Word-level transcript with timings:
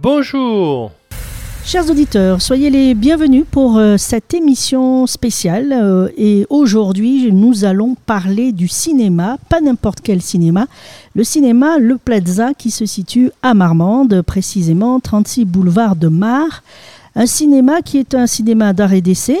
Bonjour 0.00 0.92
Chers 1.64 1.88
auditeurs, 1.88 2.42
soyez 2.42 2.70
les 2.70 2.94
bienvenus 2.94 3.44
pour 3.48 3.78
euh, 3.78 3.96
cette 3.96 4.34
émission 4.34 5.06
spéciale. 5.06 5.72
euh, 5.72 6.08
et 6.16 6.44
aujourd'hui, 6.50 7.30
nous 7.32 7.64
allons 7.64 7.94
parler 7.94 8.50
du 8.50 8.66
cinéma, 8.66 9.38
pas 9.48 9.60
n'importe 9.60 10.00
quel 10.02 10.20
cinéma, 10.20 10.66
le 11.14 11.22
cinéma 11.22 11.78
Le 11.78 11.98
Plaza 11.98 12.52
qui 12.52 12.72
se 12.72 12.84
situe 12.84 13.30
à 13.42 13.54
Marmande, 13.54 14.22
précisément 14.22 14.98
36 14.98 15.44
boulevard 15.44 15.94
de 15.94 16.08
Mar. 16.08 16.62
Un 17.14 17.26
cinéma 17.26 17.82
qui 17.82 17.98
est 17.98 18.14
un 18.14 18.26
cinéma 18.26 18.72
d'art 18.72 18.94
et 18.94 19.02
d'essai, 19.02 19.38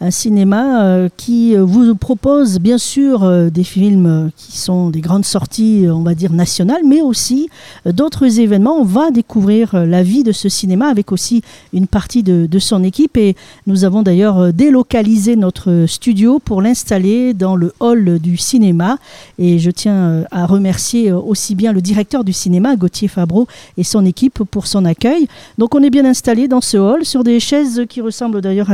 un 0.00 0.10
cinéma 0.10 0.82
euh, 0.82 1.08
qui 1.16 1.56
euh, 1.56 1.62
vous 1.62 1.94
propose 1.94 2.58
bien 2.58 2.78
sûr 2.78 3.22
euh, 3.22 3.48
des 3.48 3.62
films 3.62 4.32
qui 4.36 4.58
sont 4.58 4.90
des 4.90 5.00
grandes 5.00 5.24
sorties, 5.24 5.86
on 5.88 6.02
va 6.02 6.16
dire 6.16 6.32
nationales, 6.32 6.82
mais 6.84 7.00
aussi 7.00 7.48
d'autres 7.86 8.40
événements. 8.40 8.80
On 8.80 8.84
va 8.84 9.12
découvrir 9.12 9.86
la 9.86 10.02
vie 10.02 10.24
de 10.24 10.32
ce 10.32 10.48
cinéma 10.48 10.88
avec 10.88 11.12
aussi 11.12 11.42
une 11.72 11.86
partie 11.86 12.24
de, 12.24 12.46
de 12.46 12.58
son 12.58 12.82
équipe 12.82 13.16
et 13.16 13.36
nous 13.68 13.84
avons 13.84 14.02
d'ailleurs 14.02 14.52
délocalisé 14.52 15.36
notre 15.36 15.84
studio 15.86 16.40
pour 16.40 16.60
l'installer 16.60 17.34
dans 17.34 17.54
le 17.54 17.72
hall 17.78 18.18
du 18.18 18.36
cinéma 18.36 18.98
et 19.38 19.60
je 19.60 19.70
tiens 19.70 20.24
à 20.32 20.46
remercier 20.46 21.12
aussi 21.12 21.54
bien 21.54 21.72
le 21.72 21.80
directeur 21.80 22.24
du 22.24 22.32
cinéma, 22.32 22.74
Gauthier 22.74 23.06
Fabreau, 23.06 23.46
et 23.76 23.84
son 23.84 24.04
équipe 24.04 24.42
pour 24.50 24.66
son 24.66 24.84
accueil. 24.84 25.28
Donc 25.58 25.76
on 25.76 25.82
est 25.82 25.90
bien 25.90 26.04
installé 26.04 26.48
dans 26.48 26.60
ce 26.60 26.76
hall 26.76 27.04
sur 27.12 27.24
des 27.24 27.40
chaises 27.40 27.82
qui 27.88 28.00
ressemblent 28.00 28.40
d'ailleurs 28.40 28.70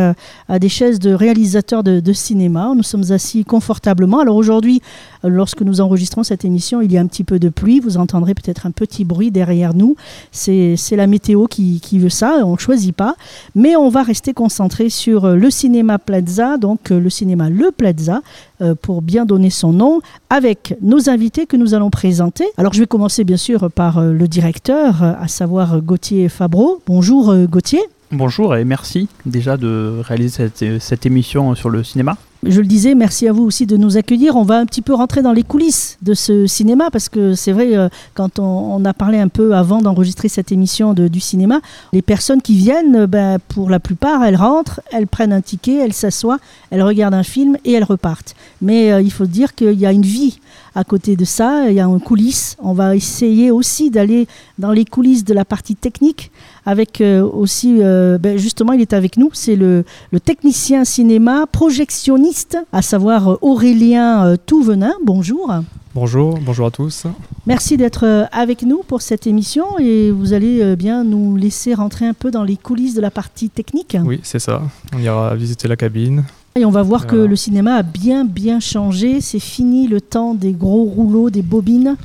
à, 0.48 0.58
des 0.60 0.68
chaises 0.68 1.00
de 1.00 1.12
réalisateurs 1.12 1.82
de, 1.82 2.12
cinéma. 2.12 2.72
Nous 2.76 2.84
sommes 2.84 3.10
assis 3.10 3.44
confortablement. 3.44 4.20
Alors 4.20 4.36
aujourd'hui, 4.36 4.80
lorsque 5.24 5.62
nous 5.62 5.80
enregistrons 5.80 6.22
cette 6.22 6.44
émission, 6.44 6.80
il 6.80 6.92
y 6.92 6.98
a 6.98 7.00
un 7.00 7.06
petit 7.06 7.24
peu 7.24 7.40
de 7.40 7.48
pluie. 7.48 7.80
Vous 7.80 7.96
entendrez 7.96 8.34
peut-être 8.34 8.64
un 8.66 8.70
petit 8.70 9.04
bruit 9.04 9.32
derrière 9.32 9.74
nous. 9.74 9.96
C'est 10.30 10.76
la 10.92 11.08
météo 11.08 11.46
qui, 11.46 11.80
qui 11.80 11.98
veut 11.98 12.08
ça. 12.08 12.40
On 12.44 12.52
ne 12.52 12.58
choisit 12.58 12.94
pas. 12.94 13.16
Mais 13.56 13.74
on 13.74 13.88
va 13.88 14.04
rester 14.04 14.32
concentré 14.34 14.88
sur 14.88 15.28
le 15.28 15.50
cinéma 15.50 15.98
Plaza, 15.98 16.56
donc 16.56 16.90
euh, 16.90 17.00
le 17.00 17.10
cinéma 17.10 17.50
Le 17.50 17.70
Plaza, 17.70 18.22
euh, 18.60 18.74
pour 18.80 19.02
bien 19.02 19.26
donner 19.26 19.50
son 19.50 19.72
nom, 19.72 20.00
avec 20.30 20.76
nos 20.80 21.10
invités 21.10 21.46
que 21.46 21.56
nous 21.56 21.74
allons 21.74 21.90
présenter. 21.90 22.44
Alors 22.56 22.72
je 22.72 22.80
vais 22.80 22.86
commencer 22.86 23.24
bien 23.24 23.36
sûr 23.36 23.70
par 23.70 23.98
euh, 23.98 24.12
le 24.12 24.28
directeur, 24.28 25.02
à 25.02 25.28
savoir 25.28 25.80
Gauthier 25.80 26.28
Fabreau. 26.28 26.80
Bonjour 26.86 27.34
Gauthier. 27.46 27.80
Bonjour 28.10 28.56
et 28.56 28.64
merci 28.64 29.06
déjà 29.26 29.58
de 29.58 30.00
réaliser 30.02 30.50
cette, 30.80 31.04
émission 31.04 31.54
sur 31.54 31.68
le 31.68 31.84
cinéma. 31.84 32.16
Je 32.44 32.60
le 32.60 32.66
disais, 32.68 32.94
merci 32.94 33.26
à 33.26 33.32
vous 33.32 33.42
aussi 33.42 33.66
de 33.66 33.76
nous 33.76 33.96
accueillir. 33.96 34.36
On 34.36 34.44
va 34.44 34.58
un 34.58 34.66
petit 34.66 34.80
peu 34.80 34.94
rentrer 34.94 35.22
dans 35.22 35.32
les 35.32 35.42
coulisses 35.42 35.98
de 36.02 36.14
ce 36.14 36.46
cinéma 36.46 36.88
parce 36.92 37.08
que 37.08 37.34
c'est 37.34 37.50
vrai, 37.50 37.76
euh, 37.76 37.88
quand 38.14 38.38
on, 38.38 38.84
a 38.84 38.94
parlé 38.94 39.18
un 39.18 39.26
peu 39.26 39.56
avant 39.56 39.82
d'enregistrer 39.82 40.28
cette 40.28 40.52
émission 40.52 40.94
du 40.94 41.18
cinéma, 41.18 41.60
les 41.92 42.00
personnes 42.00 42.40
qui 42.40 42.54
viennent, 42.54 42.94
euh, 42.94 43.06
ben, 43.08 43.38
pour 43.48 43.70
la 43.70 43.80
plupart, 43.80 44.22
elles 44.24 44.36
rentrent, 44.36 44.80
elles 44.92 45.08
prennent 45.08 45.32
un 45.32 45.40
ticket, 45.40 45.78
elles 45.78 45.92
s'assoient, 45.92 46.38
elles 46.70 46.82
regardent 46.82 47.14
un 47.14 47.24
film 47.24 47.56
et 47.64 47.72
elles 47.72 47.82
repartent. 47.82 48.36
Mais 48.62 48.92
euh, 48.92 49.00
il 49.02 49.10
faut 49.10 49.26
dire 49.26 49.56
qu'il 49.56 49.78
y 49.78 49.86
a 49.86 49.90
une 49.90 50.02
vie 50.02 50.38
à 50.76 50.84
côté 50.84 51.16
de 51.16 51.24
ça, 51.24 51.68
il 51.68 51.74
y 51.74 51.80
a 51.80 51.86
une 51.86 52.00
coulisse. 52.00 52.56
On 52.60 52.72
va 52.72 52.94
essayer 52.94 53.50
aussi 53.50 53.90
d'aller 53.90 54.28
dans 54.60 54.70
les 54.70 54.84
coulisses 54.84 55.24
de 55.24 55.34
la 55.34 55.44
partie 55.44 55.74
technique 55.74 56.30
avec 56.66 57.02
aussi, 57.02 57.78
ben, 57.78 58.36
justement, 58.36 58.74
il 58.74 58.82
est 58.82 58.92
avec 58.92 59.16
nous, 59.16 59.30
c'est 59.32 59.56
le 59.56 59.84
technicien 60.22 60.84
cinéma 60.84 61.46
projectionniste, 61.50 62.27
à 62.72 62.82
savoir 62.82 63.28
euh, 63.32 63.38
Aurélien 63.40 64.26
euh, 64.26 64.36
Touvenin. 64.36 64.92
Bonjour. 65.02 65.50
Bonjour, 65.94 66.38
bonjour 66.44 66.66
à 66.66 66.70
tous. 66.70 67.04
Merci 67.46 67.76
d'être 67.78 68.04
euh, 68.04 68.24
avec 68.32 68.62
nous 68.62 68.82
pour 68.86 69.00
cette 69.00 69.26
émission 69.26 69.64
et 69.78 70.10
vous 70.10 70.34
allez 70.34 70.76
bien 70.76 71.04
nous 71.04 71.36
laisser 71.36 71.72
rentrer 71.74 72.06
un 72.06 72.12
peu 72.12 72.30
dans 72.30 72.44
les 72.44 72.56
coulisses 72.56 72.94
de 72.94 73.00
la 73.00 73.10
partie 73.10 73.48
technique. 73.48 73.96
Oui, 74.04 74.20
c'est 74.22 74.38
ça. 74.38 74.60
On 74.94 74.98
ira 74.98 75.34
visiter 75.36 75.68
la 75.68 75.76
cabine. 75.76 76.24
Et 76.54 76.64
on 76.64 76.70
va 76.70 76.82
voir 76.82 77.06
que 77.06 77.16
le 77.16 77.36
cinéma 77.36 77.76
a 77.76 77.82
bien 77.82 78.24
bien 78.24 78.60
changé. 78.60 79.20
C'est 79.20 79.38
fini 79.40 79.86
le 79.86 80.00
temps 80.00 80.34
des 80.34 80.52
gros 80.52 80.84
rouleaux, 80.84 81.30
des 81.30 81.42
bobines. 81.42 81.96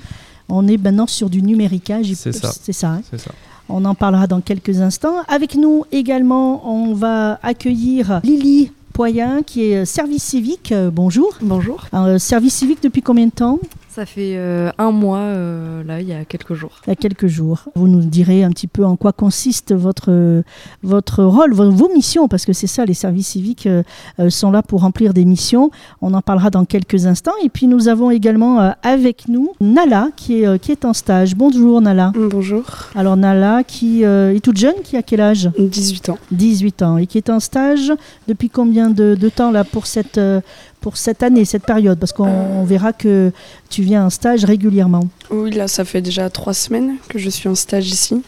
On 0.48 0.68
est 0.68 0.78
maintenant 0.78 1.08
sur 1.08 1.30
du 1.30 1.42
numéricage. 1.42 2.14
C'est 2.14 2.32
ça. 2.32 2.52
C'est 2.62 2.74
ça. 2.74 2.92
hein. 2.92 3.02
C'est 3.10 3.20
ça. 3.20 3.32
On 3.68 3.84
en 3.86 3.96
parlera 3.96 4.28
dans 4.28 4.42
quelques 4.42 4.80
instants. 4.80 5.16
Avec 5.28 5.56
nous 5.56 5.84
également, 5.92 6.70
on 6.70 6.94
va 6.94 7.40
accueillir 7.44 8.22
Lily 8.24 8.72
Poyen, 8.94 9.42
qui 9.42 9.64
est 9.64 9.86
service 9.86 10.24
civique. 10.24 10.72
Euh, 10.72 10.92
bonjour. 10.92 11.34
Bonjour. 11.42 11.88
Euh, 11.96 12.20
service 12.20 12.54
civique 12.54 12.84
depuis 12.84 13.02
combien 13.02 13.26
de 13.26 13.32
temps? 13.32 13.60
Ça 13.94 14.08
fait 14.08 14.38
euh, 14.38 14.72
un 14.80 14.90
mois, 14.90 15.20
euh, 15.20 15.84
là, 15.84 16.02
il 16.02 16.08
y 16.08 16.14
a 16.14 16.26
quelques 16.26 16.56
jours. 16.56 16.82
Il 16.88 16.90
y 16.90 16.94
a 16.94 16.96
quelques 16.96 17.28
jours. 17.28 17.66
Vous 17.76 17.88
nous 17.88 18.00
direz 18.00 18.44
un 18.44 18.50
petit 18.50 18.66
peu 18.66 18.84
en 18.84 18.96
quoi 18.96 19.12
consiste 19.14 19.72
votre, 19.72 20.42
votre 20.82 21.24
rôle, 21.24 21.54
vos, 21.54 21.70
vos 21.70 21.94
missions, 21.94 22.28
parce 22.28 22.46
que 22.46 22.54
c'est 22.54 22.66
ça, 22.66 22.86
les 22.86 22.96
services 22.96 23.28
civiques 23.28 23.68
euh, 23.68 23.84
euh, 24.20 24.32
sont 24.32 24.50
là 24.50 24.64
pour 24.64 24.82
remplir 24.82 25.14
des 25.14 25.26
missions. 25.26 25.70
On 26.02 26.16
en 26.16 26.22
parlera 26.22 26.50
dans 26.50 26.66
quelques 26.66 27.06
instants. 27.06 27.34
Et 27.44 27.50
puis 27.50 27.68
nous 27.68 27.88
avons 27.88 28.10
également 28.10 28.62
euh, 28.62 28.72
avec 28.82 29.28
nous 29.28 29.52
Nala, 29.62 30.10
qui 30.16 30.42
est, 30.42 30.48
euh, 30.48 30.58
qui 30.58 30.72
est 30.72 30.86
en 30.86 30.94
stage. 30.94 31.36
Bonjour 31.36 31.80
Nala. 31.80 32.12
Bonjour, 32.16 32.64
Alors 32.96 33.16
Nala, 33.16 33.64
qui 33.64 34.04
euh, 34.06 34.34
est 34.34 34.40
toute 34.40 34.58
jeune, 34.58 34.82
qui 34.84 34.98
a 34.98 35.04
quel 35.04 35.22
âge? 35.22 35.52
18 35.60 36.10
ans. 36.10 36.18
18 36.32 36.82
ans 36.82 36.98
et 36.98 37.06
qui 37.06 37.20
est 37.20 37.30
en 37.30 37.40
stage 37.40 37.94
depuis 38.28 38.50
combien 38.50 38.90
de, 38.90 39.14
de 39.14 39.30
temps 39.30 39.52
là 39.52 39.64
pour 39.64 39.86
cette, 39.86 40.18
euh, 40.18 40.42
pour 40.84 40.98
cette 40.98 41.24
année, 41.24 41.46
cette 41.46 41.66
période 41.66 41.98
Parce 41.98 42.12
qu'on 42.12 42.28
on 42.28 42.66
verra 42.66 42.92
que 42.92 43.32
tu 43.70 43.82
viens 43.82 44.06
en 44.06 44.10
stage 44.10 44.44
régulièrement. 44.44 45.06
Oui, 45.32 45.50
là, 45.52 45.68
ça 45.70 45.86
fait 45.86 46.02
déjà 46.02 46.30
trois 46.30 46.54
semaines 46.54 46.98
que 47.08 47.18
je 47.18 47.30
suis 47.30 47.48
en 47.48 47.56
stage 47.56 47.88
ici. 47.88 48.22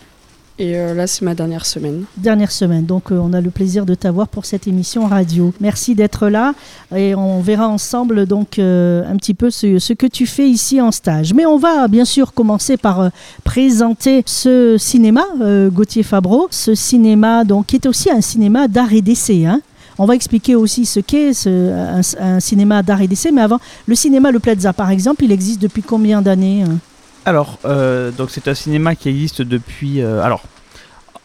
Et 0.57 0.77
euh, 0.77 0.93
là, 0.93 1.05
c'est 1.05 1.23
ma 1.23 1.35
dernière 1.35 1.65
semaine. 1.65 2.05
Dernière 2.15 2.49
semaine, 2.49 2.85
donc 2.85 3.11
euh, 3.11 3.17
on 3.21 3.33
a 3.33 3.41
le 3.41 3.49
plaisir 3.49 3.85
de 3.85 3.93
t'avoir 3.93 4.29
pour 4.29 4.45
cette 4.45 4.67
émission 4.67 5.05
radio. 5.05 5.53
Merci 5.59 5.95
d'être 5.95 6.29
là 6.29 6.53
et 6.95 7.13
on 7.13 7.41
verra 7.41 7.67
ensemble 7.67 8.25
donc 8.25 8.57
euh, 8.57 9.03
un 9.05 9.17
petit 9.17 9.33
peu 9.33 9.49
ce, 9.49 9.79
ce 9.79 9.91
que 9.91 10.07
tu 10.07 10.25
fais 10.25 10.47
ici 10.47 10.79
en 10.79 10.93
stage. 10.93 11.33
Mais 11.33 11.45
on 11.45 11.57
va 11.57 11.89
bien 11.89 12.05
sûr 12.05 12.33
commencer 12.33 12.77
par 12.77 13.09
présenter 13.43 14.23
ce 14.25 14.77
cinéma, 14.79 15.25
Gauthier 15.73 16.03
Fabreau, 16.03 16.47
ce 16.51 16.73
cinéma 16.73 17.43
donc 17.43 17.65
qui 17.65 17.75
est 17.75 17.85
aussi 17.85 18.09
un 18.09 18.21
cinéma 18.21 18.69
d'art 18.69 18.93
et 18.93 19.01
d'essai. 19.01 19.45
hein. 19.45 19.59
On 19.97 20.05
va 20.05 20.15
expliquer 20.15 20.55
aussi 20.55 20.85
ce 20.85 20.99
qu'est 20.99 21.31
un, 21.47 22.39
cinéma 22.39 22.83
d'art 22.83 23.01
et 23.01 23.07
d'essai, 23.07 23.31
mais 23.31 23.41
avant, 23.41 23.59
le 23.87 23.95
cinéma 23.95 24.31
Le 24.31 24.39
Plaza 24.39 24.73
par 24.73 24.89
exemple, 24.91 25.23
il 25.23 25.31
existe 25.31 25.61
depuis 25.61 25.83
combien 25.83 26.21
d'années 26.21 26.63
hein 26.63 26.77
Alors, 27.25 27.59
euh, 27.65 28.11
donc 28.11 28.29
c'est 28.31 28.47
un 28.47 28.53
cinéma 28.53 28.95
qui 28.95 29.09
existe 29.09 29.41
depuis. 29.41 30.01
euh, 30.01 30.21
alors, 30.21 30.43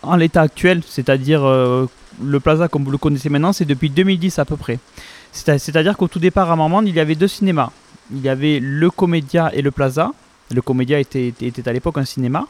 en 0.02 0.16
l'état 0.16 0.42
actuel, 0.42 0.82
c'est-à-dire 0.86 1.44
euh, 1.44 1.86
le 2.22 2.40
Plaza 2.40 2.68
comme 2.68 2.84
vous 2.84 2.90
le 2.90 2.98
connaissez 2.98 3.28
maintenant, 3.28 3.52
c'est 3.52 3.64
depuis 3.64 3.90
2010 3.90 4.38
à 4.38 4.44
peu 4.44 4.56
près. 4.56 4.78
C'est-à-dire 5.32 5.96
qu'au 5.96 6.08
tout 6.08 6.18
départ 6.18 6.50
à 6.50 6.56
Marmande, 6.56 6.88
il 6.88 6.94
y 6.94 7.00
avait 7.00 7.14
deux 7.14 7.28
cinémas. 7.28 7.70
Il 8.12 8.20
y 8.20 8.28
avait 8.28 8.58
le 8.60 8.90
Comédia 8.90 9.50
et 9.54 9.62
le 9.62 9.70
Plaza. 9.70 10.10
Le 10.52 10.60
Comédia 10.62 10.98
était, 10.98 11.32
à 11.64 11.72
l'époque 11.72 11.98
un 11.98 12.04
cinéma. 12.04 12.46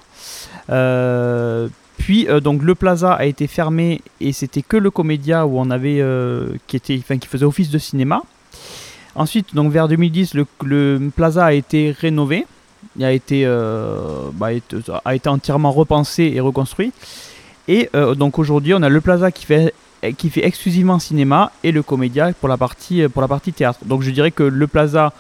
Euh, 0.71 1.69
puis 2.01 2.27
euh, 2.29 2.41
donc 2.41 2.63
le 2.63 2.75
Plaza 2.75 3.13
a 3.13 3.27
été 3.27 3.47
fermé 3.47 4.01
et 4.23 4.33
c'était 4.33 4.63
que 4.63 4.79
le 4.79 4.91
Comédia 4.91 5.47
où 5.47 5.59
on 5.59 5.69
avait 5.71 6.01
euh, 6.01 6.47
qui 6.67 6.77
était, 6.77 6.99
enfin, 6.99 7.19
qui 7.19 7.29
faisait 7.29 7.45
office 7.45 7.69
de 7.69 7.77
cinéma. 7.77 8.23
Ensuite, 9.15 9.55
donc 9.55 9.71
vers 9.71 9.87
2010, 9.87 10.35
le, 10.35 11.11
Plaza 11.15 11.45
a 11.45 11.53
été 11.53 11.95
rénové. 11.99 12.47
A 12.99 13.05
euh, 13.33 14.31
bah, 14.33 14.55
été- 14.55 14.79
a 15.05 15.15
été 15.15 15.29
entièrement 15.29 15.73
repensé 15.73 16.33
et 16.35 16.41
reconstruit. 16.41 16.93
Et 17.69 17.91
donc 18.17 18.39
aujourd'hui, 18.39 18.73
on 18.75 18.83
a 18.83 18.89
le 18.89 19.01
Plaza 19.01 19.31
qui 19.31 19.45
fait, 19.45 19.75
qui 20.17 20.31
fait 20.31 20.45
exclusivement 20.45 20.99
cinéma 20.99 21.53
et 21.63 21.71
le 21.71 21.83
Comédia 21.83 22.33
pour 22.33 22.49
la 22.49 22.57
partie, 22.57 23.07
pour 23.09 23.21
la 23.23 23.29
partie 23.29 23.53
théâtre. 23.53 23.81
Donc 23.85 24.03
je 24.03 24.11
dirais 24.11 24.31
que 24.31 24.43
le 24.43 24.67
Plaza, 24.67 25.13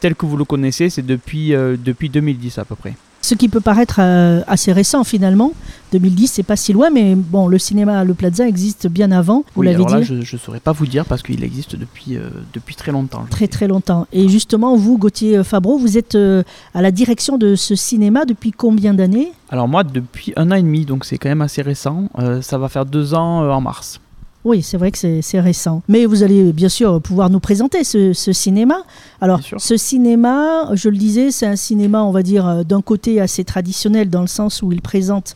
tel 0.00 0.16
que 0.16 0.26
vous 0.26 0.36
le 0.36 0.44
connaissez, 0.44 0.90
c'est 0.90 1.06
depuis, 1.06 1.50
depuis 1.50 2.08
2010 2.08 2.58
à 2.58 2.64
peu 2.64 2.74
près. 2.74 2.94
Ce 3.24 3.34
qui 3.34 3.48
peut 3.48 3.60
paraître 3.60 4.00
euh, 4.00 4.42
assez 4.46 4.70
récent 4.70 5.02
finalement. 5.02 5.52
2010, 5.92 6.26
c'est 6.28 6.42
pas 6.42 6.56
si 6.56 6.74
loin, 6.74 6.90
mais 6.90 7.14
bon, 7.14 7.48
le 7.48 7.56
cinéma 7.56 8.04
Le 8.04 8.12
Plaza 8.12 8.46
existe 8.46 8.86
bien 8.86 9.10
avant, 9.12 9.44
vous 9.54 9.62
Oui, 9.62 9.66
l'avez 9.66 9.76
alors 9.76 9.88
là, 9.96 10.00
dit. 10.00 10.04
je 10.06 10.34
ne 10.34 10.38
saurais 10.38 10.60
pas 10.60 10.72
vous 10.72 10.84
dire 10.86 11.06
parce 11.06 11.22
qu'il 11.22 11.42
existe 11.42 11.74
depuis, 11.74 12.16
euh, 12.18 12.28
depuis 12.52 12.74
très 12.74 12.92
longtemps. 12.92 13.24
Très 13.30 13.46
sais. 13.46 13.48
très 13.48 13.66
longtemps. 13.66 14.06
Et 14.12 14.28
justement, 14.28 14.76
vous, 14.76 14.98
Gauthier 14.98 15.42
Fabreau, 15.42 15.78
vous 15.78 15.96
êtes 15.96 16.16
euh, 16.16 16.42
à 16.74 16.82
la 16.82 16.90
direction 16.90 17.38
de 17.38 17.54
ce 17.54 17.74
cinéma 17.74 18.26
depuis 18.26 18.50
combien 18.50 18.92
d'années? 18.92 19.32
Alors 19.48 19.68
moi, 19.68 19.84
depuis 19.84 20.34
un 20.36 20.50
an 20.50 20.56
et 20.56 20.62
demi, 20.62 20.84
donc 20.84 21.06
c'est 21.06 21.16
quand 21.16 21.28
même 21.30 21.40
assez 21.40 21.62
récent. 21.62 22.10
Euh, 22.18 22.42
ça 22.42 22.58
va 22.58 22.68
faire 22.68 22.84
deux 22.84 23.14
ans 23.14 23.42
euh, 23.42 23.50
en 23.50 23.60
mars. 23.62 24.00
Oui, 24.44 24.62
c'est 24.62 24.76
vrai 24.76 24.90
que 24.90 24.98
c'est 25.22 25.40
récent. 25.40 25.82
Mais 25.88 26.04
vous 26.04 26.22
allez 26.22 26.52
bien 26.52 26.68
sûr 26.68 27.00
pouvoir 27.00 27.30
nous 27.30 27.40
présenter 27.40 27.82
ce, 27.82 28.12
ce 28.12 28.32
cinéma. 28.32 28.76
Alors, 29.20 29.40
ce 29.56 29.76
cinéma, 29.78 30.68
je 30.74 30.90
le 30.90 30.96
disais, 30.98 31.30
c'est 31.30 31.46
un 31.46 31.56
cinéma, 31.56 32.02
on 32.02 32.10
va 32.10 32.22
dire, 32.22 32.46
euh, 32.46 32.62
d'un 32.62 32.82
côté 32.82 33.20
assez 33.20 33.44
traditionnel, 33.44 34.10
dans 34.10 34.20
le 34.20 34.26
sens 34.26 34.60
où 34.62 34.70
il 34.70 34.82
présente 34.82 35.34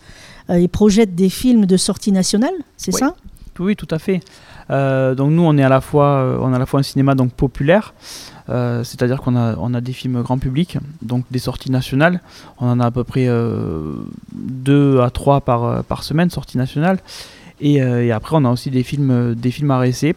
euh, 0.51 0.55
et 0.55 0.69
projette 0.69 1.15
des 1.15 1.31
films 1.31 1.65
de 1.65 1.77
sortie 1.79 2.13
nationale, 2.13 2.53
c'est 2.77 2.93
Oui. 2.95 3.01
ça? 3.01 3.15
Oui, 3.61 3.75
tout 3.77 3.89
à 3.91 3.99
fait. 3.99 4.21
Euh, 4.71 5.15
donc 5.15 5.33
nous, 5.33 5.43
on 5.43 5.57
est 5.57 5.63
à 5.65 5.69
la 5.69 5.81
fois, 5.81 6.07
euh, 6.19 6.39
on 6.41 6.53
a 6.53 6.57
à 6.57 6.59
la 6.59 6.67
fois 6.67 6.81
un 6.81 6.85
cinéma 6.85 7.15
donc 7.15 7.33
populaire, 7.33 7.95
euh, 8.51 8.85
c'est-à-dire 8.85 9.21
qu'on 9.21 9.35
a, 9.37 9.57
on 9.59 9.75
a 9.75 9.81
des 9.81 9.93
films 9.93 10.23
grand 10.23 10.39
public, 10.39 10.79
donc 11.03 11.25
des 11.31 11.39
sorties 11.39 11.71
nationales. 11.71 12.21
On 12.61 12.69
en 12.69 12.79
a 12.79 12.87
à 12.87 12.91
peu 12.91 13.05
près 13.05 13.27
2 14.33 15.01
à 15.01 15.11
3 15.11 15.41
par, 15.41 15.83
par 15.85 16.05
semaine, 16.05 16.31
sorties 16.31 16.59
nationales. 16.59 16.99
Et, 17.61 17.75
et, 17.77 18.13
après, 18.13 18.37
on 18.37 18.45
a 18.45 18.51
aussi 18.51 18.71
des 18.71 18.83
films, 18.83 19.35
des 19.35 19.51
films 19.51 19.71
à 19.71 19.79
réessayer. 19.79 20.15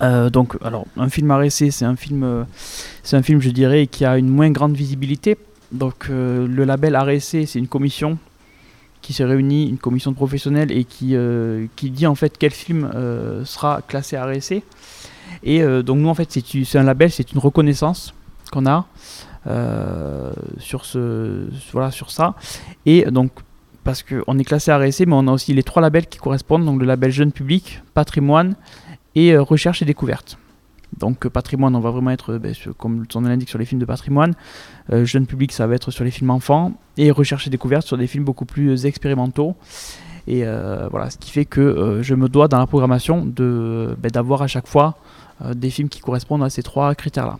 donc, 0.00 0.56
alors, 0.62 0.86
un 0.96 1.08
film 1.08 1.30
à 1.30 1.36
réessayer, 1.36 1.70
c'est 1.70 1.84
un 1.84 1.96
film, 1.96 2.46
c'est 3.02 3.16
un 3.16 3.22
film, 3.22 3.40
je 3.40 3.50
dirais, 3.50 3.86
qui 3.86 4.04
a 4.04 4.16
une 4.16 4.28
moins 4.28 4.50
grande 4.50 4.74
visibilité. 4.74 5.36
Donc, 5.72 6.08
le 6.08 6.64
label 6.64 6.96
RSC, 6.96 7.46
c'est 7.46 7.58
une 7.58 7.68
commission 7.68 8.18
qui 9.02 9.12
s'est 9.12 9.24
réunie, 9.24 9.68
une 9.68 9.78
commission 9.78 10.12
de 10.12 10.16
professionnels 10.16 10.72
et 10.72 10.84
qui, 10.84 11.14
euh, 11.16 11.66
qui 11.76 11.90
dit 11.90 12.06
en 12.06 12.14
fait 12.14 12.38
quel 12.38 12.52
film 12.52 12.90
euh, 12.94 13.44
sera 13.44 13.82
classé 13.82 14.16
RSC. 14.16 14.62
Et 15.42 15.62
euh, 15.62 15.82
donc 15.82 15.98
nous 15.98 16.08
en 16.08 16.14
fait 16.14 16.30
c'est 16.30 16.78
un 16.78 16.84
label, 16.84 17.10
c'est 17.10 17.32
une 17.32 17.40
reconnaissance 17.40 18.14
qu'on 18.50 18.64
a 18.66 18.86
sur, 20.58 20.84
ce, 20.84 21.48
voilà, 21.72 21.90
sur 21.90 22.12
ça. 22.12 22.36
Et 22.86 23.04
donc 23.10 23.32
parce 23.84 24.02
qu'on 24.02 24.38
est 24.38 24.44
classé 24.44 24.72
RSC, 24.72 25.06
mais 25.06 25.14
on 25.14 25.26
a 25.28 25.32
aussi 25.32 25.52
les 25.54 25.62
trois 25.62 25.82
labels 25.82 26.06
qui 26.06 26.18
correspondent, 26.18 26.64
donc 26.64 26.80
le 26.80 26.86
label 26.86 27.10
jeune 27.10 27.32
public, 27.32 27.82
patrimoine 27.94 28.54
et 29.14 29.36
recherche 29.36 29.82
et 29.82 29.84
découverte. 29.84 30.38
Donc 30.98 31.26
patrimoine, 31.28 31.74
on 31.74 31.80
va 31.80 31.90
vraiment 31.90 32.10
être, 32.10 32.38
ben, 32.38 32.54
comme 32.78 33.04
son 33.10 33.22
nom 33.22 33.28
l'indique, 33.28 33.48
sur 33.48 33.58
les 33.58 33.64
films 33.64 33.80
de 33.80 33.86
patrimoine. 33.86 34.34
jeune 34.90 35.26
public, 35.26 35.52
ça 35.52 35.66
va 35.66 35.74
être 35.74 35.90
sur 35.90 36.04
les 36.04 36.10
films 36.10 36.30
enfants 36.30 36.72
et 36.96 37.10
recherche 37.10 37.46
et 37.46 37.50
découverte 37.50 37.86
sur 37.86 37.96
des 37.96 38.06
films 38.06 38.24
beaucoup 38.24 38.44
plus 38.44 38.84
expérimentaux. 38.84 39.56
Et 40.26 40.44
euh, 40.44 40.88
voilà, 40.90 41.10
ce 41.10 41.18
qui 41.18 41.30
fait 41.30 41.44
que 41.44 41.60
euh, 41.60 42.02
je 42.02 42.14
me 42.14 42.28
dois 42.28 42.48
dans 42.48 42.58
la 42.58 42.66
programmation 42.66 43.24
ben, 43.24 43.96
d'avoir 44.12 44.42
à 44.42 44.46
chaque 44.46 44.66
fois 44.66 44.96
euh, 45.44 45.54
des 45.54 45.70
films 45.70 45.88
qui 45.88 46.00
correspondent 46.00 46.44
à 46.44 46.50
ces 46.50 46.62
trois 46.62 46.94
critères-là. 46.94 47.38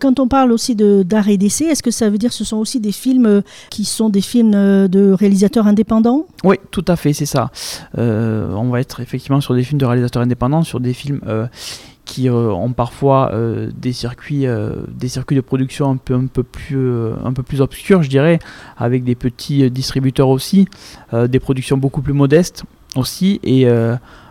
Quand 0.00 0.20
on 0.20 0.28
parle 0.28 0.52
aussi 0.52 0.74
d'art 0.74 1.28
et 1.28 1.36
d'essai, 1.36 1.64
est-ce 1.64 1.82
que 1.82 1.90
ça 1.90 2.10
veut 2.10 2.18
dire 2.18 2.30
que 2.30 2.36
ce 2.36 2.44
sont 2.44 2.58
aussi 2.58 2.80
des 2.80 2.92
films 2.92 3.42
qui 3.70 3.84
sont 3.84 4.08
des 4.08 4.20
films 4.20 4.50
de 4.50 5.12
réalisateurs 5.12 5.66
indépendants? 5.66 6.26
Oui, 6.44 6.56
tout 6.70 6.84
à 6.88 6.96
fait, 6.96 7.12
c'est 7.12 7.26
ça. 7.26 7.50
on 7.96 8.68
va 8.70 8.80
être 8.80 9.00
effectivement 9.00 9.40
sur 9.40 9.54
des 9.54 9.62
films 9.62 9.80
de 9.80 9.86
réalisateurs 9.86 10.22
indépendants, 10.22 10.62
sur 10.62 10.80
des 10.80 10.92
films 10.92 11.20
qui 12.10 12.28
euh, 12.28 12.50
ont 12.50 12.72
parfois 12.72 13.30
euh, 13.32 13.70
des 13.72 13.92
circuits 13.92 14.46
euh, 14.46 14.82
des 14.88 15.06
circuits 15.06 15.36
de 15.36 15.40
production 15.40 15.90
un 15.90 15.96
peu 15.96 16.14
un 16.14 16.26
peu 16.26 16.42
plus 16.42 16.92
un 17.24 17.32
peu 17.32 17.44
plus 17.44 17.60
obscurs 17.60 18.02
je 18.02 18.08
dirais 18.08 18.40
avec 18.76 19.04
des 19.04 19.14
petits 19.14 19.70
distributeurs 19.70 20.28
aussi 20.28 20.66
des 21.12 21.38
productions 21.38 21.76
beaucoup 21.76 22.02
plus 22.02 22.12
modestes 22.12 22.64
aussi 22.96 23.40
et 23.44 23.66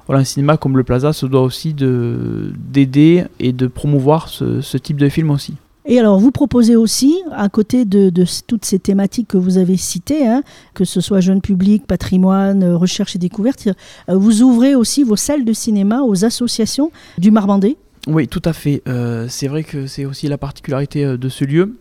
voilà 0.09 0.21
un 0.21 0.25
cinéma 0.25 0.57
comme 0.57 0.75
le 0.75 0.83
Plaza 0.83 1.13
se 1.13 1.27
doit 1.27 1.43
aussi 1.43 1.75
de 1.75 2.51
d'aider 2.57 3.25
et 3.39 3.53
de 3.53 3.67
promouvoir 3.67 4.27
ce, 4.27 4.59
ce 4.59 4.75
type 4.75 4.97
de 4.97 5.07
film 5.07 5.29
aussi 5.29 5.53
et 5.85 5.97
alors, 5.97 6.19
vous 6.19 6.29
proposez 6.29 6.75
aussi, 6.75 7.19
à 7.31 7.49
côté 7.49 7.83
de, 7.83 8.11
toutes 8.45 8.63
ces 8.63 8.77
thématiques 8.77 9.29
que 9.29 9.37
vous 9.37 9.57
avez 9.57 9.75
citées, 9.75 10.27
hein, 10.27 10.43
que 10.75 10.85
ce 10.85 11.01
soit 11.01 11.19
jeune 11.19 11.41
public, 11.41 11.87
patrimoine, 11.87 12.61
euh, 12.61 12.77
recherche 12.77 13.15
et 13.15 13.17
découverte, 13.17 13.69
euh, 14.07 14.15
vous 14.15 14.43
ouvrez 14.43 14.75
aussi 14.75 15.03
vos 15.03 15.15
salles 15.15 15.45
de 15.45 15.53
cinéma 15.53 16.01
aux 16.03 16.25
associations 16.25 16.91
du 17.17 17.31
Marmandais 17.31 17.75
Oui, 18.05 18.27
tout 18.27 18.41
à 18.45 18.53
fait. 18.53 18.83
Euh, 18.87 19.25
c'est 19.29 19.47
vrai 19.47 19.63
que 19.63 19.87
c'est 19.87 20.05
aussi 20.05 20.27
la 20.27 20.37
particularité 20.37 21.17
de 21.17 21.29
ce 21.29 21.43
lieu. 21.43 21.75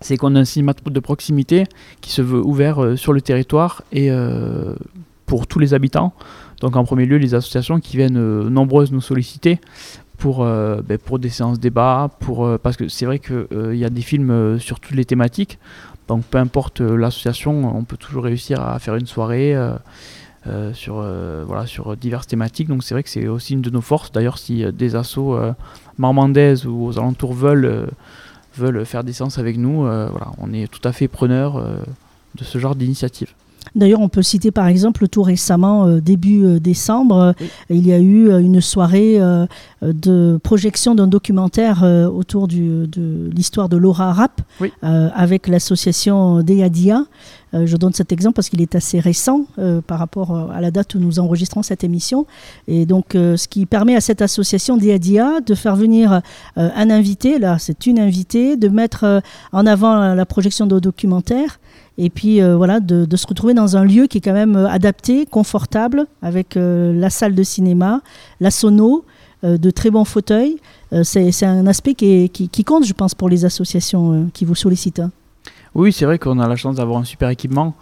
C'est 0.00 0.16
qu'on 0.16 0.34
a 0.34 0.40
un 0.40 0.46
cinéma 0.46 0.72
de 0.82 1.00
proximité 1.00 1.64
qui 2.00 2.12
se 2.12 2.22
veut 2.22 2.40
ouvert 2.40 2.96
sur 2.96 3.12
le 3.12 3.20
territoire 3.20 3.82
et 3.92 4.10
pour 5.26 5.48
tous 5.48 5.58
les 5.58 5.74
habitants. 5.74 6.14
Donc 6.60 6.76
en 6.76 6.84
premier 6.84 7.06
lieu, 7.06 7.18
les 7.18 7.34
associations 7.34 7.80
qui 7.80 7.96
viennent 7.96 8.48
nombreuses 8.48 8.92
nous 8.92 9.00
solliciter 9.00 9.60
pour, 10.18 10.42
euh, 10.42 10.82
ben, 10.84 10.98
pour 10.98 11.18
des 11.18 11.30
séances 11.30 11.58
débat, 11.58 12.10
pour, 12.18 12.44
euh, 12.44 12.58
parce 12.58 12.76
que 12.76 12.88
c'est 12.88 13.06
vrai 13.06 13.20
qu'il 13.20 13.46
euh, 13.52 13.74
il 13.74 13.78
y 13.78 13.84
a 13.84 13.90
des 13.90 14.02
films 14.02 14.58
sur 14.58 14.80
toutes 14.80 14.96
les 14.96 15.04
thématiques, 15.04 15.58
donc 16.08 16.24
peu 16.24 16.38
importe 16.38 16.80
l'association, 16.80 17.76
on 17.76 17.84
peut 17.84 17.96
toujours 17.96 18.24
réussir 18.24 18.60
à 18.60 18.78
faire 18.78 18.96
une 18.96 19.06
soirée 19.06 19.54
sur, 20.72 21.04
voilà, 21.46 21.66
sur 21.66 21.94
diverses 21.98 22.26
thématiques, 22.26 22.68
donc 22.68 22.82
c'est 22.82 22.94
vrai 22.94 23.02
que 23.02 23.10
c'est 23.10 23.28
aussi 23.28 23.52
une 23.52 23.60
de 23.60 23.68
nos 23.68 23.82
forces. 23.82 24.10
D'ailleurs, 24.10 24.38
si 24.38 24.64
des 24.72 24.96
assos 24.96 25.38
marmandaises 25.98 26.64
ou 26.64 26.86
aux 26.86 26.98
alentours 26.98 27.34
veulent, 27.34 27.90
veulent 28.56 28.86
faire 28.86 29.04
des 29.04 29.12
séances 29.12 29.38
avec 29.38 29.58
nous, 29.58 29.82
voilà, 29.82 30.32
on 30.38 30.54
est 30.54 30.66
tout 30.72 30.80
à 30.88 30.92
fait 30.92 31.08
preneur 31.08 31.62
de 31.62 32.42
ce 32.42 32.56
genre 32.56 32.74
d'initiative. 32.74 33.34
D'ailleurs, 33.74 34.00
on 34.00 34.08
peut 34.08 34.22
citer 34.22 34.50
par 34.50 34.66
exemple 34.66 35.08
tout 35.08 35.22
récemment, 35.22 35.86
euh, 35.86 36.00
début 36.00 36.44
euh, 36.44 36.58
décembre, 36.58 37.16
euh, 37.16 37.32
il 37.70 37.86
y 37.86 37.92
a 37.92 37.98
eu 37.98 38.30
une 38.40 38.60
soirée 38.60 39.18
de 39.82 40.38
projection 40.42 40.94
d'un 40.94 41.06
documentaire 41.06 41.82
autour 42.12 42.48
de 42.48 42.88
l'histoire 43.34 43.68
de 43.68 43.76
Laura 43.76 44.12
Rapp 44.12 44.40
avec 44.82 45.48
l'association 45.48 46.42
Deadia. 46.42 47.04
Je 47.52 47.76
donne 47.76 47.92
cet 47.92 48.12
exemple 48.12 48.34
parce 48.34 48.48
qu'il 48.48 48.60
est 48.60 48.74
assez 48.74 49.00
récent 49.00 49.46
par 49.86 49.98
rapport 49.98 50.36
à 50.50 50.60
la 50.60 50.70
date 50.70 50.94
où 50.94 50.98
nous 50.98 51.18
enregistrons 51.18 51.62
cette 51.62 51.84
émission. 51.84 52.26
Et 52.66 52.86
donc, 52.86 53.06
ce 53.12 53.48
qui 53.48 53.66
permet 53.66 53.96
à 53.96 54.00
cette 54.00 54.22
association 54.22 54.76
Deadia 54.76 55.40
de 55.40 55.54
faire 55.54 55.76
venir 55.76 56.20
un 56.56 56.90
invité, 56.90 57.38
là 57.38 57.58
c'est 57.58 57.86
une 57.86 57.98
invitée, 57.98 58.56
de 58.56 58.68
mettre 58.68 59.22
en 59.52 59.66
avant 59.66 60.14
la 60.14 60.26
projection 60.26 60.66
de 60.66 60.78
documentaire 60.78 61.58
et 61.98 62.10
puis 62.10 62.40
euh, 62.40 62.56
voilà, 62.56 62.78
de, 62.80 63.16
se 63.16 63.26
retrouver 63.26 63.54
dans 63.54 63.76
un 63.76 63.84
lieu 63.84 64.06
qui 64.06 64.18
est 64.18 64.20
quand 64.20 64.32
même 64.32 64.56
euh, 64.56 64.68
adapté, 64.68 65.26
confortable, 65.26 66.06
avec 66.22 66.56
euh, 66.56 66.92
la 66.92 67.10
salle 67.10 67.34
de 67.34 67.42
cinéma, 67.42 68.00
la 68.40 68.50
sono, 68.50 69.04
de 69.44 69.70
très 69.70 69.88
bons 69.88 70.04
fauteuils. 70.04 70.56
c'est 71.04 71.44
un 71.44 71.68
aspect 71.68 71.94
qui, 71.94 72.28
qui, 72.28 72.64
compte, 72.64 72.84
je 72.84 72.92
pense, 72.92 73.14
pour 73.14 73.28
les 73.28 73.44
associations 73.44 74.28
qui 74.34 74.44
vous 74.44 74.56
sollicitent. 74.56 75.00
Oui, 75.78 75.92
c'est 75.92 76.06
vrai 76.06 76.18
qu'on 76.18 76.40
a 76.40 76.48
la 76.48 76.56
chance 76.56 76.74
d'avoir 76.74 76.98
un 76.98 77.04
super 77.04 77.28
équipement, 77.28 77.76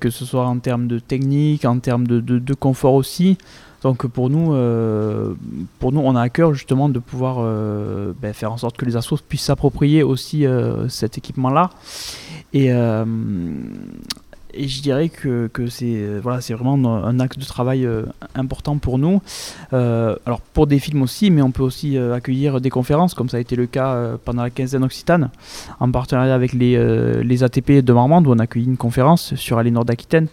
que 0.00 0.08
ce 0.08 0.24
soit 0.24 0.46
en 0.46 0.58
termes 0.60 0.88
de 0.88 0.98
technique, 0.98 1.66
en 1.66 1.78
termes 1.78 2.06
de, 2.06 2.54
confort 2.54 2.94
aussi. 2.94 3.36
Donc 3.82 4.06
pour 4.06 4.30
nous, 4.30 4.54
euh, 4.54 5.34
pour 5.78 5.92
nous, 5.92 6.00
on 6.00 6.16
a 6.16 6.22
à 6.22 6.30
cœur 6.30 6.54
justement 6.54 6.88
de 6.88 6.98
pouvoir 6.98 7.36
euh, 7.40 8.14
ben, 8.18 8.32
faire 8.32 8.50
en 8.50 8.56
sorte 8.56 8.78
que 8.78 8.86
les 8.86 8.96
assos 8.96 9.18
puissent 9.28 9.42
s'approprier 9.42 10.02
aussi 10.02 10.46
euh, 10.46 10.88
cet 10.88 11.18
équipement-là. 11.18 11.68
Et, 12.54 12.72
et 14.56 14.68
je 14.68 14.82
dirais 14.82 15.08
que, 15.08 15.48
que 15.52 15.68
c'est 15.68 16.18
voilà, 16.22 16.40
c'est 16.40 16.54
vraiment 16.54 17.04
un 17.04 17.20
axe 17.20 17.38
de 17.38 17.44
travail 17.44 17.88
important 18.34 18.78
pour 18.78 18.98
nous. 18.98 19.20
alors 19.72 20.40
pour 20.52 20.66
des 20.66 20.78
films 20.78 21.02
aussi, 21.02 21.30
mais 21.30 21.42
on 21.42 21.50
peut 21.50 21.62
aussi 21.62 21.98
accueillir 21.98 22.60
des 22.60 22.70
conférences, 22.70 23.14
comme 23.14 23.28
ça 23.28 23.36
a 23.36 23.40
été 23.40 23.56
le 23.56 23.66
cas 23.66 24.12
pendant 24.24 24.42
la 24.42 24.50
quinzaine 24.50 24.84
occitane, 24.84 25.30
en 25.80 25.90
partenariat 25.90 26.34
avec 26.34 26.52
les, 26.52 27.22
les 27.22 27.42
ATP 27.42 27.84
de 27.84 27.92
Marmande, 27.92 28.26
où 28.26 28.32
on 28.32 28.38
a 28.38 28.44
accueilli 28.44 28.66
une 28.66 28.76
conférence 28.76 29.34
sur 29.34 29.58
Aliénor 29.58 29.84
d'Aquitaine. 29.84 30.28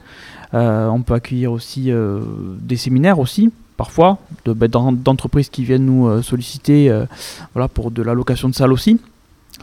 Euh, 0.54 0.88
on 0.88 1.02
peut 1.02 1.14
accueillir 1.14 1.52
aussi 1.52 1.92
euh, 1.92 2.20
des 2.60 2.76
séminaires 2.76 3.20
aussi, 3.20 3.52
parfois, 3.78 4.18
ben, 4.46 4.68
d'entreprises 4.68 5.50
qui 5.50 5.64
viennent 5.64 5.86
nous 5.86 6.08
euh, 6.08 6.22
solliciter 6.22 6.92
voilà, 7.54 7.68
pour 7.68 7.92
de 7.92 8.02
la 8.02 8.14
location 8.14 8.50
de 8.50 8.56
salle 8.56 8.74
aussi. 8.74 9.00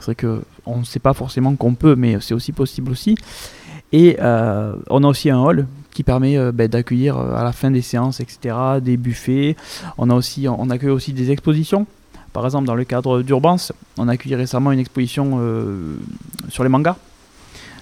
C'est 0.00 0.04
vrai 0.04 0.14
qu'on 0.14 0.78
ne 0.78 0.84
sait 0.84 1.00
pas 1.00 1.12
forcément 1.12 1.54
qu'on 1.56 1.74
peut, 1.74 1.94
mais 1.96 2.18
c'est 2.20 2.34
aussi 2.34 2.52
possible 2.52 2.92
aussi. 2.92 3.16
Et 3.92 4.16
on 4.20 5.04
a 5.04 5.06
aussi 5.06 5.30
un 5.30 5.38
hall 5.38 5.66
qui 5.92 6.02
permet 6.02 6.38
ben, 6.52 6.68
d'accueillir 6.68 7.16
à 7.16 7.42
la 7.42 7.52
fin 7.52 7.70
des 7.70 7.82
séances, 7.82 8.20
etc., 8.20 8.54
des 8.82 8.96
buffets. 8.96 9.56
On, 9.96 10.10
a 10.10 10.14
aussi, 10.14 10.46
on 10.48 10.70
accueille 10.70 10.90
aussi 10.90 11.12
des 11.12 11.30
expositions. 11.30 11.86
Par 12.32 12.44
exemple, 12.44 12.66
dans 12.66 12.74
le 12.74 12.84
cadre 12.84 13.22
d'Urbance, 13.22 13.72
on 13.96 14.06
a 14.08 14.12
accueilli 14.12 14.34
récemment 14.34 14.70
une 14.72 14.78
exposition 14.78 15.40
sur 16.48 16.62
les 16.62 16.68
mangas. 16.68 16.96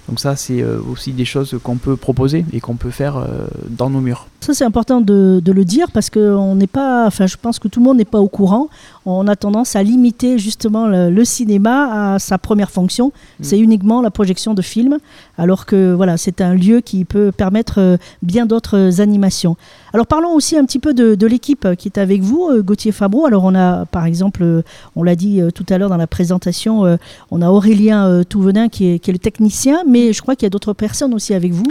Donc 0.07 0.19
ça, 0.19 0.35
c'est 0.35 0.61
euh, 0.61 0.79
aussi 0.89 1.11
des 1.11 1.25
choses 1.25 1.57
qu'on 1.61 1.75
peut 1.75 1.97
proposer 1.97 2.45
et 2.53 2.59
qu'on 2.61 2.75
peut 2.75 2.91
faire 2.91 3.17
euh, 3.17 3.47
dans 3.69 3.89
nos 3.89 3.99
murs. 3.99 4.27
Ça, 4.39 4.53
c'est 4.53 4.63
important 4.63 5.01
de, 5.01 5.41
le 5.45 5.65
dire 5.65 5.91
parce 5.91 6.09
que 6.09 6.33
on 6.33 6.55
n'est 6.55 6.67
pas, 6.67 7.05
enfin, 7.07 7.27
je 7.27 7.35
pense 7.35 7.59
que 7.59 7.67
tout 7.67 7.79
le 7.79 7.85
monde 7.85 7.97
n'est 7.97 8.05
pas 8.05 8.19
au 8.19 8.29
courant. 8.29 8.69
On 9.05 9.27
a 9.27 9.35
tendance 9.35 9.75
à 9.75 9.83
limiter 9.83 10.37
justement 10.37 10.87
le, 10.87 11.25
cinéma 11.25 12.13
à 12.13 12.19
sa 12.19 12.37
première 12.37 12.71
fonction. 12.71 13.07
Mm. 13.07 13.43
C'est 13.43 13.59
uniquement 13.59 14.01
la 14.01 14.11
projection 14.11 14.53
de 14.53 14.61
films, 14.61 14.99
alors 15.37 15.65
que 15.65 15.93
voilà, 15.93 16.15
c'est 16.15 16.39
un 16.39 16.53
lieu 16.53 16.79
qui 16.79 17.03
peut 17.03 17.31
permettre 17.31 17.79
euh, 17.79 17.97
bien 18.21 18.45
d'autres 18.45 19.01
animations. 19.01 19.57
Alors 19.97 20.05
parlons 20.05 20.35
aussi 20.35 20.55
un 20.55 20.63
petit 20.63 20.77
peu 20.77 20.93
de, 20.93 21.25
l'équipe 21.25 21.67
qui 21.75 21.87
est 21.87 21.97
avec 21.97 22.21
vous, 22.21 22.51
Gauthier 22.61 22.91
Fabreau. 22.91 23.25
Alors 23.25 23.43
on 23.43 23.55
a, 23.55 23.87
par 23.87 24.05
exemple, 24.05 24.61
on 24.95 25.01
l'a 25.01 25.15
dit 25.15 25.41
tout 25.55 25.65
à 25.69 25.79
l'heure 25.79 25.89
dans 25.89 25.97
la 25.97 26.05
présentation, 26.05 26.99
on 27.31 27.41
a 27.41 27.49
Aurélien 27.49 28.23
Touvenin 28.23 28.69
qui 28.69 28.85
est, 28.85 29.07
le 29.07 29.17
technicien, 29.17 29.81
mais 29.89 30.13
je 30.13 30.21
crois 30.21 30.35
qu'il 30.35 30.45
y 30.45 30.45
a 30.45 30.51
d'autres 30.51 30.73
personnes 30.73 31.15
aussi 31.15 31.33
avec 31.33 31.51
vous. 31.51 31.65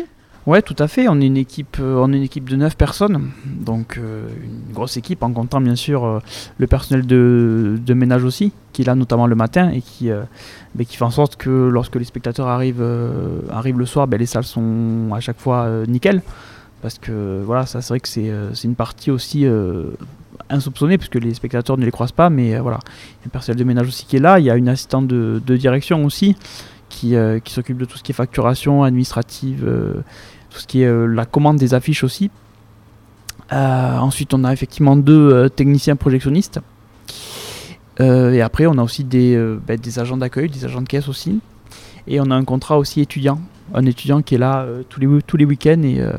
Ouais, 0.44 0.60
tout 0.60 0.74
à 0.80 0.88
fait. 0.88 1.06
On 1.08 1.20
est 1.20 1.26
une 1.26 1.36
équipe, 1.36 1.76
euh, 1.78 2.02
on 2.02 2.12
est 2.12 2.16
une 2.16 2.22
équipe 2.24 2.48
de 2.48 2.56
9 2.56 2.76
personnes, 2.76 3.30
donc 3.44 3.96
euh, 3.96 4.28
une 4.42 4.72
grosse 4.72 4.96
équipe 4.96 5.22
en 5.22 5.32
comptant 5.32 5.60
bien 5.60 5.76
sûr 5.76 6.04
euh, 6.04 6.18
le 6.58 6.66
personnel 6.66 7.06
de, 7.06 7.94
ménage 7.94 8.24
aussi, 8.24 8.52
qui 8.72 8.82
est 8.82 8.84
là 8.84 8.96
notamment 8.96 9.28
le 9.28 9.36
matin 9.36 9.70
et 9.70 9.82
qui, 9.82 10.08
ben, 10.74 10.86
fait 10.86 11.04
en 11.04 11.12
sorte 11.12 11.36
que 11.36 11.68
lorsque 11.68 11.94
les 11.94 12.04
spectateurs 12.04 12.48
arrivent, 12.48 12.84
arrivent 13.50 13.78
le 13.78 13.86
soir, 13.86 14.08
ben, 14.08 14.18
les 14.18 14.26
salles 14.26 14.44
sont 14.44 15.10
à 15.14 15.20
chaque 15.20 15.38
fois 15.38 15.68
nickel. 15.86 16.22
Parce 16.86 17.00
que 17.00 17.42
voilà, 17.44 17.66
ça 17.66 17.82
c'est 17.82 17.88
vrai 17.88 17.98
que 17.98 18.06
c'est 18.06 18.30
une 18.62 18.76
partie 18.76 19.10
aussi 19.10 19.44
insoupçonnés, 20.48 20.98
puisque 20.98 21.16
les 21.16 21.34
spectateurs 21.34 21.76
ne 21.76 21.84
les 21.84 21.90
croisent 21.90 22.12
pas, 22.12 22.30
mais 22.30 22.56
voilà. 22.60 22.78
Il 22.86 23.22
y 23.22 23.24
a 23.24 23.26
un 23.26 23.30
personnel 23.30 23.58
de 23.58 23.64
ménage 23.64 23.88
aussi 23.88 24.06
qui 24.06 24.14
est 24.14 24.20
là, 24.20 24.38
il 24.38 24.44
y 24.44 24.50
a 24.52 24.54
une 24.54 24.68
assistante 24.68 25.08
de, 25.08 25.56
direction 25.56 26.04
aussi, 26.04 26.36
qui, 26.88 27.16
s'occupe 27.46 27.76
de 27.76 27.86
tout 27.86 27.98
ce 27.98 28.04
qui 28.04 28.12
est 28.12 28.14
facturation 28.14 28.84
administrative, 28.84 29.68
tout 30.48 30.60
ce 30.60 30.66
qui 30.68 30.82
est 30.82 31.06
la 31.08 31.24
commande 31.24 31.56
des 31.56 31.74
affiches 31.74 32.04
aussi. 32.04 32.30
ensuite, 33.50 34.32
on 34.32 34.44
a 34.44 34.52
effectivement 34.52 34.94
deux 34.94 35.50
techniciens 35.50 35.96
projectionnistes. 35.96 36.60
et 37.98 38.42
après, 38.42 38.66
on 38.66 38.78
a 38.78 38.82
aussi 38.84 39.02
des, 39.02 39.36
ben, 39.66 39.76
des 39.76 39.98
agents 39.98 40.18
d'accueil, 40.18 40.48
des 40.50 40.64
agents 40.64 40.82
de 40.82 40.88
caisse 40.88 41.08
aussi. 41.08 41.40
Et 42.06 42.20
on 42.20 42.30
a 42.30 42.36
un 42.36 42.44
contrat 42.44 42.78
aussi 42.78 43.00
étudiant, 43.00 43.40
un 43.74 43.84
étudiant 43.86 44.22
qui 44.22 44.36
est 44.36 44.38
là 44.38 44.62
euh, 44.62 44.82
tous 44.88 45.00
les, 45.00 45.44
week-ends 45.44 45.82
euh, 45.84 46.12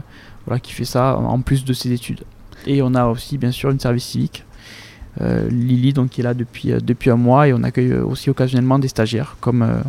voilà, 0.47 0.59
qui 0.59 0.73
fait 0.73 0.85
ça 0.85 1.15
en 1.15 1.39
plus 1.41 1.63
de 1.63 1.73
ses 1.73 1.91
études. 1.91 2.23
Et 2.65 2.81
on 2.81 2.95
a 2.95 3.05
aussi 3.05 3.37
bien 3.37 3.51
sûr 3.51 3.69
une 3.69 3.79
service 3.79 4.05
civique, 4.05 4.43
euh, 5.21 5.47
Lily, 5.49 5.93
donc, 5.93 6.09
qui 6.09 6.21
est 6.21 6.23
là 6.23 6.33
depuis, 6.33 6.73
depuis 6.81 7.11
un 7.11 7.15
mois 7.15 7.47
et 7.47 7.53
on 7.53 7.61
accueille 7.63 7.93
aussi 7.93 8.29
occasionnellement 8.29 8.79
des 8.79 8.87
stagiaires, 8.87 9.37
comme 9.39 9.83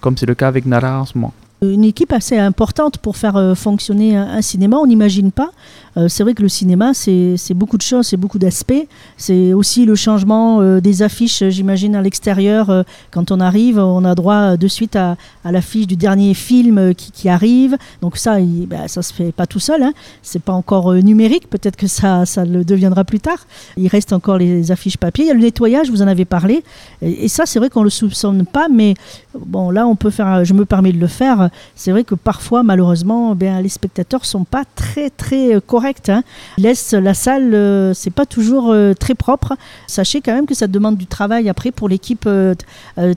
comme 0.00 0.16
c'est 0.16 0.26
le 0.26 0.34
cas 0.34 0.48
avec 0.48 0.66
Nara 0.66 1.00
en 1.00 1.06
ce 1.06 1.16
moment 1.16 1.32
une 1.62 1.84
équipe 1.84 2.12
assez 2.12 2.36
importante 2.36 2.98
pour 2.98 3.16
faire 3.16 3.54
fonctionner 3.56 4.16
un, 4.16 4.42
cinéma. 4.42 4.78
On 4.78 4.86
n'imagine 4.86 5.30
pas 5.30 5.50
euh, 5.96 6.08
c'est 6.08 6.22
vrai 6.22 6.34
que 6.34 6.42
le 6.42 6.48
cinéma, 6.48 6.94
c'est 6.94 7.36
beaucoup 7.54 7.76
de 7.76 7.82
choses, 7.82 8.06
c'est 8.06 8.16
beaucoup 8.16 8.38
d'aspects. 8.38 8.86
C'est 9.16 9.52
aussi 9.52 9.84
le 9.84 9.94
changement 9.94 10.60
euh, 10.60 10.80
des 10.80 11.02
affiches, 11.02 11.44
j'imagine, 11.48 11.94
à 11.94 12.02
l'extérieur. 12.02 12.70
Euh, 12.70 12.82
quand 13.10 13.30
on 13.30 13.40
arrive, 13.40 13.78
on 13.78 14.04
a 14.04 14.14
droit 14.14 14.56
de 14.56 14.68
suite 14.68 14.96
à, 14.96 15.16
l'affiche 15.44 15.86
du 15.86 15.96
dernier 15.96 16.34
film 16.34 16.94
qui, 16.94 17.28
arrive. 17.28 17.76
Donc 18.00 18.16
ça, 18.16 18.40
il, 18.40 18.66
bah, 18.66 18.88
ça 18.88 19.02
se 19.02 19.12
fait 19.12 19.32
pas 19.32 19.46
tout 19.46 19.60
seul. 19.60 19.82
Hein. 19.82 19.92
C'est 20.22 20.42
pas 20.42 20.52
encore 20.52 20.92
numérique. 20.94 21.48
Peut-être 21.50 21.76
que 21.76 21.86
ça, 21.86 22.26
ça 22.26 22.44
le 22.44 22.64
deviendra 22.64 23.04
plus 23.04 23.20
tard. 23.20 23.46
Il 23.76 23.88
reste 23.88 24.12
encore 24.12 24.38
les 24.38 24.70
affiches 24.70 24.96
papier. 24.96 25.24
Il 25.24 25.28
y 25.28 25.30
a 25.30 25.34
le 25.34 25.40
nettoyage, 25.40 25.90
vous 25.90 26.02
en 26.02 26.06
avez 26.06 26.24
parlé. 26.24 26.64
Et, 27.02 27.28
ça, 27.28 27.46
c'est 27.46 27.58
vrai 27.58 27.70
qu'on 27.70 27.82
le 27.82 27.90
soupçonne 27.90 28.44
pas, 28.46 28.68
mais 28.68 28.94
bon, 29.34 29.70
là, 29.70 29.86
on 29.86 29.96
peut 29.96 30.10
faire. 30.10 30.44
Je 30.44 30.54
me 30.54 30.64
permets 30.64 30.92
de 30.92 30.98
le 30.98 31.06
faire. 31.06 31.50
C'est 31.74 31.90
vrai 31.90 32.04
que 32.04 32.14
parfois, 32.14 32.62
malheureusement, 32.62 33.34
ben, 33.34 33.60
les 33.60 33.68
spectateurs 33.68 34.24
sont 34.24 34.44
pas 34.44 34.64
très 34.74 35.10
très 35.10 35.60
corrects 35.66 35.82
correct. 35.82 36.10
Hein. 36.10 36.22
laisse 36.58 36.92
la 36.92 37.12
salle, 37.12 37.54
euh, 37.54 37.92
c'est 37.92 38.10
pas 38.10 38.24
toujours 38.24 38.70
euh, 38.70 38.94
très 38.94 39.14
propre. 39.14 39.56
Sachez 39.88 40.20
quand 40.20 40.32
même 40.32 40.46
que 40.46 40.54
ça 40.54 40.68
demande 40.68 40.96
du 40.96 41.06
travail 41.06 41.48
après 41.48 41.72
pour 41.72 41.88
l'équipe 41.88 42.24
euh, 42.26 42.54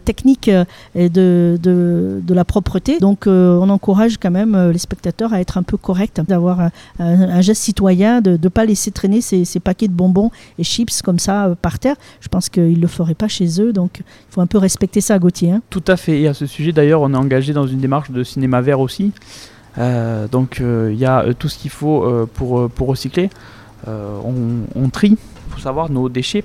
technique 0.04 0.50
de, 0.96 1.60
de, 1.62 2.34
la 2.34 2.44
propreté. 2.44 2.98
Donc 3.00 3.28
on 3.28 3.70
encourage 3.70 4.18
quand 4.18 4.32
même 4.32 4.72
les 4.72 4.80
spectateurs 4.80 5.34
à 5.34 5.42
être 5.42 5.58
un 5.58 5.64
peu 5.64 5.78
corrects, 5.78 6.20
d'avoir 6.28 6.70
un, 7.00 7.42
geste 7.42 7.62
citoyen, 7.62 8.22
de 8.22 8.38
ne 8.42 8.50
pas 8.50 8.66
laisser 8.66 8.92
traîner 8.92 9.22
ces, 9.22 9.46
paquets 9.64 9.88
de 9.88 9.94
bonbons 9.94 10.32
et 10.58 10.64
chips 10.64 11.02
comme 11.02 11.20
ça 11.20 11.56
par 11.62 11.80
terre. 11.80 11.96
Je 12.20 12.28
pense 12.28 12.50
qu'ils 12.50 12.80
le 12.80 12.88
feraient 12.88 13.14
pas 13.14 13.28
chez 13.28 13.62
eux, 13.62 13.74
donc 13.74 14.00
il 14.00 14.34
faut 14.34 14.42
un 14.42 14.48
peu 14.48 14.58
respecter 14.58 15.02
ça, 15.02 15.20
Gauthier. 15.20 15.52
Hein. 15.52 15.62
Tout 15.70 15.84
à 15.88 15.98
fait. 15.98 16.05
Et 16.08 16.28
à 16.28 16.34
ce 16.34 16.46
sujet, 16.46 16.72
d'ailleurs, 16.72 17.02
on 17.02 17.14
est 17.14 17.18
engagé 17.18 17.54
dans 17.54 17.68
une 17.68 17.80
démarche 17.80 18.12
de 18.12 18.24
cinéma 18.24 18.62
vert 18.62 18.80
aussi. 18.80 19.12
Euh, 19.78 20.28
donc 20.28 20.62
euh, 20.62 20.90
il 20.94 20.98
y 20.98 21.06
a 21.06 21.24
euh, 21.24 21.34
tout 21.38 21.50
ce 21.50 21.58
qu'il 21.58 21.72
faut 21.72 22.28
pour, 22.34 22.70
pour 22.70 22.88
recycler. 22.88 23.30
On, 23.88 24.90
trie, 24.90 25.12
il 25.12 25.54
faut 25.54 25.60
savoir, 25.60 25.92
nos 25.92 26.10
déchets. 26.10 26.44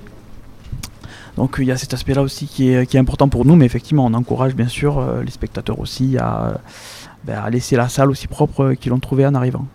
Donc 1.37 1.55
il 1.59 1.65
y 1.65 1.71
a 1.71 1.77
cet 1.77 1.93
aspect-là 1.93 2.21
aussi 2.21 2.45
qui 2.45 2.69
est, 2.69 2.85
qui 2.85 2.97
est, 2.97 2.99
important 2.99 3.29
pour 3.29 3.45
nous, 3.45 3.55
mais 3.55 3.65
effectivement 3.65 4.05
on 4.05 4.13
encourage 4.13 4.53
bien 4.53 4.67
sûr 4.67 5.03
les 5.23 5.31
spectateurs 5.31 5.79
aussi 5.79 6.17
à, 6.19 6.59
ben, 7.23 7.39
à 7.43 7.49
laisser 7.49 7.75
la 7.75 7.89
salle 7.89 8.11
aussi 8.11 8.27
propre 8.27 8.73
qu'ils 8.73 8.91
l'ont 8.91 8.99
trouvée 8.99 9.25
en 9.25 9.33
arrivant. 9.33 9.65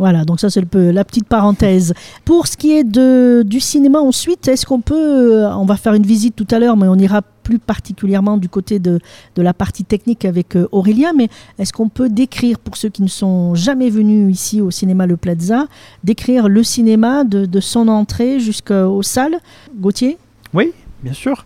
Voilà, 0.00 0.24
donc 0.24 0.40
ça 0.40 0.50
c'est 0.50 0.64
la 0.74 1.04
petite 1.04 1.28
parenthèse. 1.28 1.94
Pour 2.24 2.48
ce 2.48 2.56
qui 2.56 2.72
est 2.72 2.82
de, 2.82 3.44
du 3.46 3.60
cinéma 3.60 4.00
ensuite, 4.00 4.48
est-ce 4.48 4.66
qu'on 4.66 4.80
peut, 4.80 5.44
on 5.46 5.64
va 5.64 5.76
faire 5.76 5.94
une 5.94 6.06
visite 6.06 6.34
tout 6.34 6.48
à 6.50 6.58
l'heure, 6.58 6.76
mais 6.76 6.88
on 6.88 6.96
ira 6.96 7.20
plus 7.42 7.58
particulièrement 7.58 8.36
du 8.36 8.48
côté 8.48 8.78
de, 8.78 9.00
la 9.36 9.54
partie 9.54 9.84
technique 9.84 10.24
avec 10.24 10.56
euh, 10.56 10.68
Aurélien, 10.72 11.12
mais 11.16 11.28
est-ce 11.58 11.72
qu'on 11.72 11.88
peut 11.88 12.08
décrire, 12.08 12.58
pour 12.58 12.76
ceux 12.76 12.88
qui 12.88 13.02
ne 13.02 13.08
sont 13.08 13.54
jamais 13.54 13.90
venus 13.90 14.32
ici 14.32 14.60
au 14.60 14.70
cinéma 14.70 15.06
Le 15.06 15.16
Plaza, 15.16 15.66
décrire 16.04 16.48
le 16.48 16.62
cinéma 16.62 17.24
de, 17.24 17.60
son 17.60 17.88
entrée 17.88 18.40
jusqu'aux 18.40 19.02
salles? 19.02 19.38
Gauthier? 19.76 20.18
Oui, 20.54 20.72
bien 21.02 21.12
sûr. 21.12 21.44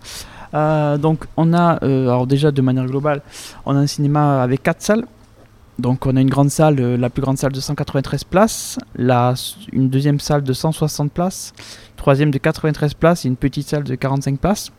Euh, 0.55 0.97
donc 0.97 1.25
on 1.37 1.53
a, 1.53 1.83
euh, 1.83 2.09
alors 2.09 2.27
déjà 2.27 2.51
de 2.51 2.63
manière 2.63 2.87
globale, 2.87 3.21
on 3.65 3.75
a 3.75 3.79
un 3.79 3.87
cinéma 3.87 4.43
avec 4.43 4.63
quatre 4.63 4.83
salles. 4.83 5.05
Donc 5.79 6.07
on 6.07 6.17
a 6.17 6.21
une 6.21 6.31
grande 6.31 6.51
salle, 6.51 6.77
la 6.77 7.11
plus 7.11 7.21
grande 7.21 7.37
salle 7.37 7.53
de 7.53 7.61
193 7.61 8.25
places, 8.25 8.79
la, 8.95 9.35
une 9.73 9.91
deuxième 9.91 10.21
salle 10.21 10.43
de 10.43 10.53
160 10.53 11.13
places, 11.13 11.53
troisième 11.97 12.31
de 12.31 12.39
93 12.39 12.95
places 12.95 13.27
et 13.27 13.29
une 13.29 13.37
petite 13.37 13.69
salle 13.69 13.85
de 13.85 13.95
45 13.95 14.39
places. 14.39 14.73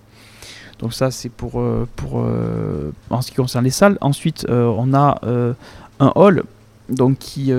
Donc 0.80 0.94
ça 0.94 1.10
c'est 1.12 1.30
pour, 1.30 1.60
euh, 1.60 1.88
euh, 2.14 2.92
en 3.10 3.22
ce 3.22 3.32
qui 3.32 3.38
concerne 3.38 3.64
les 3.64 3.72
salles. 3.72 3.98
Ensuite 4.02 4.46
euh, 4.50 4.72
on 4.78 4.94
a 4.94 5.20
un 6.00 6.12
hall 6.16 6.44
donc 6.90 7.18
qui, 7.18 7.52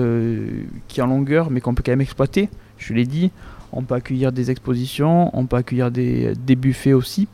qui 0.87 0.99
est 0.99 1.03
en 1.03 1.07
longueur 1.07 1.51
mais 1.51 1.61
qu'on 1.61 1.73
peut 1.73 1.83
quand 1.85 1.91
même 1.91 2.01
exploiter. 2.01 2.49
Je 2.77 2.93
l'ai 2.93 3.05
dit, 3.05 3.31
on 3.73 3.83
peut 3.83 3.95
accueillir 3.95 4.31
des 4.31 4.51
expositions, 4.51 5.37
on 5.37 5.45
peut 5.45 5.57
accueillir 5.57 5.91
des, 5.91 6.33
buffets 6.55 6.93
aussi. 6.93 7.27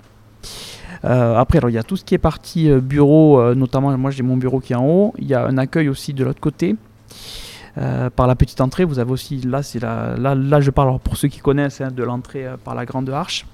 après, 1.03 1.59
il 1.67 1.73
y 1.73 1.77
a 1.77 1.83
tout 1.83 1.95
ce 1.95 2.03
qui 2.03 2.15
est 2.15 2.19
partie 2.19 2.69
bureau, 2.79 3.53
notamment 3.53 3.95
moi 3.95 4.09
j'ai 4.09 4.23
mon 4.23 4.37
bureau 4.37 4.59
qui 4.59 4.73
est 4.73 4.75
en 4.75 4.87
haut. 4.87 5.13
Il 5.19 5.27
y 5.27 5.35
a 5.35 5.45
un 5.45 5.57
accueil 5.59 5.87
aussi 5.87 6.13
de 6.13 6.23
l'autre 6.23 6.41
côté. 6.41 6.75
par 7.75 8.25
la 8.25 8.35
petite 8.35 8.59
entrée, 8.59 8.85
vous 8.85 8.97
avez 8.97 9.11
aussi, 9.11 9.37
là, 9.41 9.61
c'est 9.61 9.79
là, 9.79 10.15
là 10.17 10.61
je 10.61 10.71
parle 10.71 10.97
pour 10.99 11.15
ceux 11.15 11.27
qui 11.27 11.39
connaissent 11.39 11.79
hein, 11.79 11.91
de 11.91 12.03
l'entrée 12.03 12.47
par 12.63 12.73
la 12.73 12.85
grande 12.85 13.09
arche. 13.11 13.45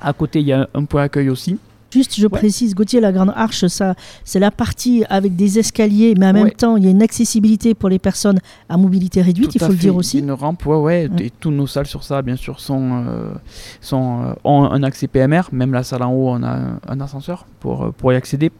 À 0.00 0.12
côté, 0.12 0.40
il 0.40 0.46
y 0.46 0.52
a 0.52 0.68
un 0.74 0.84
point 0.84 1.02
accueil 1.02 1.30
aussi. 1.30 1.58
Juste, 1.90 2.18
je 2.18 2.26
précise, 2.26 2.74
Gauthier, 2.74 3.00
la 3.00 3.12
grande 3.12 3.32
arche, 3.34 3.66
ça, 3.68 3.94
c'est 4.24 4.40
la 4.40 4.50
partie 4.50 5.04
avec 5.08 5.36
des 5.36 5.58
escaliers, 5.58 6.14
mais 6.18 6.26
en 6.26 6.32
même 6.32 6.50
temps, 6.50 6.76
il 6.76 6.84
y 6.84 6.88
a 6.88 6.90
une 6.90 7.02
accessibilité 7.02 7.74
pour 7.74 7.88
les 7.88 7.98
personnes 7.98 8.38
à 8.68 8.76
mobilité 8.76 9.22
réduite, 9.22 9.54
il 9.54 9.60
faut 9.60 9.68
le 9.68 9.76
dire 9.76 9.94
aussi. 9.94 10.18
Une 10.18 10.32
rampe, 10.32 10.66
ouais, 10.66 10.76
ouais, 10.76 11.08
Et 11.20 11.30
toutes 11.30 11.54
nos 11.54 11.66
salles 11.66 11.86
sur 11.86 12.02
ça, 12.02 12.22
bien 12.22 12.36
sûr, 12.36 12.58
sont, 12.58 13.04
euh, 13.06 13.30
sont 13.80 14.24
euh, 14.24 14.34
ont 14.44 14.64
un 14.64 14.82
accès 14.82 15.06
PMR. 15.06 15.42
Même 15.52 15.72
la 15.72 15.84
salle 15.84 16.02
en 16.02 16.12
haut, 16.12 16.30
on 16.30 16.42
a 16.42 16.58
un, 16.88 17.00
ascenseur 17.00 17.46
pour, 17.60 17.84
euh, 17.84 17.90
pour 17.96 18.12
y 18.12 18.16
accéder. 18.16 18.50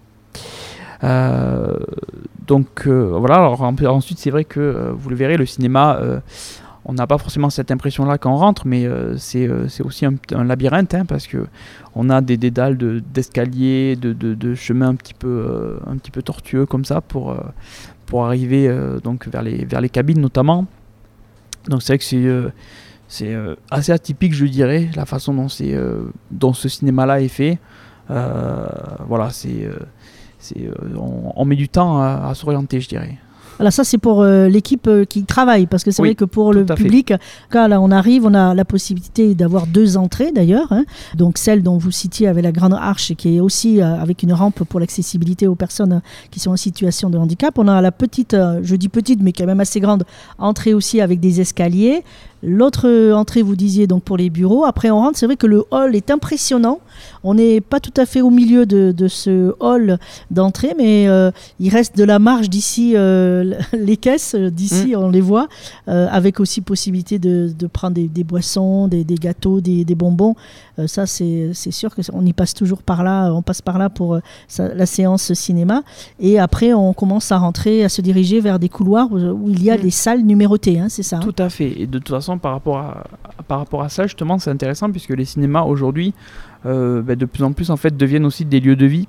donc 1.02 2.86
voilà, 2.86 3.34
alors 3.34 3.60
ensuite, 3.62 4.18
c'est 4.18 4.30
vrai 4.30 4.44
que 4.44 4.94
vous 4.96 5.10
le 5.10 5.16
verrez, 5.16 5.36
le 5.36 5.46
cinéma 5.46 6.00
on 6.88 6.92
n'a 6.92 7.06
pas 7.06 7.18
forcément 7.18 7.50
cette 7.50 7.70
impression-là 7.70 8.16
quand 8.16 8.32
on 8.32 8.36
rentre, 8.36 8.66
mais 8.66 8.86
euh, 8.86 9.16
euh, 9.34 9.68
c'est 9.68 9.82
aussi 9.82 10.06
un, 10.06 10.44
labyrinthe, 10.44 10.94
hein, 10.94 11.04
parce 11.04 11.26
que 11.26 11.46
on 11.96 12.10
a 12.10 12.20
des 12.20 12.36
dédales 12.36 12.78
d'escaliers, 13.12 13.96
de, 13.96 14.12
de, 14.12 14.54
chemins 14.54 14.90
un 14.90 14.94
petit, 14.94 15.14
peu, 15.14 15.80
euh, 15.84 16.22
tortueux 16.24 16.64
comme 16.64 16.84
ça 16.84 17.00
pour, 17.00 17.34
arriver 18.24 18.72
donc 19.02 19.26
vers, 19.26 19.42
les, 19.42 19.88
cabines 19.88 20.20
notamment. 20.20 20.66
Donc 21.68 21.82
c'est 21.82 21.94
vrai 21.94 21.98
que 21.98 22.52
c'est 23.08 23.36
assez 23.70 23.92
atypique, 23.92 24.34
je 24.34 24.44
dirais, 24.46 24.88
la 24.94 25.06
façon 25.06 25.34
dont, 25.34 25.48
ce 25.48 26.68
cinéma-là 26.68 27.20
est 27.20 27.28
fait. 27.28 27.58
voilà, 28.08 29.30
on, 30.94 31.32
on, 31.34 31.44
met 31.44 31.56
du 31.56 31.68
temps 31.68 32.00
à 32.00 32.32
s'orienter, 32.34 32.80
je 32.80 32.88
dirais. 32.88 33.18
Voilà, 33.58 33.70
ça 33.70 33.84
c'est 33.84 33.98
pour 33.98 34.22
euh, 34.22 34.48
l'équipe 34.48 34.86
euh, 34.86 35.04
qui 35.04 35.24
travaille, 35.24 35.66
parce 35.66 35.82
que 35.82 35.90
c'est 35.90 36.02
vrai 36.02 36.14
que 36.14 36.24
pour 36.24 36.52
le 36.52 36.64
public, 36.64 37.14
quand 37.50 37.68
là 37.68 37.80
on 37.80 37.90
arrive, 37.90 38.26
on 38.26 38.34
a 38.34 38.54
la 38.54 38.64
possibilité 38.64 39.34
d'avoir 39.34 39.66
deux 39.66 39.96
entrées 39.96 40.30
d'ailleurs. 40.32 40.72
Hein. 40.72 40.84
Donc 41.14 41.38
celle 41.38 41.62
dont 41.62 41.78
vous 41.78 41.90
citiez 41.90 42.28
avec 42.28 42.44
la 42.44 42.52
grande 42.52 42.74
arche, 42.74 43.14
qui 43.14 43.36
est 43.36 43.40
aussi 43.40 43.80
euh, 43.80 44.00
avec 44.00 44.22
une 44.22 44.32
rampe 44.32 44.64
pour 44.64 44.78
l'accessibilité 44.78 45.46
aux 45.46 45.54
personnes 45.54 46.02
qui 46.30 46.38
sont 46.38 46.50
en 46.50 46.56
situation 46.56 47.08
de 47.08 47.16
handicap. 47.16 47.58
On 47.58 47.68
a 47.68 47.80
la 47.80 47.92
petite, 47.92 48.36
je 48.62 48.76
dis 48.76 48.88
petite, 48.88 49.22
mais 49.22 49.32
quand 49.32 49.46
même 49.46 49.60
assez 49.60 49.80
grande 49.80 50.04
entrée 50.38 50.74
aussi 50.74 51.00
avec 51.00 51.20
des 51.20 51.40
escaliers. 51.40 52.02
L'autre 52.48 53.10
entrée, 53.12 53.42
vous 53.42 53.56
disiez 53.56 53.88
donc 53.88 54.04
pour 54.04 54.16
les 54.16 54.30
bureaux. 54.30 54.64
Après, 54.64 54.88
on 54.90 55.00
rentre. 55.00 55.18
C'est 55.18 55.26
vrai 55.26 55.36
que 55.36 55.48
le 55.48 55.64
hall 55.72 55.96
est 55.96 56.12
impressionnant. 56.12 56.78
On 57.24 57.34
n'est 57.34 57.60
pas 57.60 57.80
tout 57.80 57.92
à 57.96 58.06
fait 58.06 58.20
au 58.20 58.30
milieu 58.30 58.66
de, 58.66 59.08
ce 59.08 59.52
hall 59.58 59.98
d'entrée, 60.30 60.74
mais 60.78 61.08
euh, 61.08 61.32
il 61.58 61.70
reste 61.70 61.96
de 61.96 62.04
la 62.04 62.20
marge 62.20 62.48
d'ici. 62.48 62.92
Euh, 62.94 63.54
les 63.72 63.96
caisses 63.96 64.36
d'ici, 64.36 64.92
mm. 64.94 64.98
on 64.98 65.10
les 65.10 65.20
voit, 65.20 65.48
euh, 65.88 66.06
avec 66.08 66.38
aussi 66.38 66.60
possibilité 66.60 67.18
de, 67.18 67.52
prendre 67.72 67.96
des, 67.96 68.24
boissons, 68.24 68.86
des, 68.86 69.04
gâteaux, 69.04 69.60
des, 69.60 69.84
bonbons. 69.96 70.36
ça, 70.86 71.04
c'est 71.06 71.52
sûr 71.72 71.92
qu'on 71.96 72.24
y 72.24 72.32
passe 72.32 72.54
toujours 72.54 72.82
par 72.82 73.02
là. 73.02 73.32
On 73.32 73.42
passe 73.42 73.60
par 73.60 73.78
là 73.78 73.90
pour 73.90 74.20
la 74.58 74.86
séance 74.86 75.34
cinéma. 75.34 75.82
Et 76.20 76.38
après, 76.38 76.74
on 76.74 76.92
commence 76.92 77.32
à 77.32 77.38
rentrer, 77.38 77.82
à 77.82 77.88
se 77.88 78.02
diriger 78.02 78.38
vers 78.38 78.60
des 78.60 78.68
couloirs 78.68 79.08
où, 79.10 79.50
il 79.50 79.64
y 79.64 79.70
a 79.72 79.76
mm. 79.76 79.80
des 79.80 79.90
salles 79.90 80.22
numérotées. 80.22 80.78
Hein, 80.78 80.86
c'est 80.88 81.02
ça. 81.02 81.16
Hein? 81.16 81.20
Tout 81.20 81.42
à 81.42 81.48
fait. 81.48 81.80
Et 81.80 81.86
de 81.88 81.98
toute 81.98 82.10
façon 82.10 82.35
par 82.38 82.52
rapport 82.52 83.82
à, 83.82 83.88
ça, 83.88 84.04
justement, 84.04 84.38
c'est 84.38 84.50
intéressant 84.50 84.90
puisque 84.90 85.10
les 85.10 85.24
cinémas 85.24 85.62
aujourd'hui, 85.62 86.14
euh, 86.64 87.02
bah, 87.02 87.16
de 87.16 87.24
plus 87.26 87.42
en 87.44 87.52
plus, 87.52 87.70
en 87.70 87.76
fait, 87.76 87.96
deviennent 87.96 88.24
aussi 88.26 88.44
des 88.44 88.60
lieux 88.60 88.76
de 88.76 88.86
vie. 88.86 89.08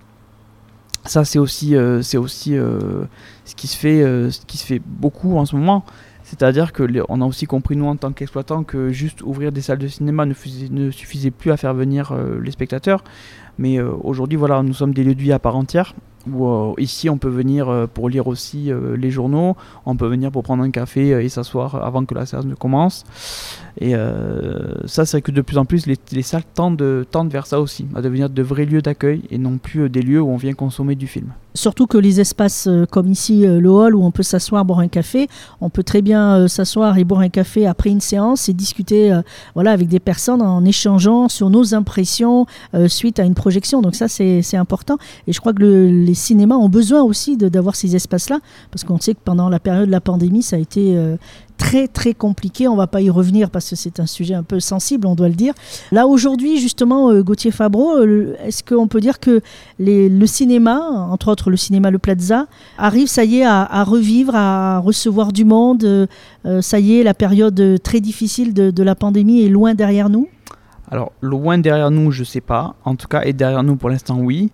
Ça, 1.05 1.24
c'est 1.24 1.39
aussi, 1.39 1.75
euh, 1.75 2.01
aussi 2.15 2.57
euh, 2.57 3.03
ce 3.46 3.55
qui 3.55 3.67
se 3.67 3.77
fait, 3.77 4.01
ce 4.31 4.46
qui 4.46 4.57
se 4.57 4.65
fait 4.65 4.81
beaucoup 4.86 5.38
en 5.38 5.46
ce 5.46 5.55
moment. 5.55 5.86
C'est-à-dire 6.24 6.74
que 6.74 6.84
les- 6.84 7.01
on 7.07 7.22
a 7.22 7.25
aussi 7.25 7.46
compris 7.46 7.77
nous 7.77 7.86
en 7.86 7.96
tant 7.96 8.12
qu'exploitants 8.12 8.63
que 8.63 8.89
juste 8.89 9.22
ouvrir 9.22 9.53
des 9.53 9.62
salles 9.62 9.77
de 9.77 9.88
cinéma 9.88 10.25
ne, 10.25 10.34
ne 10.72 10.91
suffisait 10.91 11.31
plus 11.31 11.51
à 11.51 11.57
faire 11.57 11.74
venir 11.74 12.13
les 12.41 12.51
spectateurs. 12.51 13.03
Mais 13.57 13.79
aujourd'hui, 13.79 14.38
voilà, 14.38 14.62
nous 14.62 14.74
sommes 14.74 14.93
des 14.93 15.05
lieux 15.05 15.15
de 15.15 15.22
vie 15.22 15.31
à 15.31 15.39
part 15.39 15.55
entière. 15.55 15.96
Euh, 16.27 16.74
ici, 16.77 17.09
on 17.09 17.17
peut 17.17 17.29
venir 17.29 17.69
euh, 17.69 17.88
pour 17.88 18.09
lire 18.09 18.27
aussi 18.27 18.71
euh, 18.71 18.97
les 18.97 19.12
journaux, 19.12 19.55
on 19.86 19.95
peut 19.95 20.07
venir 20.07 20.31
pour 20.31 20.43
prendre 20.43 20.63
un 20.63 20.71
café 20.71 21.09
et 21.24 21.29
s'asseoir 21.29 21.75
avant 21.83 22.03
que 22.05 22.13
la 22.15 22.25
séance 22.25 22.45
ne 22.45 22.55
commence. 22.55 23.05
Et 23.79 23.93
ça, 24.86 25.05
c'est 25.05 25.21
que 25.21 25.31
de 25.31 25.41
plus 25.41 25.59
en 25.59 25.65
plus, 25.65 25.86
les, 25.86 25.97
les 26.12 26.24
salles 26.24 26.41
tendent, 26.55 26.81
vers 27.29 27.45
ça 27.45 27.62
aussi, 27.62 27.86
à 27.93 28.01
devenir 28.01 28.27
de 28.27 28.41
vrais 28.41 28.65
lieux 28.65 28.81
d'accueil 28.81 29.21
et 29.29 29.38
non 29.38 29.59
plus 29.59 29.88
des 29.88 30.01
lieux 30.01 30.19
où 30.19 30.29
on 30.29 30.36
vient 30.36 30.55
consommer 30.55 30.95
du 30.95 31.05
film. 31.05 31.27
Surtout 31.53 31.86
que 31.86 32.00
les 32.00 32.19
espaces 32.19 32.67
comme 32.89 33.12
ici, 33.12 33.45
le 33.45 33.69
hall, 33.69 33.93
où 33.95 34.03
on 34.03 34.09
peut 34.09 34.24
s'asseoir, 34.24 34.65
boire 34.65 34.79
un 34.79 34.88
café, 34.88 35.27
on 35.62 35.69
peut 35.69 35.83
très 35.83 36.01
bien 36.01 36.47
s'asseoir 36.47 36.97
et 36.97 37.03
boire 37.03 37.21
un 37.21 37.29
café 37.29 37.67
après 37.67 37.91
une 37.91 38.01
séance 38.01 38.50
et 38.50 38.53
discuter 38.53 39.15
voilà, 39.53 39.74
avec 39.74 39.89
des 39.89 40.00
personnes 40.00 40.41
en 40.41 40.65
échangeant 40.65 41.29
sur 41.29 41.51
nos 41.51 41.75
impressions 41.75 42.47
suite 42.88 43.19
à 43.19 43.25
une 43.25 43.36
projection. 43.36 43.83
Donc 43.83 43.93
ça, 43.93 44.07
c'est 44.07 44.57
important. 44.57 44.97
Et 45.27 45.33
je 45.33 45.39
crois 45.39 45.53
que 45.53 45.59
le- 45.62 45.88
les 45.91 46.15
cinémas 46.17 46.55
ont 46.55 46.69
besoin 46.69 47.01
aussi 47.01 47.38
d'avoir 47.38 47.75
ces 47.77 47.95
espaces-là, 47.95 48.39
parce 48.71 48.83
qu'on 48.83 49.00
sait 49.00 49.13
que 49.13 49.19
pendant 49.24 49.47
la 49.47 49.59
période 49.59 49.88
de 49.88 49.91
la 49.91 50.01
pandémie, 50.01 50.43
ça 50.43 50.57
a 50.57 50.59
été... 50.59 50.97
euh, 50.97 51.15
très 51.57 51.88
très 51.88 52.13
compliqué, 52.13 52.67
on 52.67 52.75
va 52.75 52.86
pas 52.86 53.01
y 53.01 53.09
revenir 53.09 53.50
parce 53.50 53.67
que 53.67 53.75
c'est 53.75 54.00
un 54.00 54.05
sujet 54.05 54.36
un 54.36 54.43
peu 54.43 54.59
sensible, 54.59 55.07
on 55.07 55.15
doit 55.15 55.27
le 55.27 55.33
dire. 55.33 55.55
Là 55.91 56.05
aujourd'hui 56.05 56.59
justement, 56.59 57.09
euh, 57.09 57.24
Gauthier 57.24 57.50
Fabreau, 57.50 57.97
euh, 57.97 58.36
est-ce 58.45 58.63
qu'on 58.63 58.88
peut 58.88 59.00
dire 59.01 59.19
que 59.19 59.41
les- 59.79 60.07
le 60.07 60.27
cinéma, 60.27 60.79
entre 61.09 61.31
autres 61.31 61.50
le 61.50 61.57
cinéma 61.57 61.89
Le 61.89 61.97
Plaza, 61.97 62.45
arrive, 62.77 63.07
ça 63.07 63.24
y 63.24 63.39
est, 63.39 63.43
à, 63.43 63.83
revivre, 63.83 64.36
à 64.36 64.77
recevoir 64.77 65.33
du 65.33 65.45
monde. 65.45 66.07
ça 66.62 66.79
y 66.79 67.00
est, 67.00 67.03
la 67.03 67.15
période 67.15 67.59
très 67.81 68.01
difficile 68.01 68.53
de, 68.53 68.69
de 68.69 68.83
la 68.83 68.93
pandémie 68.93 69.41
est 69.41 69.50
loin 69.50 69.74
derrière 69.74 70.09
nous? 70.12 70.27
Alors, 70.91 71.12
loin 71.21 71.57
derrière 71.57 71.89
nous, 71.89 72.12
je 72.12 72.24
sais 72.24 72.39
pas. 72.39 72.75
En 72.86 72.95
tout 72.95 73.07
cas, 73.07 73.24
et 73.24 73.33
derrière 73.33 73.63
nous 73.63 73.77
pour 73.77 73.89
l'instant, 73.89 74.19
oui. 74.19 74.51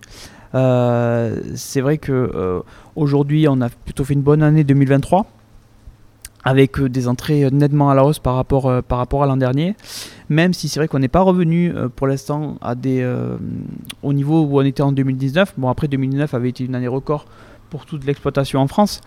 Euh, 0.54 1.40
c'est 1.54 1.80
vrai 1.80 1.98
que 1.98 2.12
euh, 2.12 2.60
aujourd'hui, 2.96 3.46
on 3.48 3.60
a 3.60 3.68
plutôt 3.68 4.04
fait 4.04 4.14
une 4.14 4.22
bonne 4.22 4.42
année 4.42 4.64
2023 4.64 5.26
avec 6.46 6.78
euh, 6.78 6.88
des 6.88 7.08
entrées 7.08 7.50
nettement 7.50 7.90
à 7.90 7.94
la 7.94 8.04
hausse 8.04 8.18
par 8.18 8.36
rapport, 8.36 8.82
par 8.82 8.98
rapport 8.98 9.22
à 9.22 9.26
l'an 9.26 9.36
dernier. 9.36 9.74
Même 10.28 10.52
si 10.52 10.68
c'est 10.68 10.80
vrai 10.80 10.88
qu'on 10.88 10.98
n'est 10.98 11.08
pas 11.08 11.22
revenu 11.22 11.72
pour 11.96 12.06
l'instant 12.06 12.58
au 14.02 14.12
niveau 14.12 14.42
où 14.42 14.58
on 14.58 14.62
était 14.62 14.82
en 14.82 14.92
2019. 14.92 15.54
Bon, 15.58 15.68
après 15.68 15.88
2019 15.88 16.32
avait 16.34 16.50
été 16.50 16.64
une 16.64 16.74
année 16.74 16.88
record 16.88 17.26
pour 17.70 17.86
toute 17.86 18.06
l'exploitation 18.06 18.60
en 18.60 18.68
France 18.68 19.00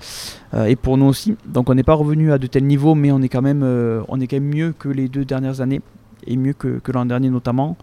et 0.68 0.76
pour 0.76 0.98
nous 0.98 1.06
aussi. 1.06 1.36
Donc 1.46 1.70
on 1.70 1.76
n'est 1.76 1.84
pas 1.84 1.96
revenu 1.96 2.32
à 2.32 2.38
de 2.38 2.46
tels 2.46 2.66
niveaux, 2.66 2.94
mais 2.94 3.12
on 3.12 3.22
est 3.22 3.30
quand 3.30 3.42
même, 3.42 3.64
on 4.08 4.20
est 4.20 4.28
quand 4.28 4.36
même 4.36 4.54
mieux 4.54 4.74
que 4.78 4.90
les 4.90 5.08
deux 5.08 5.26
dernières 5.26 5.62
années 5.62 5.82
et 6.28 6.38
mieux 6.38 6.54
que 6.54 6.92
l'an 6.92 7.06
dernier 7.06 7.32
notamment. 7.32 7.78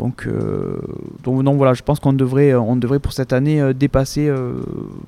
Donc, 0.00 0.26
euh, 0.26 0.78
donc 1.22 1.42
non, 1.42 1.56
voilà, 1.56 1.74
je 1.74 1.82
pense 1.82 2.00
qu'on 2.00 2.14
devrait, 2.14 2.54
on 2.54 2.74
devrait 2.74 3.00
pour 3.00 3.12
cette 3.12 3.34
année 3.34 3.60
euh, 3.60 3.74
dépasser 3.74 4.28
euh, 4.28 4.54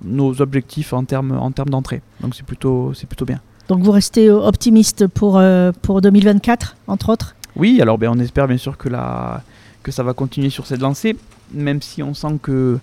nos 0.04 0.42
objectifs 0.42 0.92
en 0.92 1.04
termes 1.04 1.32
en 1.32 1.50
termes 1.50 1.70
d'entrée. 1.70 2.02
Donc 2.20 2.34
c'est 2.34 2.44
plutôt, 2.44 2.92
c'est 2.92 3.06
plutôt 3.06 3.24
bien. 3.24 3.40
Donc 3.68 3.80
vous 3.82 3.90
restez 3.90 4.28
optimiste 4.28 5.06
pour, 5.06 5.38
euh, 5.38 5.72
pour 5.80 6.02
2024, 6.02 6.76
entre 6.88 7.08
autres? 7.08 7.34
Oui, 7.56 7.80
alors 7.80 7.96
ben, 7.96 8.10
on 8.14 8.18
espère 8.18 8.46
bien 8.46 8.58
sûr 8.58 8.76
que, 8.76 8.90
la, 8.90 9.42
que 9.82 9.90
ça 9.90 10.02
va 10.02 10.12
continuer 10.12 10.50
sur 10.50 10.66
cette 10.66 10.82
lancée, 10.82 11.16
même 11.54 11.80
si 11.80 12.02
on 12.02 12.12
sent 12.12 12.38
que, 12.42 12.78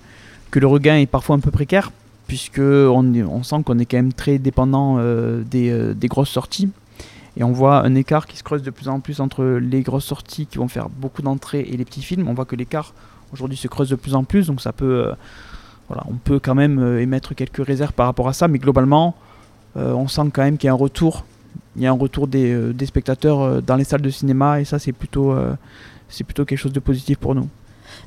que 0.50 0.60
le 0.60 0.66
regain 0.66 0.98
est 0.98 1.06
parfois 1.06 1.36
un 1.36 1.40
peu 1.40 1.52
précaire, 1.52 1.92
puisque 2.26 2.58
on, 2.58 3.44
sent 3.44 3.58
qu'on 3.64 3.78
est 3.78 3.86
quand 3.86 3.98
même 3.98 4.14
très 4.14 4.40
dépendant 4.40 4.96
euh, 4.98 5.44
des, 5.44 5.94
des 5.94 6.08
grosses 6.08 6.32
sorties. 6.32 6.70
Et 7.40 7.44
on 7.44 7.54
voit 7.54 7.86
un 7.86 7.96
écart 7.96 8.28
qui 8.28 8.38
se 8.38 8.44
creuse 8.44 8.64
de 8.64 8.70
plus 8.70 8.90
en 8.90 9.00
plus 9.00 9.22
entre 9.22 9.46
les 9.46 9.82
grosses 9.82 10.06
sorties 10.06 10.46
qui 10.46 10.58
vont 10.58 10.68
faire 10.68 10.90
beaucoup 10.90 11.22
d'entrées 11.22 11.62
et 11.62 11.78
les 11.78 11.86
petits 11.86 12.02
films. 12.02 12.28
On 12.28 12.34
voit 12.34 12.44
que 12.44 12.58
l'écart 12.58 12.94
aujourd'hui 13.32 13.58
se 13.58 13.70
creuse 13.70 13.90
de 13.90 13.96
plus 13.96 14.14
en 14.14 14.26
plus, 14.26 14.48
donc 14.48 14.60
ça 14.60 14.74
peut, 14.74 15.08
euh, 15.08 15.14
voilà, 15.88 16.04
on 16.10 16.16
peut 16.16 16.40
quand 16.40 16.56
même 16.56 16.80
euh, 16.80 17.02
émettre 17.02 17.34
quelques 17.36 17.66
réserves 17.66 17.94
par 17.94 18.08
rapport 18.08 18.28
à 18.28 18.34
ça, 18.34 18.50
mais 18.50 18.60
globalement, 18.60 19.16
euh, 19.78 19.94
on 19.94 20.10
sent 20.10 20.30
quand 20.34 20.42
même 20.42 20.58
qu'il 20.58 20.68
y 20.68 20.70
a 20.70 20.74
un 20.74 20.76
retour 20.76 21.26
il 21.76 21.84
y 21.84 21.88
a 21.88 21.92
un 21.92 21.98
retour 21.98 22.28
des, 22.28 22.74
spectateurs 22.86 23.62
dans 23.62 23.76
les 23.76 23.84
salles 23.86 24.02
de 24.02 24.10
cinéma 24.10 24.60
et 24.60 24.66
ça 24.66 24.80
c'est 24.80 24.92
plutôt, 24.92 25.34
c'est 26.10 26.26
plutôt 26.26 26.44
quelque 26.44 26.58
chose 26.58 26.74
de 26.74 26.80
positif 26.80 27.18
pour 27.18 27.36
nous. 27.36 27.48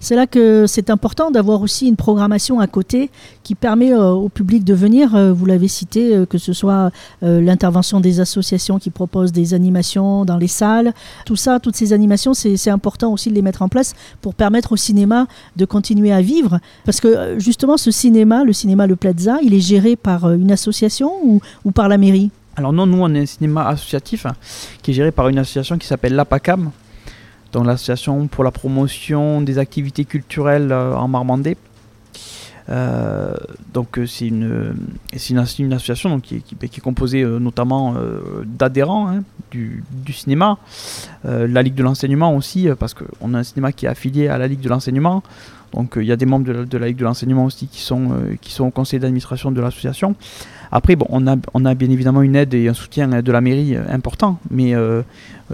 C'est 0.03 0.17
là 0.17 0.27
que 0.27 0.67
c'est 0.67 0.91
important 0.91 1.31
d'avoir 1.31 1.63
aussi 1.63 1.87
une 1.87 1.95
programmation 1.95 2.59
à 2.59 2.67
côté 2.67 3.09
qui 3.45 3.55
permet 3.55 3.93
euh, 3.93 4.11
au 4.11 4.29
public 4.29 4.65
de 4.65 4.75
venir. 4.75 5.15
Euh, 5.15 5.33
vous 5.33 5.47
l'avez 5.47 5.69
cité, 5.69 6.17
euh, 6.17 6.27
que 6.27 6.39
ce 6.39 6.53
soit 6.53 6.91
l'intervention 7.23 8.01
des 8.01 8.19
associations 8.19 8.81
qui 8.81 8.91
proposent 8.91 9.31
des 9.31 9.55
animations 9.55 10.25
dans 10.25 10.39
les 10.39 10.49
salles. 10.49 10.93
Tout 11.25 11.37
ça, 11.37 11.61
toutes 11.61 11.77
ces 11.77 11.93
animations, 11.93 12.35
c'est 12.35 12.71
important 12.71 13.13
aussi 13.13 13.31
de 13.31 13.35
les 13.35 13.43
mettre 13.43 13.63
en 13.63 13.69
place 13.69 13.95
pour 14.21 14.35
permettre 14.35 14.73
au 14.73 14.77
cinéma 14.77 15.29
de 15.55 15.65
continuer 15.65 16.13
à 16.13 16.21
vivre. 16.21 16.59
Parce 16.85 17.01
que 17.01 17.39
justement, 17.39 17.77
ce 17.77 17.93
cinéma, 17.93 18.43
le 18.43 18.53
cinéma 18.53 18.89
Le 18.89 18.97
Plaza, 18.97 19.39
il 19.41 19.55
est 19.55 19.61
géré 19.61 19.95
par 19.95 20.33
une 20.33 20.51
association 20.51 21.13
ou, 21.23 21.41
ou 21.65 21.71
par 21.71 21.89
la 21.89 21.97
mairie? 21.97 22.31
Alors 22.57 22.73
non, 22.73 22.87
nous 22.87 22.99
on 23.01 23.15
est 23.15 23.21
un 23.21 23.27
cinéma 23.27 23.69
associatif 23.69 24.27
hein, 24.27 24.35
qui 24.83 24.91
est 24.91 24.95
géré 24.95 25.13
par 25.13 25.29
une 25.29 25.39
association 25.39 25.79
qui 25.79 25.87
s'appelle 25.87 26.15
l'APACAM, 26.15 26.71
donc 27.53 27.67
l'association 27.67 28.27
pour 28.29 28.45
la 28.45 28.51
promotion 28.51 29.41
des 29.43 29.59
activités 29.59 30.05
culturelles 30.05 30.73
euh, 30.73 30.95
en 30.95 31.09
Marmandais. 31.09 31.57
Euh, 32.69 33.35
donc 33.75 33.99
euh, 33.99 34.07
c'est 34.07 34.29
une, 34.29 34.75
une, 35.31 35.39
as- 35.39 35.59
une 35.59 35.73
association 35.73 36.11
donc, 36.11 36.23
qui, 36.23 36.37
est- 36.37 36.81
composée 36.81 37.25
notamment 37.25 37.95
d'adhérents 38.47 39.09
hein, 39.09 39.23
du, 39.51 39.83
cinéma, 40.13 40.59
la 41.25 41.63
Ligue 41.63 41.75
de 41.75 41.83
l'enseignement 41.83 42.35
aussi, 42.35 42.69
parce 42.79 42.95
qu'on 42.95 43.35
a 43.35 43.39
un 43.39 43.43
cinéma 43.43 43.73
qui 43.73 43.87
est 43.87 43.89
affilié 43.89 44.29
à 44.29 44.39
la 44.39 44.47
Ligue 44.49 44.61
de 44.61 44.69
l'enseignement. 44.69 45.23
Donc 45.75 45.95
il 45.97 46.05
y 46.05 46.13
a 46.13 46.17
des 46.17 46.27
membres 46.27 46.47
de 46.47 46.53
la, 46.53 46.65
de 46.65 46.79
la 46.79 46.87
Ligue 46.87 46.97
de 46.99 47.05
l'enseignement 47.05 47.45
aussi 47.45 47.67
qui 47.67 47.81
sont, 47.81 48.13
qui 48.41 48.53
sont 48.53 48.65
au 48.65 48.71
conseil 48.71 49.01
d'administration 49.01 49.51
de 49.51 49.61
l'association. 49.61 50.15
Après, 50.71 50.97
bon, 50.97 51.07
on 51.11 51.27
a, 51.27 51.37
on 51.55 51.65
a 51.67 51.75
bien 51.75 51.91
évidemment 51.91 52.23
une 52.23 52.37
aide 52.37 52.55
et 52.55 52.69
un 52.69 52.75
soutien 52.75 53.09
de 53.23 53.33
la 53.33 53.41
mairie 53.43 53.77
important, 53.77 54.39
mais 54.51 54.73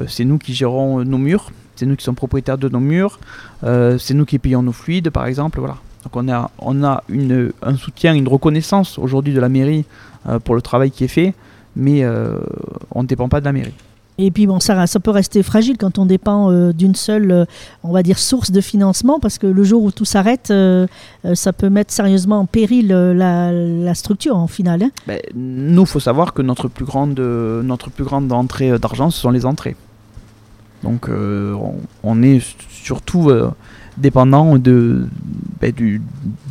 c'est 0.07 0.25
nous 0.25 0.39
qui 0.39 0.55
gérons 0.55 1.05
nos 1.05 1.19
murs, 1.19 1.51
c'est 1.79 1.87
nous 1.87 1.97
qui 1.97 2.05
sommes 2.05 2.15
propriétaires 2.17 2.59
de 2.59 2.69
nos 2.69 2.81
murs, 2.81 3.19
euh, 3.65 3.97
c'est 3.99 4.15
nous 4.15 4.25
qui 4.25 4.39
payons 4.39 4.63
nos 4.63 4.73
fluides, 4.73 5.11
par 5.11 5.27
exemple, 5.27 5.61
voilà. 5.61 5.77
Donc 6.05 6.17
on 6.17 6.29
a, 6.29 6.51
on 6.59 6.85
a 6.85 7.03
une, 7.09 7.53
un 7.63 7.77
soutien, 7.77 8.15
une 8.15 8.29
reconnaissance 8.29 8.99
aujourd'hui 8.99 9.33
de 9.35 9.41
la 9.41 9.49
mairie 9.49 9.85
euh, 10.29 10.39
pour 10.39 10.55
le 10.55 10.63
travail 10.63 10.91
qui 10.91 11.05
est 11.05 11.09
fait, 11.09 11.35
mais 11.77 12.03
euh, 12.03 12.39
on 12.95 13.03
ne 13.03 13.09
dépend 13.09 13.29
pas 13.29 13.41
de 13.41 13.45
la 13.45 13.53
mairie. 13.53 13.75
Et 14.21 14.33
puis 14.33 14.49
bon, 14.49 14.59
ça, 14.59 14.89
ça 14.89 14.99
peut 14.99 15.13
rester 15.13 15.45
fragile 15.45 15.77
quand 15.79 15.99
on 15.99 16.05
dépend 16.05 16.51
euh, 16.51 16.73
d'une 16.73 16.97
seule, 16.97 17.31
euh, 17.31 17.45
on 17.85 17.93
va 17.93 18.03
dire, 18.03 18.19
source 18.19 18.51
de 18.51 18.61
financement, 18.61 19.21
parce 19.21 19.39
que 19.39 19.47
le 19.47 19.63
jour 19.63 19.85
où 19.85 19.93
tout 19.93 20.05
s'arrête, 20.05 20.51
euh, 20.51 20.89
ça 21.35 21.53
peut 21.53 21.69
mettre 21.71 21.93
sérieusement 21.93 22.41
en 22.41 22.47
péril 22.47 22.89
la, 22.89 23.53
la 23.53 23.95
structure 23.95 24.37
en 24.37 24.49
finale. 24.49 24.83
hein. 24.83 24.91
Ben, 25.07 25.21
nous, 25.37 25.87
faut 25.87 26.01
savoir 26.01 26.33
que 26.33 26.43
notre 26.43 26.67
plus 26.67 26.85
grande, 26.85 27.21
notre 27.21 27.91
plus 27.91 28.03
grande 28.05 28.33
entrée 28.33 28.77
d'argent, 28.81 29.11
ce 29.11 29.21
sont 29.21 29.31
les 29.31 29.47
entrées. 29.47 29.77
Donc, 30.83 31.09
euh, 31.09 31.57
on, 32.03 32.23
est 32.23 32.41
surtout 32.71 33.31
euh, 33.31 33.51
dépendant 33.97 34.59
de, 34.59 35.07
ben, 35.61 35.73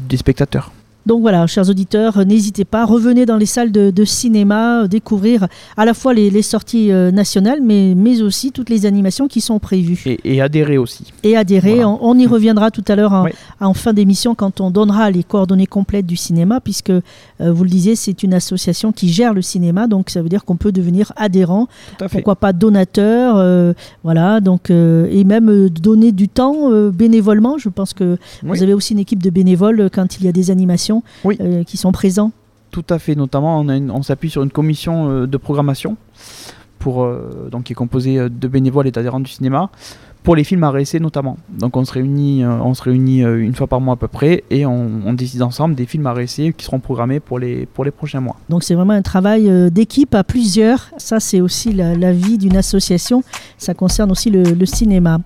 des 0.09 0.17
spectateurs. 0.17 0.71
Donc 1.07 1.21
voilà, 1.21 1.47
chers 1.47 1.69
auditeurs, 1.69 2.25
n'hésitez 2.25 2.65
pas, 2.65 2.83
revenez 2.85 3.25
dans 3.25 3.37
les 3.37 3.45
salles 3.45 3.71
de, 3.71 3.91
de 3.91 4.03
cinéma, 4.03 4.83
euh, 4.83 4.87
découvrir 4.87 5.47
à 5.77 5.85
la 5.85 5.93
fois 5.93 6.13
les, 6.13 6.29
les 6.29 6.41
sorties 6.41 6.91
euh, 6.91 7.11
nationales, 7.11 7.61
mais, 7.63 7.93
mais 7.95 8.21
aussi 8.21 8.51
toutes 8.51 8.69
les 8.69 8.85
animations 8.85 9.29
qui 9.29 9.39
sont 9.39 9.57
prévues. 9.57 10.03
Et, 10.05 10.19
et 10.25 10.41
adhérer 10.41 10.77
aussi. 10.77 11.05
Et 11.23 11.37
adhérer, 11.37 11.75
Voilà. 11.75 11.87
on, 11.89 11.99
on 12.01 12.19
y 12.19 12.27
reviendra 12.27 12.71
tout 12.71 12.83
à 12.89 12.97
l'heure 12.97 13.13
en, 13.13 13.23
Oui. 13.23 13.31
en 13.61 13.73
fin 13.73 13.93
d'émission 13.93 14.35
quand 14.35 14.59
on 14.59 14.69
donnera 14.69 15.09
les 15.09 15.23
coordonnées 15.23 15.65
complètes 15.65 16.05
du 16.05 16.17
cinéma, 16.17 16.59
puisque 16.59 16.89
euh, 16.89 17.01
vous 17.39 17.63
le 17.63 17.69
disiez, 17.69 17.95
c'est 17.95 18.21
une 18.23 18.33
association 18.33 18.91
qui 18.91 19.07
gère 19.07 19.33
le 19.33 19.41
cinéma, 19.41 19.87
donc 19.87 20.09
ça 20.09 20.21
veut 20.21 20.27
dire 20.29 20.43
qu'on 20.43 20.57
peut 20.57 20.73
devenir 20.73 21.13
adhérent 21.15 21.67
pourquoi 22.11 22.35
pas 22.35 22.51
donateur, 22.51 23.35
euh, 23.37 23.71
voilà, 24.03 24.41
donc 24.41 24.69
euh, 24.71 25.07
et 25.09 25.23
même 25.23 25.69
donner 25.69 26.11
du 26.11 26.27
temps 26.27 26.69
bénévolement. 26.91 27.57
Je 27.57 27.69
pense 27.69 27.93
que 27.93 28.17
Oui. 28.43 28.49
vous 28.57 28.63
avez 28.63 28.73
aussi 28.73 28.91
une 28.91 28.99
équipe 28.99 29.23
de 29.23 29.29
bénévoles 29.29 29.89
quand 29.89 30.17
il 30.19 30.25
y 30.25 30.27
a 30.27 30.33
des 30.33 30.51
animations 30.51 30.96
Oui. 31.23 31.37
euh, 31.41 31.63
qui 31.63 31.77
sont 31.77 31.91
présents. 31.91 32.31
Tout 32.71 32.85
à 32.89 32.99
fait. 32.99 33.15
Notamment, 33.15 33.61
on, 33.61 34.03
s'appuie 34.03 34.29
sur 34.29 34.43
une 34.43 34.51
commission 34.51 35.09
euh, 35.09 35.27
de 35.27 35.37
programmation 35.37 35.97
pour, 36.79 37.03
euh, 37.03 37.49
donc, 37.51 37.63
qui 37.65 37.73
est 37.73 37.75
composée 37.75 38.17
de 38.29 38.47
bénévoles 38.47 38.87
et 38.87 38.91
d'adhérents 38.91 39.19
du 39.19 39.31
cinéma 39.31 39.69
pour 40.23 40.35
les 40.35 40.43
films 40.43 40.65
à 40.65 40.71
réessayer 40.71 40.99
notamment. 40.99 41.37
Donc 41.47 41.77
on 41.77 41.85
se 41.85 41.93
réunit, 41.93 42.45
on 42.45 42.73
se 42.73 42.83
réunit 42.83 43.21
une 43.21 43.55
fois 43.55 43.67
par 43.67 43.79
mois 43.79 43.93
à 43.93 43.97
peu 43.97 44.09
près 44.09 44.43
et 44.49 44.65
on, 44.65 44.89
on 45.05 45.13
décide 45.13 45.41
ensemble 45.41 45.73
des 45.73 45.85
films 45.85 46.05
à 46.05 46.11
réessayer 46.11 46.51
qui 46.51 46.65
seront 46.65 46.81
programmés 46.81 47.21
pour 47.21 47.39
les, 47.39 47.65
pour 47.65 47.85
les 47.85 47.91
prochains 47.91 48.19
mois. 48.19 48.35
Donc 48.49 48.63
c'est 48.63 48.75
vraiment 48.75 48.91
un 48.91 49.01
travail 49.01 49.71
d'équipe 49.71 50.13
à 50.15 50.25
plusieurs. 50.25 50.89
Ça 50.97 51.21
c'est 51.21 51.39
aussi 51.39 51.71
la, 51.71 51.95
la 51.95 52.11
vie 52.11 52.37
d'une 52.37 52.57
association. 52.57 53.23
Ça 53.57 53.73
concerne 53.73 54.11
aussi 54.11 54.29
le, 54.29 54.43
le 54.43 54.65
cinéma. 54.65 55.19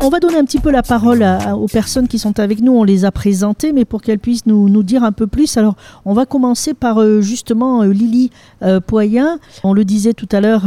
On 0.00 0.10
va 0.10 0.20
donner 0.20 0.36
un 0.38 0.44
petit 0.44 0.60
peu 0.60 0.70
la 0.70 0.82
parole 0.82 1.22
à- 1.22 1.38
à- 1.50 1.54
aux 1.56 1.66
personnes 1.66 2.06
qui 2.06 2.18
sont 2.18 2.38
avec 2.38 2.60
nous. 2.60 2.72
On 2.72 2.84
les 2.84 3.04
a 3.04 3.10
présentées, 3.10 3.72
mais 3.72 3.84
pour 3.84 4.00
qu'elles 4.00 4.18
puissent 4.20 4.46
nous, 4.46 4.68
nous 4.68 4.82
dire 4.84 5.02
un 5.02 5.10
peu 5.12 5.26
plus. 5.26 5.56
Alors, 5.56 5.74
on 6.04 6.12
va 6.14 6.24
commencer 6.24 6.72
par 6.72 7.00
euh, 7.02 7.20
justement 7.20 7.82
euh, 7.82 7.88
Lily 7.92 8.30
euh, 8.62 8.78
Poyen. 8.80 9.38
On 9.64 9.72
le 9.72 9.84
disait 9.84 10.12
tout 10.14 10.28
à 10.30 10.40
l'heure, 10.40 10.62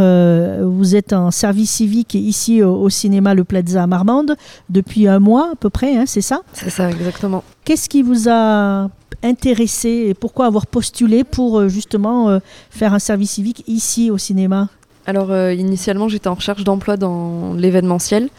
vous 0.70 0.96
êtes 0.96 1.14
en 1.14 1.32
service 1.32 1.72
civique 1.72 2.14
ici 2.16 2.62
au, 2.62 2.76
au 2.76 2.90
cinéma 2.90 3.34
Le 3.34 3.44
Plaza 3.44 3.84
à 3.84 3.88
Marmande 3.88 4.36
depuis 4.70 5.08
un 5.08 5.20
mois 5.20 5.52
à 5.54 5.56
peu 5.56 5.70
près, 5.70 5.96
hein, 5.98 6.04
c'est 6.06 6.22
ça? 6.22 6.42
C'est 6.54 6.70
ça, 6.70 6.90
exactement. 6.90 7.44
Qu'est-ce 7.64 7.88
qui 7.88 8.02
vous 8.02 8.28
a 8.30 8.90
intéressé 9.24 10.08
et 10.10 10.14
pourquoi 10.14 10.48
avoir 10.48 10.66
postulé 10.68 11.24
pour 11.24 11.70
justement 11.70 12.40
faire 12.70 12.94
un 12.94 13.00
service 13.00 13.32
civique 13.32 13.64
ici 13.68 14.10
au 14.12 14.18
cinéma? 14.18 14.68
Alors, 15.06 15.36
initialement, 15.52 16.08
j'étais 16.10 16.28
en 16.28 16.34
recherche 16.36 16.64
d'emploi 16.64 16.98
dans 16.98 17.54
l'événementiel. 17.54 18.30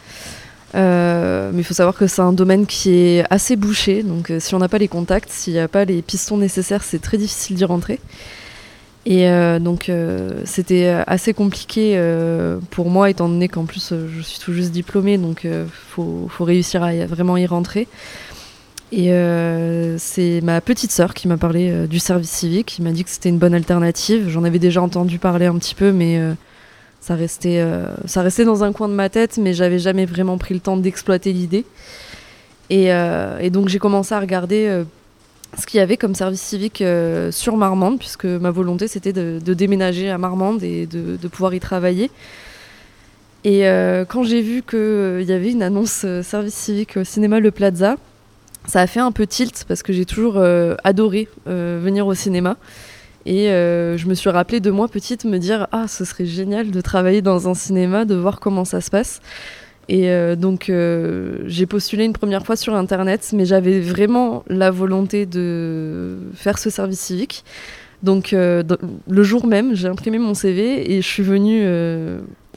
Euh, 0.75 1.51
mais 1.53 1.61
il 1.61 1.63
faut 1.63 1.73
savoir 1.73 1.95
que 1.95 2.07
c'est 2.07 2.21
un 2.21 2.33
domaine 2.33 2.65
qui 2.65 2.93
est 2.93 3.25
assez 3.29 3.55
bouché. 3.55 4.03
Donc, 4.03 4.31
euh, 4.31 4.39
si 4.39 4.55
on 4.55 4.59
n'a 4.59 4.67
pas 4.67 4.79
les 4.79 4.87
contacts, 4.87 5.29
s'il 5.29 5.53
n'y 5.53 5.59
a 5.59 5.67
pas 5.67 5.85
les 5.85 6.01
pistons 6.01 6.37
nécessaires, 6.37 6.83
c'est 6.83 7.01
très 7.01 7.17
difficile 7.17 7.55
d'y 7.55 7.65
rentrer. 7.65 7.99
Et 9.05 9.27
euh, 9.29 9.59
donc, 9.59 9.91
c'était 10.45 10.87
assez 11.07 11.33
compliqué 11.33 12.01
pour 12.69 12.89
moi, 12.89 13.09
étant 13.09 13.27
donné 13.27 13.49
qu'en 13.49 13.65
plus, 13.65 13.93
je 13.93 14.21
suis 14.21 14.39
tout 14.39 14.53
juste 14.53 14.71
diplômée. 14.71 15.17
Donc, 15.17 15.41
il 15.43 15.65
faut, 15.89 16.29
réussir 16.39 16.83
à 16.83 16.93
vraiment 17.05 17.37
y 17.37 17.45
rentrer. 17.45 17.87
Et 18.93 19.11
c'est 19.97 20.39
ma 20.41 20.61
petite 20.61 20.91
sœur 20.91 21.13
qui 21.13 21.27
m'a 21.27 21.37
parlé 21.37 21.85
du 21.87 21.99
service 21.99 22.29
civique, 22.29 22.67
qui 22.67 22.81
m'a 22.81 22.91
dit 22.91 23.03
que 23.03 23.09
c'était 23.09 23.27
une 23.27 23.39
bonne 23.39 23.53
alternative. 23.53 24.29
J'en 24.29 24.45
avais 24.45 24.59
déjà 24.59 24.81
entendu 24.81 25.19
parler 25.19 25.47
un 25.47 25.57
petit 25.57 25.75
peu, 25.75 25.91
mais 25.91 26.21
ça, 27.03 27.15
restait, 27.15 27.59
euh, 27.59 27.85
ça 28.05 28.21
restait 28.21 28.45
dans 28.45 28.63
un 28.63 28.71
coin 28.71 28.87
de 28.87 28.93
ma 28.93 29.09
tête, 29.09 29.37
mais 29.37 29.53
j'avais 29.53 29.77
jamais 29.77 30.05
vraiment 30.05 30.37
pris 30.37 30.53
le 30.53 30.61
temps 30.61 30.77
d'exploiter 30.77 31.33
l'idée. 31.33 31.65
Et, 32.69 32.93
euh, 32.93 33.49
donc 33.49 33.67
j'ai 33.67 33.77
commencé 33.77 34.15
à 34.15 34.21
regarder 34.21 34.67
euh, 34.67 34.85
ce 35.57 35.65
qu'il 35.65 35.79
y 35.79 35.81
avait 35.81 35.97
comme 35.97 36.15
service 36.15 36.41
civique 36.41 36.81
sur 37.31 37.57
Marmande, 37.57 37.99
puisque 37.99 38.23
ma 38.23 38.51
volonté 38.51 38.87
c'était 38.87 39.11
de, 39.11 39.53
déménager 39.53 40.09
à 40.09 40.17
Marmande 40.17 40.63
et 40.63 40.85
de, 40.85 41.17
de 41.21 41.27
pouvoir 41.27 41.53
y 41.53 41.59
travailler. 41.59 42.09
Et 43.43 43.63
quand 44.07 44.23
j'ai 44.23 44.41
vu 44.41 44.63
qu'il 44.63 45.25
y 45.27 45.33
avait 45.33 45.51
une 45.51 45.61
annonce 45.61 46.05
service 46.21 46.55
civique 46.55 46.95
au 46.95 47.03
cinéma 47.03 47.41
Le 47.41 47.51
Plaza, 47.51 47.97
ça 48.65 48.79
a 48.79 48.87
fait 48.87 49.01
un 49.01 49.11
peu 49.11 49.27
tilt 49.27 49.65
parce 49.67 49.83
que 49.83 49.91
j'ai 49.91 50.05
toujours 50.05 50.41
adoré 50.83 51.27
venir 51.45 52.07
au 52.07 52.15
cinéma. 52.15 52.55
Et 53.25 53.49
euh, 53.49 53.97
je 53.97 54.07
me 54.07 54.13
suis 54.13 54.29
rappelé 54.29 54.59
de 54.59 54.69
moi 54.69 54.87
petite 54.87 55.23
me 55.25 55.37
dire 55.37 55.67
Ah, 55.71 55.87
ce 55.87 56.03
serait 56.05 56.25
génial 56.25 56.71
de 56.71 56.81
travailler 56.81 57.21
dans 57.21 57.47
un 57.47 57.53
cinéma, 57.53 58.05
de 58.05 58.15
voir 58.15 58.39
comment 58.39 58.65
ça 58.65 58.81
se 58.81 58.89
passe. 58.89 59.21
Et 59.89 60.09
euh, 60.09 60.35
donc 60.35 60.69
euh, 60.69 61.39
j'ai 61.45 61.65
postulé 61.65 62.05
une 62.05 62.13
première 62.13 62.45
fois 62.45 62.55
sur 62.55 62.73
Internet, 62.75 63.29
mais 63.33 63.45
j'avais 63.45 63.79
vraiment 63.79 64.43
la 64.47 64.71
volonté 64.71 65.25
de 65.25 66.17
faire 66.33 66.57
ce 66.57 66.69
service 66.69 66.99
civique. 66.99 67.43
Donc 68.01 68.33
le 68.33 69.23
jour 69.23 69.47
même, 69.47 69.75
j'ai 69.75 69.87
imprimé 69.87 70.17
mon 70.17 70.33
CV 70.33 70.91
et 70.93 71.01
je 71.01 71.07
suis 71.07 71.23
venue 71.23 71.65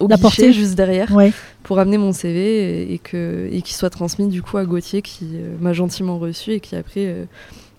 au 0.00 0.08
L'apporter 0.08 0.48
guichet 0.48 0.52
juste 0.52 0.74
derrière 0.74 1.14
Ouais. 1.14 1.32
pour 1.62 1.78
amener 1.78 1.98
mon 1.98 2.12
CV 2.12 2.92
et, 2.92 2.98
que 2.98 3.48
et 3.52 3.62
qu'il 3.62 3.76
soit 3.76 3.90
transmis 3.90 4.26
du 4.26 4.42
coup 4.42 4.56
à 4.58 4.64
Gauthier 4.64 5.02
qui 5.02 5.38
m'a 5.60 5.72
gentiment 5.72 6.18
reçu 6.18 6.50
et 6.50 6.58
qui 6.58 6.74
après 6.74 7.28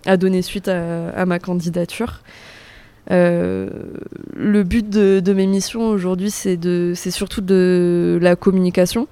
a 0.06 0.16
donné 0.16 0.40
suite 0.40 0.68
à, 0.68 1.10
à 1.10 1.26
ma 1.26 1.38
candidature. 1.38 2.22
Euh, 3.10 3.70
le 4.34 4.62
but 4.64 4.88
de, 4.88 5.32
mes 5.32 5.46
missions 5.46 5.88
aujourd'hui, 5.88 6.30
c'est 6.30 7.10
surtout 7.10 7.40
de 7.40 8.18
la 8.20 8.36
communication 8.36 9.08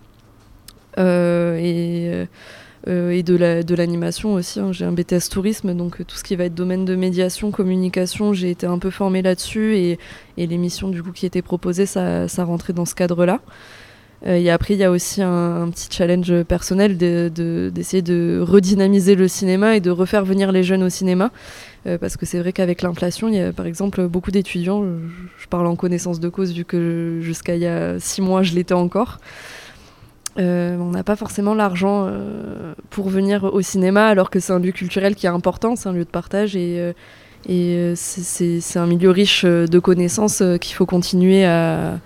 euh, 0.99 1.57
et, 1.57 2.27
euh, 2.89 3.23
de, 3.23 3.37
la, 3.37 3.63
de 3.63 3.75
l'animation 3.75 4.35
aussi. 4.35 4.61
hein. 4.61 4.73
J'ai 4.73 4.85
un 4.85 4.93
BTS 4.93 5.29
tourisme, 5.31 5.75
donc 5.75 6.07
tout 6.07 6.17
ce 6.17 6.25
qui 6.25 6.37
va 6.37 6.45
être 6.45 6.55
domaine 6.55 6.85
de 6.85 6.95
médiation, 6.95 7.51
communication, 7.51 8.33
j'ai 8.33 8.51
été 8.51 8.67
un 8.67 8.79
peu 8.79 8.91
formée 8.91 9.23
là-dessus 9.23 9.77
et, 9.77 9.99
les 10.37 10.59
missions 10.59 10.89
du 10.89 11.03
coup 11.03 11.13
qui 11.13 11.27
étaient 11.27 11.43
proposées, 11.43 11.87
ça 11.87 12.27
rentrait 12.39 12.73
dans 12.73 12.85
ce 12.85 12.95
cadre-là. 12.95 13.41
Euh, 14.25 14.37
et 14.37 14.51
après, 14.51 14.75
il 14.75 14.81
y 14.81 14.85
a 14.85 14.91
aussi 14.91 15.23
un, 15.23 15.69
petit 15.71 15.89
challenge 15.91 16.43
personnel 16.45 16.97
de- 16.97 17.31
de- 17.35 17.71
d'essayer 17.75 18.03
de, 18.03 18.41
redynamiser 18.43 19.15
le 19.15 19.29
cinéma 19.29 19.77
et 19.77 19.81
de 19.81 19.91
refaire 19.91 20.25
venir 20.25 20.53
les 20.53 20.63
jeunes 20.63 20.83
au 20.83 20.89
cinéma. 20.89 21.31
Euh, 21.87 21.99
parce 21.99 22.17
que 22.17 22.27
c'est 22.27 22.39
vrai 22.39 22.53
qu'avec 22.53 22.83
l'inflation, 22.83 23.29
il 23.29 23.35
y 23.35 23.41
a 23.41 23.53
par 23.53 23.67
exemple 23.67 24.07
beaucoup 24.09 24.31
d'étudiants, 24.31 24.85
je, 25.39 25.47
parle 25.47 25.67
en 25.67 25.77
connaissance 25.77 26.19
de 26.19 26.29
cause 26.29 26.53
vu 26.53 26.65
que 26.65 27.21
jusqu'à 27.23 27.55
il 27.55 27.63
y 27.63 27.67
a 27.67 28.01
six 28.01 28.23
mois, 28.23 28.43
je 28.43 28.55
l'étais 28.55 28.75
encore. 28.75 29.19
Euh, 30.39 30.77
on 30.79 30.91
n'a 30.91 31.03
pas 31.03 31.17
forcément 31.17 31.55
l'argent 31.55 32.11
pour 32.91 33.09
venir 33.09 33.45
au 33.45 33.63
cinéma 33.63 34.07
alors 34.09 34.29
que 34.29 34.39
c'est 34.41 34.53
un 34.53 34.59
lieu 34.59 34.73
culturel 34.73 35.15
qui 35.15 35.27
est 35.27 35.31
important, 35.31 35.77
c'est 35.77 35.89
un 35.89 35.93
lieu 35.93 36.05
de 36.05 36.11
partage 36.11 36.57
et, 36.57 36.93
c'est- 37.95 38.77
un 38.77 38.87
milieu 38.87 39.11
riche 39.11 39.45
de 39.45 39.79
connaissances 39.79 40.43
qu'il 40.61 40.75
faut 40.75 40.87
continuer 40.87 41.45
à, 41.45 42.01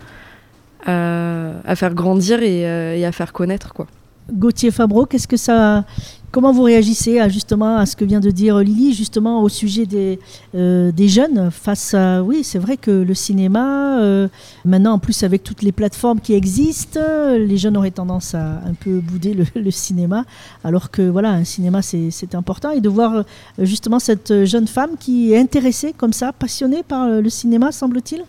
à 0.87 1.77
faire 1.77 1.95
grandir 1.95 2.43
et, 2.43 2.67
euh, 2.67 2.97
et 2.97 3.05
à 3.05 3.13
faire 3.13 3.33
connaître. 3.33 3.73
Quoi. 3.73 3.87
Gauthier 4.33 4.71
Fabreau, 4.71 5.07
qu'est-ce 5.07 5.27
que 5.27 5.37
ça, 5.37 5.85
comment 6.31 6.53
vous 6.53 6.63
réagissez 6.63 7.19
à, 7.19 7.29
justement 7.29 7.79
à 7.79 7.87
ce 7.87 7.97
que 7.97 8.05
vient 8.05 8.21
de 8.21 8.31
dire 8.31 8.59
Lily, 8.59 8.95
justement 8.95 9.43
au 9.43 9.49
sujet 9.49 9.87
des, 9.87 10.21
euh, 10.55 10.93
des 10.93 11.09
jeunes 11.09 11.51
face 11.51 11.95
à, 11.95 12.23
oui, 12.23 12.45
c'est 12.45 12.61
vrai 12.61 12.77
que 12.77 12.91
le 12.91 13.15
cinéma, 13.15 14.01
euh, 14.01 14.29
maintenant 14.65 14.93
en 14.93 14.99
plus 14.99 15.25
avec 15.25 15.43
toutes 15.43 15.63
les 15.63 15.73
plateformes 15.73 16.21
qui 16.21 16.35
existent, 16.35 17.01
les 17.37 17.57
jeunes 17.57 17.77
auraient 17.77 17.91
tendance 17.91 18.35
à 18.35 18.61
un 18.65 18.75
peu 18.79 19.01
bouder 19.01 19.37
le, 19.55 19.71
cinéma, 19.73 20.25
alors 20.63 20.91
que 20.93 21.03
voilà, 21.03 21.31
un 21.31 21.45
cinéma 21.45 21.83
c'est 21.83 22.35
important 22.35 22.71
et 22.71 22.81
de 22.81 22.89
voir 22.89 23.25
justement 23.59 23.99
cette 23.99 24.45
jeune 24.45 24.69
femme 24.69 24.91
qui 24.99 25.33
est 25.33 25.39
intéressée 25.39 25.93
comme 25.97 26.13
ça, 26.13 26.33
passionnée 26.33 26.85
par 26.85 27.09
le 27.09 27.29
cinéma, 27.31 27.73
semble-t-il? 27.73 28.23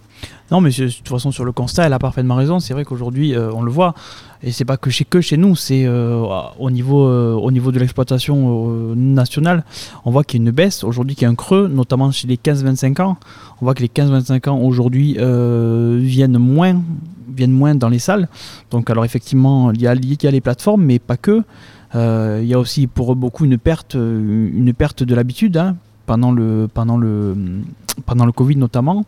Non, 0.51 0.59
mais 0.59 0.69
de 0.69 0.89
toute 0.89 1.07
façon, 1.07 1.31
sur 1.31 1.45
le 1.45 1.53
constat, 1.53 1.85
elle 1.85 1.93
a 1.93 1.99
parfaitement 1.99 2.35
raison. 2.35 2.59
C'est 2.59 2.73
vrai 2.73 2.83
qu'aujourd'hui, 2.83 3.33
euh, 3.33 3.51
on 3.53 3.61
le 3.61 3.71
voit, 3.71 3.95
et 4.43 4.51
c'est 4.51 4.65
pas 4.65 4.75
que 4.75 4.89
chez, 4.89 5.05
que 5.05 5.21
chez 5.21 5.37
nous, 5.37 5.55
c'est 5.55 5.85
euh, 5.85 6.21
au, 6.59 6.69
niveau, 6.69 7.07
euh, 7.07 7.33
au 7.33 7.51
niveau 7.51 7.71
de 7.71 7.79
l'exploitation 7.79 8.93
nationale, 8.95 9.63
on 10.03 10.11
voit 10.11 10.25
qu'il 10.25 10.41
y 10.41 10.43
a 10.43 10.45
une 10.45 10.51
baisse 10.51 10.83
aujourd'hui, 10.83 11.15
qu'il 11.15 11.23
y 11.23 11.25
a 11.25 11.29
un 11.29 11.35
creux, 11.35 11.69
notamment 11.69 12.11
chez 12.11 12.27
les 12.27 12.35
15-25 12.35 13.01
ans. 13.01 13.17
On 13.61 13.65
voit 13.65 13.73
que 13.73 13.81
les 13.81 13.87
15-25 13.87 14.49
ans 14.49 14.57
aujourd'hui 14.57 15.13
viennent, 15.13 16.37
moins, 16.37 16.81
moins 17.47 17.75
dans 17.75 17.89
les 17.89 17.99
salles. 17.99 18.27
Donc, 18.71 18.89
alors 18.89 19.05
effectivement, 19.05 19.71
il 19.71 19.81
y 19.81 19.87
a, 19.87 19.95
les 19.95 20.41
plateformes, 20.41 20.83
mais 20.83 20.99
pas 20.99 21.15
que. 21.15 21.43
Il 21.93 22.45
y 22.45 22.53
a 22.53 22.59
aussi 22.59 22.87
pour 22.87 23.15
beaucoup 23.15 23.45
une 23.45 23.57
perte, 23.57 23.95
de 23.95 25.15
l'habitude 25.15 25.55
hein, 25.55 25.77
pendant, 26.05 26.33
le, 26.33 26.67
pendant 26.73 26.97
le 26.97 28.31
Covid 28.33 28.57
notamment. 28.57 29.05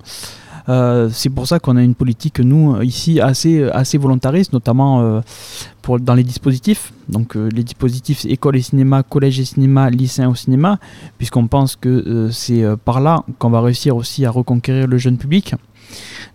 Euh, 0.70 1.10
c'est 1.12 1.30
pour 1.30 1.48
ça 1.48 1.60
qu'on 1.60 1.76
a 1.76 1.84
une 1.84 1.96
politique, 1.96 2.40
nous, 2.40 2.82
ici, 2.82 3.20
assez, 3.20 3.64
assez 3.64 3.98
volontariste, 3.98 4.54
notamment 4.54 5.02
euh, 5.02 5.22
pour, 5.82 6.00
dans 6.00 6.14
les 6.14 6.24
dispositifs. 6.24 6.94
Donc, 7.10 7.36
euh, 7.36 7.50
les 7.50 7.64
dispositifs 7.64 8.26
école 8.26 8.56
et 8.56 8.62
cinéma, 8.62 9.04
collège 9.04 9.40
et 9.40 9.46
cinéma, 9.46 9.90
lycéen 9.90 10.30
au 10.30 10.36
cinéma, 10.36 10.80
puisqu'on 11.18 11.48
pense 11.48 11.76
que 11.76 12.30
c'est 12.32 12.64
par 12.86 13.02
là 13.02 13.24
qu'on 13.40 13.50
va 13.50 13.62
réussir 13.62 13.96
aussi 13.96 14.26
à 14.26 14.32
reconquérir 14.32 14.88
le 14.88 14.98
jeune 14.98 15.18
public. 15.18 15.56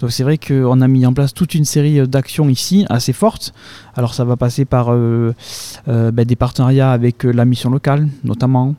Donc, 0.01 0.13
c'est 0.13 0.23
vrai 0.23 0.39
qu'on 0.39 0.81
a 0.81 0.89
mis 0.89 1.05
en 1.07 1.13
place 1.13 1.35
toute 1.35 1.55
une 1.55 1.65
série 1.65 2.07
d'actions 2.07 2.49
ici, 2.49 2.87
assez 2.89 3.13
fortes. 3.13 3.53
Alors, 3.97 4.15
ça 4.15 4.25
va 4.25 4.37
passer 4.37 4.65
par 4.65 4.95
ben, 4.95 6.13
des 6.13 6.37
partenariats 6.37 6.93
avec 6.93 7.25
la 7.25 7.45
mission 7.45 7.71
locale, 7.71 8.09
notamment, 8.23 8.77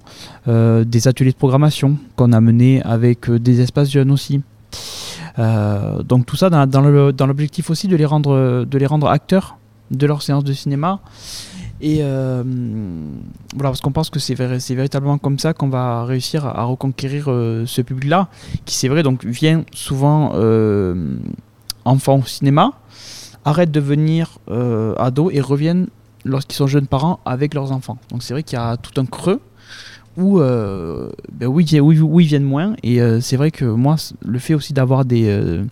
des 0.48 1.08
ateliers 1.08 1.32
de 1.32 1.38
programmation 1.38 1.98
qu'on 2.16 2.32
a 2.32 2.40
menés 2.40 2.82
avec 2.84 3.30
des 3.30 3.60
espaces 3.60 3.90
jeunes 3.90 4.12
aussi. 4.12 4.42
Euh, 5.40 6.04
donc 6.04 6.26
tout 6.26 6.36
ça 6.36 6.50
dans, 6.50 6.82
l'objectif 6.82 7.70
aussi 7.70 7.88
de 7.88 7.96
les, 7.96 8.06
rendre, 8.06 8.66
de 8.66 8.78
les 8.78 8.86
rendre 8.86 9.08
acteurs 9.08 9.58
de 9.92 10.06
leur 10.06 10.22
séance 10.22 10.44
de 10.44 10.54
cinéma. 10.54 11.00
Et 11.82 12.00
euh, 12.02 12.44
voilà, 13.56 13.70
parce 13.70 13.80
qu'on 13.80 13.94
pense 13.94 14.10
que 14.10 14.20
c'est, 14.20 14.36
véritablement 14.36 15.18
comme 15.18 15.40
ça 15.40 15.54
qu'on 15.54 15.70
va 15.70 16.04
réussir 16.04 16.46
à, 16.46 16.64
reconquérir 16.66 17.26
euh, 17.30 17.66
ce 17.66 17.82
public-là, 17.82 18.28
qui 18.66 18.76
c'est 18.76 18.90
vrai 18.90 19.02
donc 19.02 19.26
vient 19.26 19.64
souvent 19.74 20.34
enfant 21.86 22.18
au 22.18 22.26
cinéma, 22.26 22.74
arrête 23.46 23.72
de 23.72 23.80
venir 23.80 24.38
ado 24.98 25.32
et 25.32 25.40
reviennent 25.40 25.88
lorsqu'ils 26.26 26.56
sont 26.56 26.68
jeunes 26.68 26.88
parents 26.88 27.20
avec 27.26 27.54
leurs 27.54 27.72
enfants. 27.72 27.98
Donc 28.12 28.24
c'est 28.24 28.34
vrai 28.34 28.44
qu'il 28.44 28.60
y 28.60 28.62
a 28.62 28.76
tout 28.78 29.00
un 29.00 29.06
creux 29.06 29.40
où, 30.20 30.40
euh, 30.40 31.10
ben 31.32 31.48
où, 31.48 31.60
ils 31.60 32.28
viennent 32.28 32.44
moins. 32.44 32.76
Et 32.84 33.02
euh, 33.02 33.22
c'est 33.22 33.38
vrai 33.38 33.52
que 33.52 33.66
moi, 33.66 33.96
le 34.26 34.40
fait 34.40 34.54
aussi 34.54 34.74
d'avoir 34.74 35.06
des, 35.06 35.26
euh, 35.28 35.64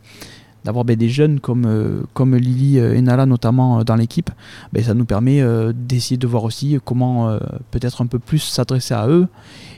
ben, 0.66 0.96
des 0.96 1.10
jeunes 1.10 1.40
comme, 1.40 1.66
euh, 1.66 2.02
comme 2.14 2.36
Lily 2.36 2.78
et 2.78 3.02
Nala 3.02 3.26
notamment 3.26 3.84
dans 3.84 3.96
l'équipe, 3.96 4.30
ben, 4.74 4.84
ça 4.84 4.94
nous 4.94 5.06
permet 5.06 5.42
d'essayer 5.74 6.18
de 6.18 6.28
voir 6.28 6.44
aussi 6.44 6.78
comment 6.84 7.38
peut-être 7.72 8.02
un 8.02 8.08
peu 8.08 8.20
plus 8.20 8.40
s'adresser 8.40 8.94
à 8.94 9.08
eux 9.08 9.28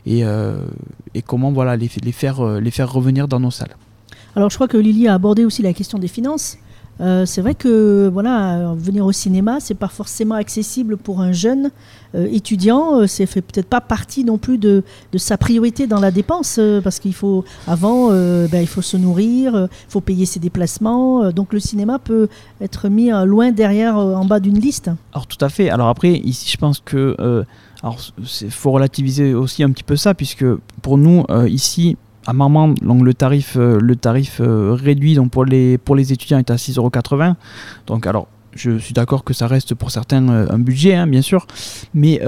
et, 0.06 0.24
et 1.14 1.22
comment 1.22 1.52
voilà, 1.52 1.76
les, 1.76 1.90
les, 2.04 2.12
faire, 2.12 2.60
les 2.60 2.72
faire 2.72 2.92
revenir 2.92 3.28
dans 3.28 3.40
nos 3.40 3.52
salles. 3.52 3.76
Alors 4.36 4.50
je 4.50 4.56
crois 4.56 4.68
que 4.68 4.78
Lily 4.78 5.08
a 5.08 5.16
abordé 5.16 5.44
aussi 5.46 5.62
la 5.62 5.74
question 5.74 6.00
des 6.00 6.08
finances. 6.08 6.58
Euh, 7.02 7.26
c'est 7.26 7.42
vrai 7.42 7.56
que 7.56 8.10
voilà, 8.12 8.74
venir 8.78 9.06
au 9.06 9.12
cinéma, 9.12 9.60
c'est 9.60 9.74
pas 9.74 9.88
forcément 9.88 10.36
accessible 10.36 10.98
pour 10.98 11.22
un 11.22 11.32
jeune 11.32 11.72
euh, 12.16 12.28
étudiant. 12.32 13.02
Euh, 13.02 13.08
c'est 13.08 13.28
fait 13.28 13.42
peut-être 13.42 13.68
pas 13.68 13.82
partie 13.82 14.24
non 14.24 14.40
plus 14.40 14.58
de, 14.58 14.84
de 15.12 15.18
sa 15.20 15.38
priorité 15.38 15.86
dans 15.86 16.00
la 16.00 16.10
dépense 16.10 16.56
euh, 16.58 16.82
parce 16.82 17.00
qu'il 17.00 17.14
faut 17.14 17.46
avant, 17.68 18.10
ben, 18.10 18.62
il 18.62 18.68
faut 18.68 18.82
se 18.82 18.98
nourrir, 18.98 19.68
il 19.70 19.92
faut 19.92 20.02
payer 20.02 20.26
ses 20.26 20.40
déplacements. 20.40 21.32
donc 21.32 21.54
le 21.54 21.60
cinéma 21.60 22.00
peut 22.00 22.28
être 22.62 22.90
mis 22.90 23.12
loin 23.26 23.52
derrière, 23.52 23.98
en 23.98 24.26
bas 24.26 24.40
d'une 24.40 24.60
liste. 24.60 24.90
Alors 25.14 25.28
tout 25.28 25.44
à 25.44 25.50
fait. 25.50 25.70
Alors 25.70 25.88
après, 25.88 26.14
ici, 26.14 26.50
je 26.50 26.58
pense 26.58 26.80
que 26.80 27.16
alors 27.84 28.00
faut 28.50 28.72
relativiser 28.72 29.34
aussi 29.34 29.64
un 29.64 29.72
petit 29.72 29.84
peu 29.84 29.96
ça, 29.96 30.14
puisque 30.14 30.46
pour 30.82 30.98
nous 30.98 31.26
ici 31.48 31.98
à 32.30 32.34
Marmande, 32.34 32.76
donc 32.84 33.02
le 33.02 33.16
tarif, 33.16 33.58
euh, 33.58 33.80
euh, 34.40 34.78
réduit 34.80 35.18
pour 35.32 35.46
les 35.96 36.14
étudiants 36.14 36.38
est 36.38 36.52
à 36.52 36.58
6,80€. 36.58 37.34
Donc 37.88 38.06
alors 38.06 38.28
je 38.54 38.78
suis 38.78 38.94
d'accord 38.94 39.24
que 39.24 39.34
ça 39.34 39.48
reste 39.48 39.74
pour 39.74 39.90
certains 39.90 40.28
euh, 40.30 40.46
un 40.50 40.60
budget, 40.60 40.94
hein, 40.94 41.08
bien 41.08 41.24
sûr, 41.24 41.48
mais 41.96 42.22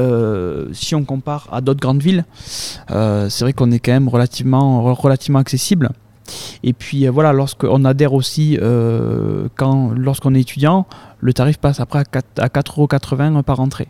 si 0.74 0.96
on 0.96 1.04
compare 1.04 1.48
à 1.52 1.62
d'autres 1.62 1.80
grandes 1.80 2.02
villes, 2.02 2.26
c'est 2.90 3.42
vrai 3.42 3.54
qu'on 3.54 3.72
est 3.72 3.80
quand 3.80 3.92
même 3.92 4.10
relativement 4.10 5.40
accessible. 5.40 5.90
Et 6.64 6.74
puis 6.74 7.08
voilà, 7.08 7.32
lorsqu'on 7.34 7.86
adhère 7.86 8.14
aussi, 8.14 8.58
quand 9.56 9.92
lorsqu'on 9.96 10.34
est 10.34 10.42
étudiant, 10.42 10.88
le 11.20 11.34
tarif 11.34 11.58
passe 11.58 11.80
après 11.80 12.00
à 12.00 12.06
4 12.06 12.26
à 12.40 12.48
4,80€ 12.48 13.44
par 13.44 13.60
entrée. 13.60 13.90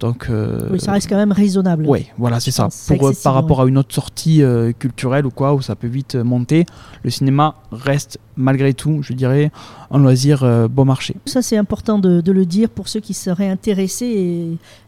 Donc, 0.00 0.28
euh, 0.30 0.68
Oui, 0.72 0.80
ça 0.80 0.92
reste 0.92 1.10
quand 1.10 1.16
même 1.16 1.30
raisonnable. 1.32 1.86
ouais, 1.86 2.06
voilà, 2.16 2.40
c'est 2.40 2.50
ça. 2.50 2.68
Pour, 2.88 3.08
euh, 3.08 3.12
par 3.22 3.34
rapport 3.34 3.60
à 3.60 3.66
une 3.68 3.76
autre 3.76 3.94
sortie 3.94 4.42
euh, 4.42 4.72
culturelle 4.72 5.26
ou 5.26 5.30
quoi, 5.30 5.52
où 5.54 5.60
ça 5.60 5.76
peut 5.76 5.88
vite 5.88 6.14
monter, 6.16 6.64
le 7.04 7.10
cinéma 7.10 7.56
reste 7.70 8.18
malgré 8.34 8.72
tout, 8.72 9.02
je 9.02 9.12
dirais, 9.12 9.50
un 9.90 9.98
loisir 9.98 10.42
euh, 10.42 10.68
bon 10.68 10.86
marché. 10.86 11.16
Ça, 11.26 11.42
c'est 11.42 11.58
important 11.58 11.98
de, 11.98 12.22
de 12.22 12.32
le 12.32 12.46
dire 12.46 12.70
pour 12.70 12.88
ceux 12.88 13.00
qui 13.00 13.12
seraient 13.12 13.50
intéressés 13.50 14.06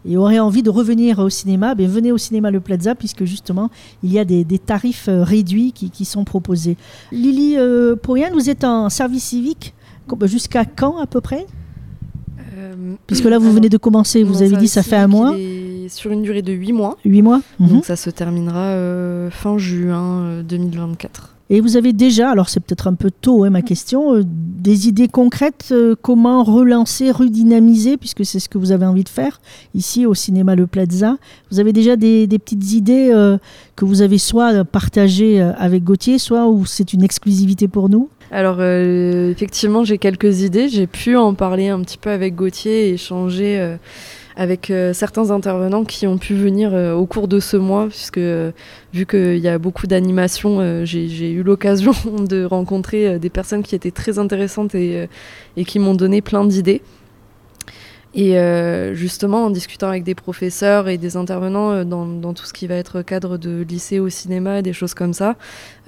et, 0.06 0.10
et 0.10 0.16
auraient 0.16 0.38
envie 0.38 0.62
de 0.62 0.70
revenir 0.70 1.18
au 1.18 1.28
cinéma. 1.28 1.74
Ben, 1.74 1.86
venez 1.86 2.10
au 2.10 2.18
cinéma 2.18 2.50
Le 2.50 2.60
Plaza, 2.60 2.94
puisque 2.94 3.24
justement, 3.26 3.70
il 4.02 4.10
y 4.12 4.18
a 4.18 4.24
des, 4.24 4.44
des 4.44 4.58
tarifs 4.58 5.10
réduits 5.10 5.72
qui, 5.72 5.90
qui 5.90 6.06
sont 6.06 6.24
proposés. 6.24 6.78
Lily 7.12 7.56
Poirian, 8.02 8.30
vous 8.32 8.48
êtes 8.48 8.64
en 8.64 8.88
service 8.88 9.24
civique 9.24 9.74
jusqu'à 10.22 10.64
quand 10.64 10.98
à 10.98 11.06
peu 11.06 11.20
près? 11.20 11.46
Euh, 12.62 12.94
Puisque 13.06 13.24
là, 13.24 13.38
vous 13.38 13.44
alors, 13.44 13.56
venez 13.56 13.68
de 13.68 13.76
commencer, 13.76 14.22
vous 14.22 14.42
avez 14.42 14.56
dit 14.56 14.68
ça 14.68 14.82
fait 14.82 14.96
un 14.96 15.08
mois, 15.08 15.34
sur 15.88 16.10
une 16.10 16.22
durée 16.22 16.42
de 16.42 16.52
8 16.52 16.72
mois. 16.72 16.96
huit 17.04 17.22
mois. 17.22 17.40
Mhm. 17.58 17.68
Donc 17.68 17.84
ça 17.84 17.96
se 17.96 18.08
terminera 18.10 18.66
euh, 18.68 19.30
fin 19.30 19.58
juin 19.58 20.22
euh, 20.22 20.42
2024. 20.42 21.34
Et 21.50 21.60
vous 21.60 21.76
avez 21.76 21.92
déjà, 21.92 22.30
alors 22.30 22.48
c'est 22.48 22.60
peut-être 22.60 22.86
un 22.86 22.94
peu 22.94 23.10
tôt 23.10 23.44
hein, 23.44 23.50
ma 23.50 23.60
question, 23.60 24.14
euh, 24.14 24.22
des 24.24 24.88
idées 24.88 25.08
concrètes 25.08 25.68
euh, 25.70 25.94
comment 26.00 26.44
relancer, 26.44 27.10
redynamiser, 27.10 27.98
puisque 27.98 28.24
c'est 28.24 28.38
ce 28.38 28.48
que 28.48 28.56
vous 28.56 28.72
avez 28.72 28.86
envie 28.86 29.04
de 29.04 29.08
faire 29.10 29.38
ici 29.74 30.06
au 30.06 30.14
cinéma 30.14 30.54
Le 30.54 30.66
Plaza. 30.66 31.18
Vous 31.50 31.60
avez 31.60 31.74
déjà 31.74 31.96
des, 31.96 32.26
des 32.26 32.38
petites 32.38 32.72
idées 32.72 33.10
euh, 33.12 33.36
que 33.76 33.84
vous 33.84 34.00
avez 34.00 34.16
soit 34.16 34.64
partagées 34.64 35.42
euh, 35.42 35.52
avec 35.58 35.84
Gauthier, 35.84 36.18
soit 36.18 36.48
où 36.48 36.64
c'est 36.64 36.94
une 36.94 37.02
exclusivité 37.02 37.68
pour 37.68 37.90
nous? 37.90 38.08
Alors 38.32 38.56
euh, 38.60 39.30
effectivement, 39.30 39.84
j'ai 39.84 39.98
quelques 39.98 40.40
idées. 40.40 40.68
J'ai 40.68 40.86
pu 40.86 41.16
en 41.16 41.34
parler 41.34 41.68
un 41.68 41.80
petit 41.82 41.98
peu 41.98 42.08
avec 42.08 42.34
Gauthier 42.34 42.88
et 42.88 42.94
échanger 42.94 43.60
euh, 43.60 43.76
avec 44.36 44.70
euh, 44.70 44.94
certains 44.94 45.30
intervenants 45.30 45.84
qui 45.84 46.06
ont 46.06 46.16
pu 46.16 46.34
venir 46.34 46.72
au 46.72 47.04
cours 47.04 47.28
de 47.28 47.40
ce 47.40 47.58
mois, 47.58 47.88
puisque 47.88 48.18
vu 48.18 49.06
qu'il 49.06 49.36
y 49.36 49.48
a 49.48 49.58
beaucoup 49.58 49.86
d'animations, 49.86 50.84
j'ai 50.86 51.30
eu 51.30 51.42
l'occasion 51.42 51.92
de 52.28 52.44
rencontrer 52.44 53.18
des 53.18 53.30
personnes 53.30 53.62
qui 53.62 53.74
étaient 53.74 53.90
très 53.90 54.18
intéressantes 54.18 54.74
et 54.74 55.08
qui 55.66 55.78
m'ont 55.78 55.94
donné 55.94 56.22
plein 56.22 56.46
d'idées. 56.46 56.80
Et 58.14 58.38
euh, 58.38 58.94
justement, 58.94 59.46
en 59.46 59.50
discutant 59.50 59.88
avec 59.88 60.04
des 60.04 60.14
professeurs 60.14 60.88
et 60.88 60.98
des 60.98 61.16
intervenants 61.16 61.72
euh, 61.72 61.84
dans, 61.84 62.34
tout 62.34 62.44
ce 62.44 62.52
qui 62.52 62.66
va 62.66 62.74
être 62.74 63.00
cadre 63.00 63.38
de 63.38 63.64
lycée 63.66 64.00
au 64.00 64.10
cinéma 64.10 64.58
et 64.58 64.62
des 64.62 64.74
choses 64.74 64.92
comme 64.92 65.14
ça, 65.14 65.36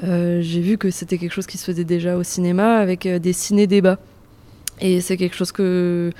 euh, 0.04 0.40
j'ai 0.40 0.60
vu 0.60 0.78
que 0.78 0.90
c'était 0.90 1.18
quelque 1.18 1.32
chose 1.32 1.46
qui 1.46 1.58
se 1.58 1.66
faisait 1.66 1.84
déjà 1.84 2.16
au 2.16 2.22
cinéma 2.22 2.76
avec 2.78 3.06
des 3.06 3.32
ciné-débats. 3.32 3.98
Et 4.80 5.00
c'est 5.00 5.16
quelque 5.16 5.36
chose 5.36 5.52
que. 5.52 6.12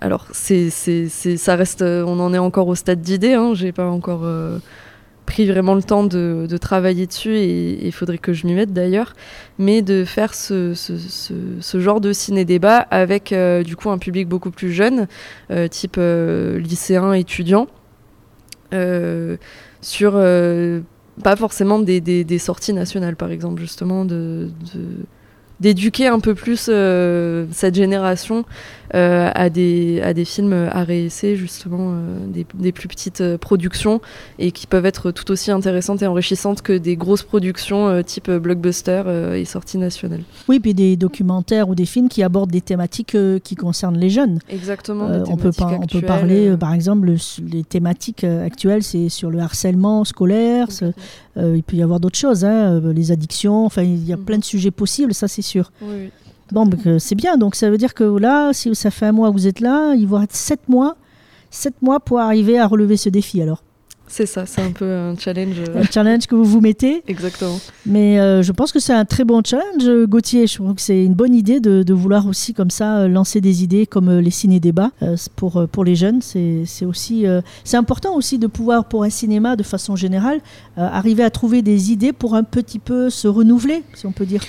Alors, 0.00 0.26
c'est, 0.32 0.70
ça 0.70 1.56
reste. 1.56 1.82
On 1.82 2.18
en 2.20 2.32
est 2.34 2.38
encore 2.38 2.68
au 2.68 2.74
stade 2.74 3.00
d'idée. 3.00 3.34
Hein, 3.34 3.52
j'ai 3.54 3.72
pas 3.72 3.86
encore 3.86 4.26
pris 5.26 5.46
vraiment 5.46 5.74
le 5.74 5.82
temps 5.82 6.04
de, 6.04 6.46
travailler 6.60 7.06
dessus 7.06 7.36
et 7.36 7.86
il 7.86 7.92
faudrait 7.92 8.18
que 8.18 8.32
je 8.32 8.46
m'y 8.46 8.54
mette 8.54 8.72
d'ailleurs. 8.72 9.14
Mais 9.58 9.82
de 9.82 10.04
faire 10.04 10.34
ce, 10.34 10.74
ce, 10.74 10.94
ce, 11.60 11.80
genre 11.80 12.00
de 12.00 12.12
ciné-débat 12.12 12.78
avec 12.78 13.32
euh, 13.32 13.62
du 13.62 13.76
coup 13.76 13.90
un 13.90 13.98
public 13.98 14.28
beaucoup 14.28 14.50
plus 14.50 14.72
jeune, 14.72 15.06
euh, 15.50 15.68
type 15.68 15.96
euh, 15.98 16.58
lycéen, 16.58 17.12
étudiant, 17.12 17.66
euh, 18.74 19.36
sur 19.80 20.12
pas 21.22 21.36
forcément 21.36 21.78
des, 21.78 22.00
des, 22.00 22.38
sorties 22.38 22.72
nationales, 22.72 23.16
par 23.16 23.30
exemple, 23.30 23.60
justement, 23.60 24.06
d'éduquer 25.60 26.06
un 26.06 26.20
peu 26.20 26.34
plus 26.34 26.70
cette 27.52 27.74
génération 27.74 28.44
à, 28.94 29.48
des, 29.50 30.00
à 30.02 30.12
des 30.14 30.24
films 30.24 30.52
à 30.70 30.84
réessayer, 30.84 31.36
justement, 31.36 31.92
euh, 31.92 32.26
des, 32.26 32.46
des 32.54 32.72
plus 32.72 32.88
petites 32.88 33.20
euh, 33.22 33.38
productions 33.38 34.00
et 34.38 34.52
qui 34.52 34.66
peuvent 34.66 34.84
être 34.86 35.10
tout 35.10 35.30
aussi 35.30 35.50
intéressantes 35.50 36.02
et 36.02 36.06
enrichissantes 36.06 36.62
que 36.62 36.72
des 36.76 36.96
grosses 36.96 37.22
productions 37.22 37.88
euh, 37.88 38.02
type 38.02 38.30
blockbuster 38.30 39.02
euh, 39.06 39.34
et 39.34 39.44
sorties 39.44 39.78
nationales. 39.78 40.22
Oui, 40.48 40.60
puis 40.60 40.74
des 40.74 40.96
documentaires 40.96 41.68
ou 41.68 41.74
des 41.74 41.86
films 41.86 42.08
qui 42.08 42.22
abordent 42.22 42.50
des 42.50 42.60
thématiques 42.60 43.14
euh, 43.14 43.38
qui 43.38 43.54
concernent 43.54 43.98
les 43.98 44.10
jeunes. 44.10 44.38
Exactement. 44.50 45.08
Euh, 45.08 45.22
des 45.24 45.30
on, 45.30 45.36
peut 45.36 45.50
on 45.58 46.00
parler, 46.02 46.48
euh, 46.48 46.52
euh, 46.52 46.56
par 46.56 46.74
exemple, 46.74 47.06
le- 47.06 47.16
les 47.50 47.64
thématiques 47.64 48.24
euh, 48.24 48.44
actuelles, 48.44 48.82
c'est 48.82 49.08
sur 49.08 49.30
le 49.30 49.38
harcèlement 49.38 50.04
scolaire, 50.04 50.68
euh, 51.38 51.56
il 51.56 51.62
peut 51.62 51.76
y 51.76 51.82
avoir 51.82 51.98
d'autres 52.00 52.18
choses, 52.18 52.44
hein, 52.44 52.80
euh, 52.82 52.92
les 52.92 53.10
addictions, 53.12 53.64
enfin, 53.64 53.82
il 53.82 54.06
y 54.06 54.12
a 54.12 54.16
Mhm. 54.16 54.24
plein 54.24 54.38
de 54.38 54.44
sujets 54.44 54.70
possibles, 54.70 55.14
ça 55.14 55.28
c'est 55.28 55.42
sûr. 55.42 55.72
Oui, 55.80 55.88
oui. 55.98 56.10
Bon, 56.52 56.68
euh, 56.86 56.98
c'est 56.98 57.14
bien, 57.14 57.36
donc 57.38 57.54
ça 57.54 57.70
veut 57.70 57.78
dire 57.78 57.94
que 57.94 58.04
là, 58.04 58.52
si 58.52 58.74
ça 58.74 58.90
fait 58.90 59.06
un 59.06 59.12
mois 59.12 59.28
que 59.30 59.32
vous 59.34 59.46
êtes 59.46 59.60
là, 59.60 59.94
il 59.94 60.06
vous 60.06 60.16
reste 60.16 60.34
sept 60.34 60.68
mois, 60.68 60.96
sept 61.50 61.80
mois 61.82 61.98
pour 61.98 62.20
arriver 62.20 62.58
à 62.58 62.66
relever 62.66 62.96
ce 62.96 63.08
défi 63.08 63.40
alors. 63.42 63.62
C'est 64.08 64.26
ça, 64.26 64.44
c'est 64.44 64.60
un 64.60 64.72
peu 64.72 64.84
un 64.84 65.16
challenge. 65.16 65.56
euh, 65.70 65.80
Un 65.80 65.84
challenge 65.84 66.26
que 66.26 66.34
vous 66.34 66.44
vous 66.44 66.60
mettez, 66.60 67.02
Exactement. 67.08 67.58
mais 67.86 68.20
euh, 68.20 68.42
je 68.42 68.52
pense 68.52 68.70
que 68.70 68.78
c'est 68.78 68.92
un 68.92 69.06
très 69.06 69.24
bon 69.24 69.40
challenge, 69.42 70.04
Gauthier. 70.06 70.46
Je 70.46 70.56
trouve 70.56 70.74
que 70.74 70.82
c'est 70.82 71.02
une 71.02 71.14
bonne 71.14 71.34
idée 71.34 71.60
de, 71.60 71.82
de 71.82 71.94
vouloir 71.94 72.26
aussi 72.26 72.52
comme 72.52 72.68
ça 72.68 73.08
lancer 73.08 73.40
des 73.40 73.62
idées 73.64 73.86
comme 73.86 74.18
les 74.18 74.30
ciné-débats 74.30 74.90
euh, 75.02 75.16
pour, 75.34 75.66
pour 75.72 75.82
les 75.84 75.94
jeunes. 75.94 76.20
C'est 76.20 76.64
c'est 76.66 76.84
aussi 76.84 77.26
euh, 77.26 77.40
c'est 77.64 77.78
important 77.78 78.14
aussi 78.14 78.38
de 78.38 78.48
pouvoir, 78.48 78.84
pour 78.84 79.02
un 79.02 79.08
cinéma 79.08 79.56
de 79.56 79.62
façon 79.62 79.96
générale, 79.96 80.40
arriver 80.76 81.24
à 81.24 81.30
trouver 81.30 81.62
des 81.62 81.90
idées 81.90 82.12
pour 82.12 82.34
un 82.34 82.44
petit 82.44 82.80
peu 82.80 83.08
se 83.08 83.28
renouveler, 83.28 83.82
si 83.94 84.04
on 84.04 84.12
peut 84.12 84.26
dire. 84.26 84.42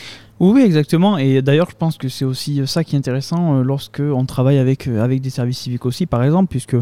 Oui, 0.45 0.61
exactement. 0.61 1.17
Et 1.17 1.41
d'ailleurs, 1.41 1.69
je 1.69 1.75
pense 1.77 1.97
que 1.97 2.09
c'est 2.09 2.25
aussi 2.25 2.59
euh, 2.59 2.65
ça 2.65 2.83
qui 2.83 2.95
est 2.95 2.99
intéressant 2.99 3.59
euh, 3.59 3.63
lorsque 3.63 4.01
on 4.01 4.25
travaille 4.25 4.57
avec, 4.57 4.87
euh, 4.89 5.01
avec 5.01 5.21
des 5.21 5.29
services 5.29 5.59
civiques 5.59 5.85
aussi, 5.85 6.05
par 6.05 6.21
exemple, 6.21 6.49
puisque 6.49 6.75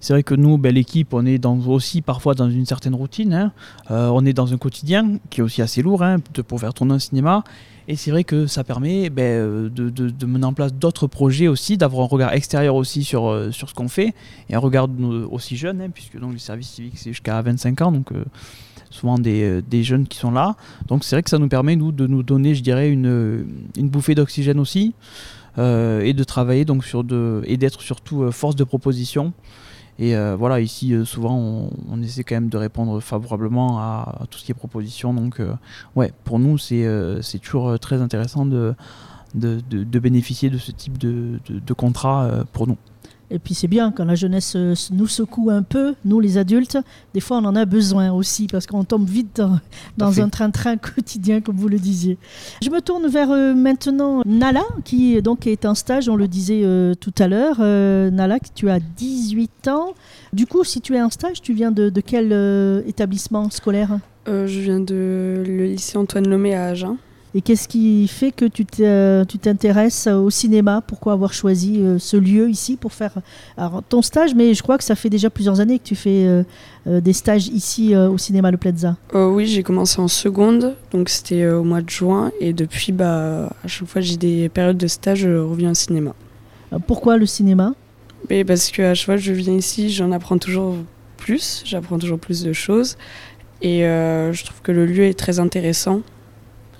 c'est 0.00 0.12
vrai 0.12 0.22
que 0.22 0.36
nous, 0.36 0.58
ben, 0.58 0.72
l'équipe, 0.72 1.12
on 1.12 1.26
est 1.26 1.38
dans, 1.38 1.58
aussi 1.66 2.02
parfois 2.02 2.34
dans 2.36 2.48
une 2.48 2.66
certaine 2.66 2.94
routine. 2.94 3.34
hein. 3.34 3.52
Euh, 3.90 4.10
on 4.12 4.24
est 4.24 4.32
dans 4.32 4.52
un 4.54 4.58
quotidien 4.58 5.18
qui 5.28 5.40
est 5.40 5.42
aussi 5.42 5.60
assez 5.60 5.82
lourd 5.82 6.04
hein, 6.04 6.18
pour 6.46 6.60
faire 6.60 6.72
tourner 6.72 6.94
un 6.94 6.98
cinéma. 7.00 7.42
Et 7.88 7.96
c'est 7.96 8.12
vrai 8.12 8.22
que 8.22 8.46
ça 8.46 8.62
permet 8.62 9.10
ben, 9.10 9.68
de, 9.68 9.90
de- 9.90 10.26
mener 10.26 10.44
en 10.44 10.52
place 10.52 10.72
d'autres 10.72 11.08
projets 11.08 11.48
aussi, 11.48 11.76
d'avoir 11.76 12.04
un 12.04 12.08
regard 12.08 12.32
extérieur 12.32 12.76
aussi 12.76 13.02
sur, 13.02 13.48
sur 13.50 13.68
ce 13.68 13.74
qu'on 13.74 13.88
fait, 13.88 14.14
et 14.48 14.54
un 14.54 14.60
regard 14.60 14.86
aussi 15.32 15.56
jeune, 15.56 15.80
hein, 15.80 15.88
puisque 15.92 16.16
donc, 16.20 16.32
les 16.32 16.38
services 16.38 16.68
civiques, 16.68 16.96
c'est 16.96 17.10
jusqu'à 17.10 17.42
25 17.42 17.82
ans, 17.82 17.90
donc 17.90 18.10
souvent 18.90 19.18
des, 19.18 19.42
euh, 19.42 19.62
des 19.62 19.82
jeunes 19.82 20.06
qui 20.06 20.18
sont 20.18 20.30
là. 20.30 20.56
Donc 20.88 21.04
c'est 21.04 21.16
vrai 21.16 21.22
que 21.22 21.30
ça 21.30 21.38
nous 21.38 21.48
permet, 21.48 21.76
nous, 21.76 21.92
de 21.92 22.06
nous 22.06 22.22
donner, 22.22 22.54
je 22.54 22.62
dirais, 22.62 22.90
une, 22.90 23.46
une 23.76 23.88
bouffée 23.88 24.14
d'oxygène 24.14 24.58
aussi, 24.58 24.94
euh, 25.58 26.00
et 26.00 26.12
de 26.12 26.24
travailler 26.24 26.64
donc 26.64 26.84
sur 26.84 27.04
de, 27.04 27.42
et 27.46 27.56
d'être 27.56 27.80
surtout 27.80 28.22
euh, 28.22 28.30
force 28.30 28.56
de 28.56 28.64
proposition. 28.64 29.32
Et 29.98 30.14
voilà, 30.38 30.60
ici, 30.60 30.94
souvent, 31.04 31.68
on, 31.90 32.02
essaie 32.02 32.24
quand 32.24 32.34
même 32.34 32.48
de 32.48 32.56
répondre 32.56 33.00
favorablement 33.00 33.80
à, 33.80 34.22
tout 34.30 34.38
ce 34.38 34.44
qui 34.46 34.50
est 34.50 34.54
proposition. 34.54 35.12
Donc, 35.12 35.42
ouais, 35.94 36.10
pour 36.24 36.38
nous, 36.38 36.56
c'est 36.56 37.20
toujours 37.42 37.78
très 37.78 38.00
intéressant 38.00 38.46
de, 38.46 38.74
de, 39.34 39.60
de- 39.68 39.84
de 39.84 39.98
bénéficier 39.98 40.48
de 40.48 40.56
ce 40.56 40.72
type 40.72 40.96
de, 40.96 41.38
de, 41.50 41.74
contrat 41.74 42.46
pour 42.54 42.66
nous. 42.66 42.78
Et 43.30 43.38
puis 43.38 43.54
c'est 43.54 43.68
bien 43.68 43.92
quand 43.92 44.04
la 44.04 44.14
jeunesse 44.14 44.54
euh, 44.56 44.74
nous 44.92 45.06
secoue 45.06 45.50
un 45.50 45.62
peu, 45.62 45.94
nous 46.04 46.20
les 46.20 46.38
adultes, 46.38 46.78
des 47.14 47.20
fois 47.20 47.38
on 47.38 47.44
en 47.44 47.56
a 47.56 47.64
besoin 47.64 48.12
aussi 48.12 48.46
parce 48.46 48.66
qu'on 48.66 48.84
tombe 48.84 49.08
vite 49.08 49.36
dans, 49.36 49.60
dans 49.96 50.20
un 50.20 50.28
train-train 50.28 50.76
quotidien 50.94 51.40
comme 51.40 51.56
vous 51.56 51.68
le 51.68 51.78
disiez. 51.78 52.18
Je 52.62 52.70
me 52.70 52.80
tourne 52.80 53.06
vers 53.06 53.30
euh, 53.30 53.54
maintenant 53.54 54.22
Nala 54.26 54.64
qui 54.84 55.20
donc 55.22 55.46
est 55.46 55.64
en 55.64 55.74
stage, 55.74 56.08
on 56.08 56.16
le 56.16 56.28
disait 56.28 56.62
euh, 56.64 56.94
tout 56.94 57.14
à 57.18 57.28
l'heure. 57.28 57.56
Euh, 57.60 58.10
Nala, 58.10 58.38
tu 58.54 58.68
as 58.70 58.80
18 58.80 59.68
ans. 59.68 59.94
Du 60.32 60.46
coup, 60.46 60.64
si 60.64 60.80
tu 60.80 60.94
es 60.94 61.02
en 61.02 61.10
stage, 61.10 61.40
tu 61.40 61.52
viens 61.52 61.72
de, 61.72 61.90
de 61.90 62.00
quel 62.00 62.30
euh, 62.32 62.82
établissement 62.86 63.50
scolaire? 63.50 63.98
Euh, 64.28 64.46
je 64.46 64.60
viens 64.60 64.80
de 64.80 65.42
le 65.46 65.64
lycée 65.64 65.96
Antoine 65.98 66.28
Lomé 66.28 66.54
à 66.54 66.66
Agen. 66.66 66.96
Et 67.34 67.42
qu'est-ce 67.42 67.68
qui 67.68 68.08
fait 68.08 68.32
que 68.32 68.44
tu 68.46 68.64
t'intéresses 69.38 70.08
au 70.08 70.30
cinéma? 70.30 70.82
Pourquoi 70.84 71.12
avoir 71.12 71.32
choisi 71.32 71.78
euh, 71.78 71.98
ce 71.98 72.16
lieu 72.16 72.50
ici 72.50 72.76
pour 72.76 72.92
faire 72.92 73.14
alors, 73.56 73.82
ton 73.88 74.02
stage? 74.02 74.34
Mais 74.34 74.52
je 74.54 74.62
crois 74.62 74.78
que 74.78 74.84
ça 74.84 74.96
fait 74.96 75.10
déjà 75.10 75.30
plusieurs 75.30 75.60
années 75.60 75.78
que 75.78 75.84
tu 75.84 75.94
fais 75.94 76.26
euh, 76.26 76.42
euh, 76.88 77.00
des 77.00 77.12
stages 77.12 77.46
ici 77.48 77.94
au 77.94 78.18
cinéma 78.18 78.50
Le 78.50 78.56
Plaza. 78.56 78.96
Euh, 79.14 79.28
oui, 79.28 79.46
j'ai 79.46 79.62
commencé 79.62 80.00
en 80.00 80.08
seconde, 80.08 80.74
donc 80.92 81.08
c'était 81.08 81.46
au 81.46 81.62
mois 81.62 81.82
de 81.82 81.90
juin. 81.90 82.32
Et 82.40 82.52
depuis, 82.52 82.92
bah, 82.92 83.50
à 83.64 83.68
chaque 83.68 83.86
fois 83.86 84.00
que 84.00 84.06
j'ai 84.08 84.16
des 84.16 84.48
périodes 84.48 84.78
de 84.78 84.88
stage, 84.88 85.20
je 85.20 85.36
reviens 85.36 85.70
au 85.70 85.74
cinéma. 85.74 86.14
Pourquoi 86.86 87.16
le 87.16 87.26
cinéma? 87.26 87.74
Mais 88.28 88.44
parce 88.44 88.70
qu'à 88.70 88.94
chaque 88.94 89.06
fois 89.06 89.14
que 89.16 89.22
je 89.22 89.32
viens 89.32 89.54
ici, 89.54 89.90
j'en 89.90 90.12
apprends 90.12 90.38
toujours 90.38 90.76
plus, 91.16 91.62
j'apprends 91.64 91.98
toujours 91.98 92.18
plus 92.18 92.42
de 92.42 92.52
choses. 92.52 92.96
Et 93.62 93.84
euh, 93.84 94.32
je 94.32 94.44
trouve 94.44 94.60
que 94.62 94.72
le 94.72 94.86
lieu 94.86 95.04
est 95.04 95.18
très 95.18 95.38
intéressant. 95.38 96.00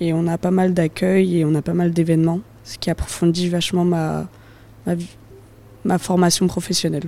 Et 0.00 0.12
on 0.12 0.26
a 0.26 0.38
pas 0.38 0.50
mal 0.50 0.72
d'accueil 0.72 1.38
et 1.38 1.44
on 1.44 1.54
a 1.54 1.62
pas 1.62 1.74
mal 1.74 1.92
d'événements, 1.92 2.40
ce 2.64 2.78
qui 2.78 2.90
approfondit 2.90 3.48
vachement 3.48 3.84
ma, 3.84 4.28
ma, 5.84 5.98
formation 5.98 6.46
professionnelle. 6.46 7.04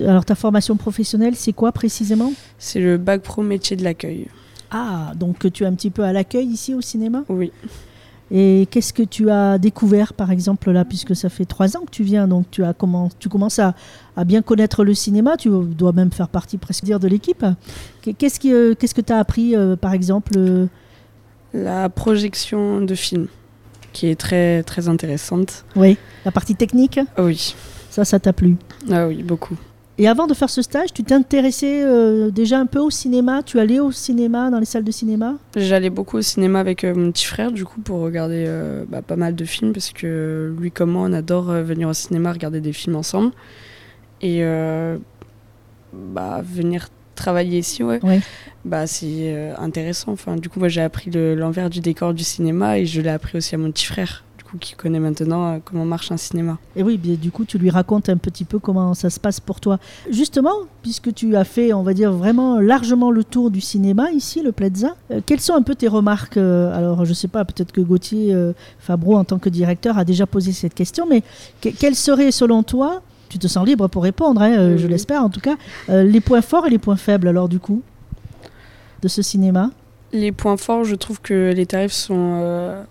Alors 0.00 0.24
ta 0.24 0.34
formation 0.34 0.76
professionnelle, 0.76 1.34
c'est 1.36 1.52
quoi 1.52 1.72
précisément? 1.72 2.32
C'est 2.58 2.80
le 2.80 2.96
bac 2.96 3.22
pro 3.22 3.42
métier 3.42 3.76
de 3.76 3.82
l'accueil. 3.82 4.28
Ah, 4.70 5.12
donc 5.16 5.50
tu 5.52 5.64
es 5.64 5.66
un 5.66 5.74
petit 5.74 5.90
peu 5.90 6.04
à 6.04 6.12
l'accueil 6.12 6.46
ici 6.46 6.74
au 6.74 6.80
cinéma? 6.80 7.24
Oui. 7.28 7.50
Et 8.30 8.66
qu'est-ce 8.70 8.92
que 8.92 9.04
tu 9.04 9.30
as 9.30 9.56
découvert, 9.58 10.12
par 10.12 10.32
exemple, 10.32 10.72
là, 10.72 10.84
puisque 10.84 11.14
ça 11.14 11.28
fait 11.28 11.44
trois 11.44 11.76
ans 11.76 11.82
que 11.82 11.90
tu 11.90 12.02
viens, 12.02 12.26
donc 12.26 12.50
tu, 12.50 12.64
as 12.64 12.72
comment, 12.72 13.08
tu 13.20 13.28
commences 13.28 13.60
à, 13.60 13.74
à 14.16 14.24
bien 14.24 14.42
connaître 14.42 14.84
le 14.84 14.94
cinéma, 14.94 15.36
tu 15.36 15.48
dois 15.48 15.92
même 15.92 16.10
faire 16.10 16.28
partie 16.28 16.58
presque 16.58 16.84
dire 16.84 16.98
de 16.98 17.06
l'équipe. 17.06 17.44
Qu'est-ce, 18.18 18.40
qui, 18.40 18.52
euh, 18.52 18.74
qu'est-ce 18.74 18.94
que 18.94 19.00
tu 19.00 19.12
as 19.12 19.18
appris, 19.18 19.54
euh, 19.54 19.76
par 19.76 19.92
exemple 19.92 20.32
euh, 20.36 20.66
La 21.54 21.88
projection 21.88 22.80
de 22.80 22.94
films, 22.94 23.28
qui 23.92 24.08
est 24.08 24.16
très, 24.16 24.62
très 24.62 24.88
intéressante. 24.88 25.64
Oui, 25.74 25.96
la 26.24 26.32
partie 26.32 26.54
technique, 26.54 27.00
oui, 27.18 27.54
ça, 27.90 28.04
ça 28.04 28.18
t'a 28.18 28.32
plu? 28.32 28.56
ah 28.90 29.06
oui, 29.08 29.22
beaucoup. 29.22 29.56
Et 29.98 30.08
avant 30.08 30.26
de 30.26 30.34
faire 30.34 30.50
ce 30.50 30.60
stage, 30.60 30.92
tu 30.92 31.04
t'intéressais 31.04 31.82
euh, 31.82 32.30
déjà 32.30 32.58
un 32.58 32.66
peu 32.66 32.80
au 32.80 32.90
cinéma? 32.90 33.42
Tu 33.42 33.58
allais 33.58 33.80
au 33.80 33.92
cinéma, 33.92 34.50
dans 34.50 34.58
les 34.58 34.66
salles 34.66 34.84
de 34.84 34.90
cinéma? 34.90 35.36
J'allais 35.56 35.88
beaucoup 35.88 36.18
au 36.18 36.22
cinéma 36.22 36.60
avec 36.60 36.84
euh, 36.84 36.94
mon 36.94 37.10
petit 37.10 37.24
frère, 37.24 37.50
du 37.50 37.64
coup, 37.64 37.80
pour 37.80 38.00
regarder 38.00 38.44
euh, 38.46 38.84
bah, 38.86 39.00
pas 39.00 39.16
mal 39.16 39.34
de 39.34 39.44
films, 39.46 39.72
parce 39.72 39.90
que 39.92 40.54
lui 40.58 40.70
comme 40.70 40.90
moi, 40.90 41.08
on 41.08 41.14
adore 41.14 41.46
venir 41.46 41.88
au 41.88 41.94
cinéma 41.94 42.30
regarder 42.32 42.60
des 42.60 42.74
films 42.74 42.96
ensemble. 42.96 43.32
Et 44.20 44.42
bah, 45.92 46.42
venir 46.44 46.88
travailler 47.16 47.58
ici, 47.58 47.82
ouais, 47.82 47.98
Ouais. 48.04 48.20
bah, 48.64 48.86
c'est 48.86 49.06
euh, 49.34 49.54
intéressant. 49.58 50.12
Enfin, 50.12 50.36
du 50.36 50.48
coup, 50.48 50.58
moi, 50.60 50.68
j'ai 50.68 50.82
appris 50.82 51.10
le- 51.10 51.34
l'envers 51.34 51.68
du 51.70 51.80
décor 51.80 52.14
du 52.14 52.22
cinéma 52.24 52.78
et 52.78 52.86
je 52.86 53.00
l'ai 53.00 53.10
appris 53.10 53.38
aussi 53.38 53.54
à 53.54 53.58
mon 53.58 53.70
petit 53.72 53.86
frère, 53.86 54.22
du 54.38 54.44
coup, 54.44 54.56
qui 54.58 54.74
connaît 54.74 55.00
maintenant 55.00 55.54
euh, 55.54 55.58
comment 55.64 55.84
marche 55.84 56.12
un 56.12 56.16
cinéma. 56.16 56.58
Et 56.76 56.82
oui, 56.84 56.96
bien, 56.98 57.14
du 57.14 57.30
coup, 57.32 57.44
tu 57.44 57.58
lui 57.58 57.70
racontes 57.70 58.08
un 58.08 58.16
petit 58.16 58.44
peu 58.44 58.58
comment 58.60 58.94
ça 58.94 59.10
se 59.10 59.18
passe 59.18 59.40
pour 59.40 59.58
toi. 59.60 59.78
Justement, 60.10 60.52
puisque 60.82 61.12
tu 61.12 61.34
as 61.34 61.44
fait, 61.44 61.72
on 61.72 61.82
va 61.82 61.94
dire, 61.94 62.12
vraiment 62.12 62.60
largement 62.60 63.10
le 63.10 63.24
tour 63.24 63.50
du 63.50 63.60
cinéma 63.60 64.10
ici, 64.12 64.42
le 64.42 64.52
Plaza, 64.52 64.94
euh, 65.10 65.20
quelles 65.26 65.40
sont 65.40 65.54
un 65.54 65.62
peu 65.62 65.74
tes 65.74 65.88
remarques 65.88 66.36
Alors, 66.36 67.04
je 67.04 67.12
sais 67.14 67.28
pas, 67.28 67.44
peut-être 67.44 67.72
que 67.72 67.80
Gauthier 67.80 68.34
Fabreau, 68.78 69.16
en 69.16 69.24
tant 69.24 69.38
que 69.38 69.48
directeur, 69.48 69.98
a 69.98 70.04
déjà 70.04 70.26
posé 70.26 70.52
cette 70.52 70.74
question, 70.74 71.06
mais 71.08 71.22
que- 71.60 71.70
quels 71.70 71.96
seraient, 71.96 72.30
selon 72.30 72.62
toi, 72.62 73.02
tu 73.28 73.38
te 73.38 73.46
sens 73.48 73.66
libre 73.66 73.88
pour 73.88 74.02
répondre, 74.02 74.40
hein, 74.42 74.52
euh, 74.56 74.78
je 74.78 74.86
l'espère 74.86 75.22
en 75.22 75.30
tout 75.30 75.40
cas, 75.40 75.56
euh, 75.88 76.02
les 76.02 76.20
points 76.20 76.42
forts 76.42 76.66
et 76.66 76.70
les 76.70 76.78
points 76.78 76.96
faibles, 76.96 77.28
alors, 77.28 77.48
du 77.48 77.58
coup, 77.58 77.82
de 79.02 79.08
ce 79.08 79.22
cinéma? 79.22 79.70
Les 80.12 80.32
points 80.32 80.56
forts, 80.56 80.84
je 80.84 80.94
trouve 80.94 81.20
que 81.20 81.52
les 81.54 81.66
tarifs 81.66 81.92
sont 81.92 82.40
euh, 82.42 82.82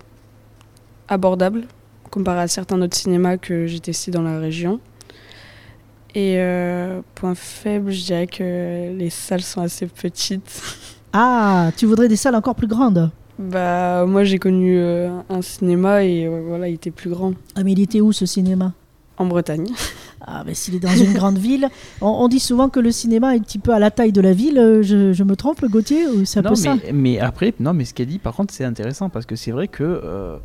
abordables 1.08 1.64
comparé 2.12 2.42
à 2.42 2.48
certains 2.48 2.82
autres 2.82 2.96
cinémas 2.96 3.36
que 3.38 3.66
j'ai 3.66 3.80
testés 3.80 4.12
dans 4.12 4.22
la 4.22 4.40
région. 4.40 4.80
Et 6.14 6.36
euh, 6.38 7.02
point 7.14 7.36
faible, 7.36 7.92
je 7.92 8.06
dirais 8.06 8.28
que 8.28 8.96
les 8.96 9.10
salles 9.10 9.42
sont 9.42 9.62
assez 9.62 9.88
petites. 9.88 10.62
Ah, 11.18 11.72
tu 11.78 11.86
voudrais 11.86 12.10
des 12.10 12.18
salles 12.18 12.36
encore 12.36 12.56
plus 12.56 12.68
grandes? 12.68 13.10
Bah, 13.40 14.04
moi 14.06 14.26
j'ai 14.26 14.38
connu 14.38 14.78
un 14.78 15.42
cinéma 15.42 16.04
et 16.04 16.28
voilà, 16.28 16.68
il 16.68 16.74
était 16.74 16.92
plus 16.92 17.10
grand 17.10 17.34
Ah, 17.56 17.64
mais 17.64 17.72
il 17.72 17.80
était 17.80 18.02
où 18.02 18.12
ce 18.12 18.26
cinéma? 18.26 18.74
En 19.18 19.26
Bretagne. 19.26 19.68
Ah, 20.22 20.44
mais 20.46 20.54
s'il 20.54 20.76
est 20.76 20.80
dans 20.80 20.96
une 20.96 21.14
grande 21.14 21.38
ville, 21.38 21.68
on, 22.02 22.08
on 22.08 22.28
dit 22.28 22.40
souvent 22.40 22.70
que 22.70 22.80
le 22.80 22.92
cinéma 22.92 23.36
est 23.36 23.40
un 23.40 23.42
petit 23.42 23.60
peu 23.60 23.74
à 23.74 23.80
la 23.80 23.92
taille 23.92 24.12
de 24.12 24.22
la 24.22 24.34
ville. 24.34 24.58
euh, 24.58 24.82
Je, 24.82 25.14
je 25.14 25.24
me 25.24 25.36
trompe, 25.36 25.64
Gauthier 25.66 26.08
ou 26.08 26.24
un 26.36 26.42
non, 26.42 26.50
peu 26.50 26.56
ça 26.56 26.76
mais, 26.84 26.92
mais 26.94 27.20
après, 27.20 27.54
non, 27.60 27.74
mais 27.74 27.86
ce 27.86 27.94
qu'elle 27.94 28.08
dit, 28.08 28.20
par 28.20 28.34
contre, 28.34 28.54
c'est 28.54 28.66
intéressant 28.66 29.10
parce 29.10 29.26
que 29.26 29.36
c'est 29.36 29.52
vrai 29.52 29.68
que 29.68 29.84
euh, 29.84 30.38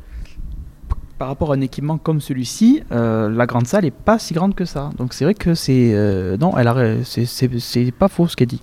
par 1.18 1.28
rapport 1.28 1.52
à 1.52 1.54
un 1.54 1.60
équipement 1.60 1.98
comme 1.98 2.20
celui-ci, 2.20 2.82
euh, 2.92 3.28
la 3.28 3.46
grande 3.46 3.66
salle 3.66 3.84
est 3.84 3.90
pas 3.90 4.18
si 4.18 4.32
grande 4.34 4.54
que 4.54 4.64
ça. 4.64 4.90
Donc 4.96 5.12
c'est 5.12 5.24
vrai 5.24 5.34
que 5.34 5.54
c'est 5.54 5.92
euh, 5.94 6.36
non, 6.38 6.56
elle 6.56 7.04
c'est 7.04 7.90
pas 7.92 8.08
faux 8.08 8.26
ce 8.26 8.36
qu'elle 8.36 8.48
dit. 8.48 8.62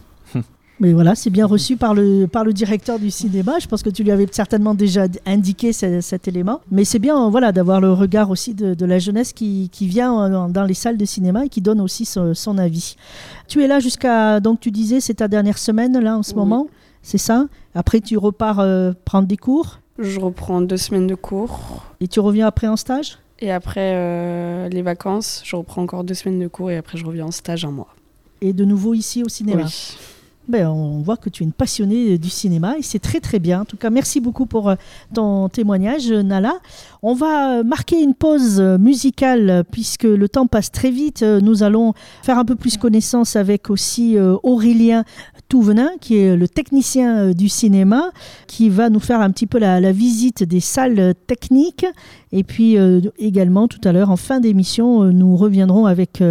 Mais 0.79 0.93
voilà, 0.93 1.15
c'est 1.15 1.31
bien 1.31 1.47
reçu 1.47 1.75
par 1.75 1.95
le, 1.95 2.27
par 2.27 2.43
le 2.43 2.53
directeur 2.53 2.99
du 2.99 3.09
cinéma. 3.09 3.53
Je 3.59 3.67
pense 3.67 3.81
que 3.81 3.89
tu 3.89 4.03
lui 4.03 4.11
avais 4.11 4.27
certainement 4.31 4.75
déjà 4.75 5.05
indiqué 5.25 5.73
ce- 5.73 6.01
cet 6.01 6.27
élément. 6.27 6.61
Mais 6.69 6.85
c'est 6.85 6.99
bien 6.99 7.29
voilà, 7.29 7.51
d'avoir 7.51 7.81
le 7.81 7.91
regard 7.93 8.29
aussi 8.29 8.53
de, 8.53 8.75
de 8.75 8.85
la 8.85 8.99
jeunesse 8.99 9.33
qui, 9.33 9.69
qui 9.71 9.87
vient 9.87 10.45
euh, 10.45 10.47
dans 10.49 10.63
les 10.65 10.75
salles 10.75 10.97
de 10.97 11.05
cinéma 11.05 11.45
et 11.45 11.49
qui 11.49 11.61
donne 11.61 11.81
aussi 11.81 12.05
son, 12.05 12.35
son 12.35 12.59
avis. 12.59 12.95
Tu 13.47 13.63
es 13.63 13.67
là 13.67 13.79
jusqu'à, 13.79 14.39
donc 14.39 14.59
tu 14.59 14.69
disais, 14.69 14.99
c'est 14.99 15.15
ta 15.15 15.27
dernière 15.27 15.57
semaine 15.57 15.97
là 15.99 16.15
en 16.15 16.21
ce 16.23 16.31
Oui. 16.33 16.37
moment, 16.37 16.67
c'est 17.01 17.17
ça? 17.17 17.47
Après, 17.73 17.99
tu 17.99 18.17
repars 18.17 18.59
euh, 18.59 18.91
prendre 19.03 19.27
des 19.27 19.37
cours? 19.37 19.79
Je 19.97 20.19
reprends 20.19 20.61
deux 20.61 20.77
semaines 20.77 21.07
de 21.07 21.15
cours. 21.15 21.85
et 22.01 22.07
tu 22.07 22.19
reviens 22.19 22.45
après 22.45 22.67
en 22.67 22.75
stage? 22.77 23.17
Et 23.39 23.51
après 23.51 23.93
euh, 23.95 24.69
les 24.69 24.83
vacances, 24.83 25.41
je 25.43 25.55
reprends 25.55 25.81
encore 25.81 26.03
deux 26.03 26.13
semaines 26.13 26.39
de 26.39 26.47
cours 26.47 26.69
et 26.69 26.77
après 26.77 26.99
je 26.99 27.05
reviens 27.05 27.25
en 27.25 27.31
stage 27.31 27.65
un 27.65 27.71
mois. 27.71 27.95
et 28.41 28.53
de 28.53 28.63
nouveau 28.63 28.93
ici 28.93 29.23
au 29.23 29.29
cinéma? 29.29 29.63
Oui. 29.65 29.97
Ben, 30.47 30.67
on 30.69 31.01
voit 31.01 31.17
que 31.17 31.29
tu 31.29 31.43
es 31.43 31.45
une 31.45 31.51
passionnée 31.51 32.17
du 32.17 32.29
cinéma 32.29 32.77
et 32.77 32.81
c'est 32.81 32.99
très 32.99 33.19
très 33.19 33.39
bien. 33.39 33.61
En 33.61 33.65
tout 33.65 33.75
cas, 33.75 33.89
merci 33.89 34.21
beaucoup 34.21 34.45
pour 34.45 34.69
euh, 34.69 34.75
ton 35.13 35.49
témoignage, 35.49 36.09
Nala. 36.09 36.53
On 37.03 37.13
va 37.13 37.63
marquer 37.63 38.01
une 38.01 38.13
pause 38.13 38.59
musicale 38.79 39.63
puisque 39.71 40.03
le 40.03 40.27
temps 40.27 40.47
passe 40.47 40.71
très 40.71 40.91
vite. 40.91 41.21
Nous 41.21 41.63
allons 41.63 41.93
faire 42.23 42.37
un 42.37 42.45
peu 42.45 42.55
plus 42.55 42.77
connaissance 42.77 43.35
avec 43.35 43.69
aussi 43.69 44.17
euh, 44.17 44.35
Aurélien 44.43 45.03
Touvenin, 45.49 45.89
qui 46.01 46.17
est 46.17 46.35
le 46.35 46.47
technicien 46.47 47.17
euh, 47.17 47.33
du 47.33 47.49
cinéma, 47.49 48.11
qui 48.47 48.69
va 48.69 48.89
nous 48.89 48.99
faire 48.99 49.21
un 49.21 49.31
petit 49.31 49.47
peu 49.47 49.59
la, 49.59 49.91
visite 49.91 50.43
des 50.43 50.59
salles 50.59 51.13
techniques. 51.27 51.85
Et 52.31 52.43
puis 52.43 52.77
euh, 52.77 53.01
également, 53.17 53.67
tout 53.67 53.79
à 53.83 53.91
l'heure, 53.91 54.11
en 54.11 54.17
fin 54.17 54.39
d'émission, 54.39 55.05
nous 55.05 55.37
reviendrons 55.37 55.85
avec 55.85 56.21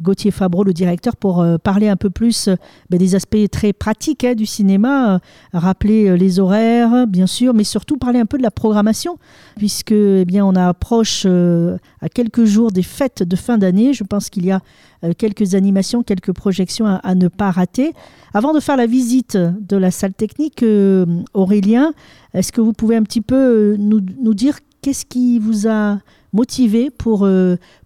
Gauthier 0.00 0.30
Fabreau, 0.30 0.64
le 0.64 0.72
directeur, 0.72 1.16
pour 1.16 1.44
parler 1.62 1.88
un 1.88 1.96
peu 1.96 2.10
plus 2.10 2.48
ben, 2.90 2.98
des 2.98 3.14
aspects 3.14 3.50
très 3.50 3.72
pratiques 3.72 4.24
hein, 4.24 4.34
du 4.34 4.46
cinéma, 4.46 5.20
rappeler 5.52 6.16
les 6.16 6.40
horaires, 6.40 7.06
bien 7.06 7.26
sûr, 7.26 7.52
mais 7.52 7.64
surtout 7.64 7.98
parler 7.98 8.18
un 8.18 8.26
peu 8.26 8.38
de 8.38 8.42
la 8.42 8.50
programmation, 8.50 9.18
puisque 9.56 9.92
eh 10.22 10.24
bien, 10.24 10.46
on 10.46 10.54
approche 10.54 11.24
euh, 11.26 11.76
à 12.00 12.08
quelques 12.08 12.44
jours 12.44 12.70
des 12.70 12.84
fêtes 12.84 13.24
de 13.24 13.36
fin 13.36 13.58
d'année. 13.58 13.92
Je 13.92 14.04
pense 14.04 14.30
qu'il 14.30 14.46
y 14.46 14.52
a 14.52 14.60
euh, 15.02 15.12
quelques 15.18 15.56
animations, 15.56 16.04
quelques 16.04 16.32
projections 16.32 16.86
à, 16.86 17.14
ne 17.16 17.26
pas 17.26 17.50
rater. 17.50 17.92
Avant 18.32 18.54
de 18.54 18.60
faire 18.60 18.76
la 18.76 18.86
visite 18.86 19.36
de 19.36 19.76
la 19.76 19.90
salle 19.90 20.14
technique, 20.14 20.62
euh, 20.62 21.06
Aurélien, 21.34 21.92
est-ce 22.34 22.52
que 22.52 22.60
vous 22.60 22.72
pouvez 22.72 22.94
un 22.94 23.02
petit 23.02 23.20
peu 23.20 23.76
nous, 23.78 24.00
nous 24.20 24.34
dire 24.34 24.58
qu'est-ce 24.80 25.04
qui 25.04 25.40
vous 25.40 25.66
a 25.66 25.98
motivé 26.32 26.90
pour 26.90 27.28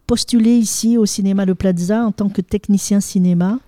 postuler 0.06 0.52
ici 0.56 0.98
au 0.98 1.06
cinéma 1.06 1.46
Le 1.46 1.54
Plaza 1.54 2.04
en 2.04 2.12
tant 2.12 2.28
que 2.28 2.42
technicien 2.42 3.00
cinéma? 3.00 3.58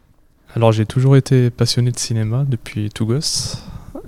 Alors 0.54 0.72
j'ai 0.72 0.86
toujours 0.86 1.16
été 1.16 1.50
passionné 1.50 1.90
de 1.90 1.98
cinéma 1.98 2.44
depuis 2.48 2.90
tout 2.90 3.06
gosse. 3.06 3.62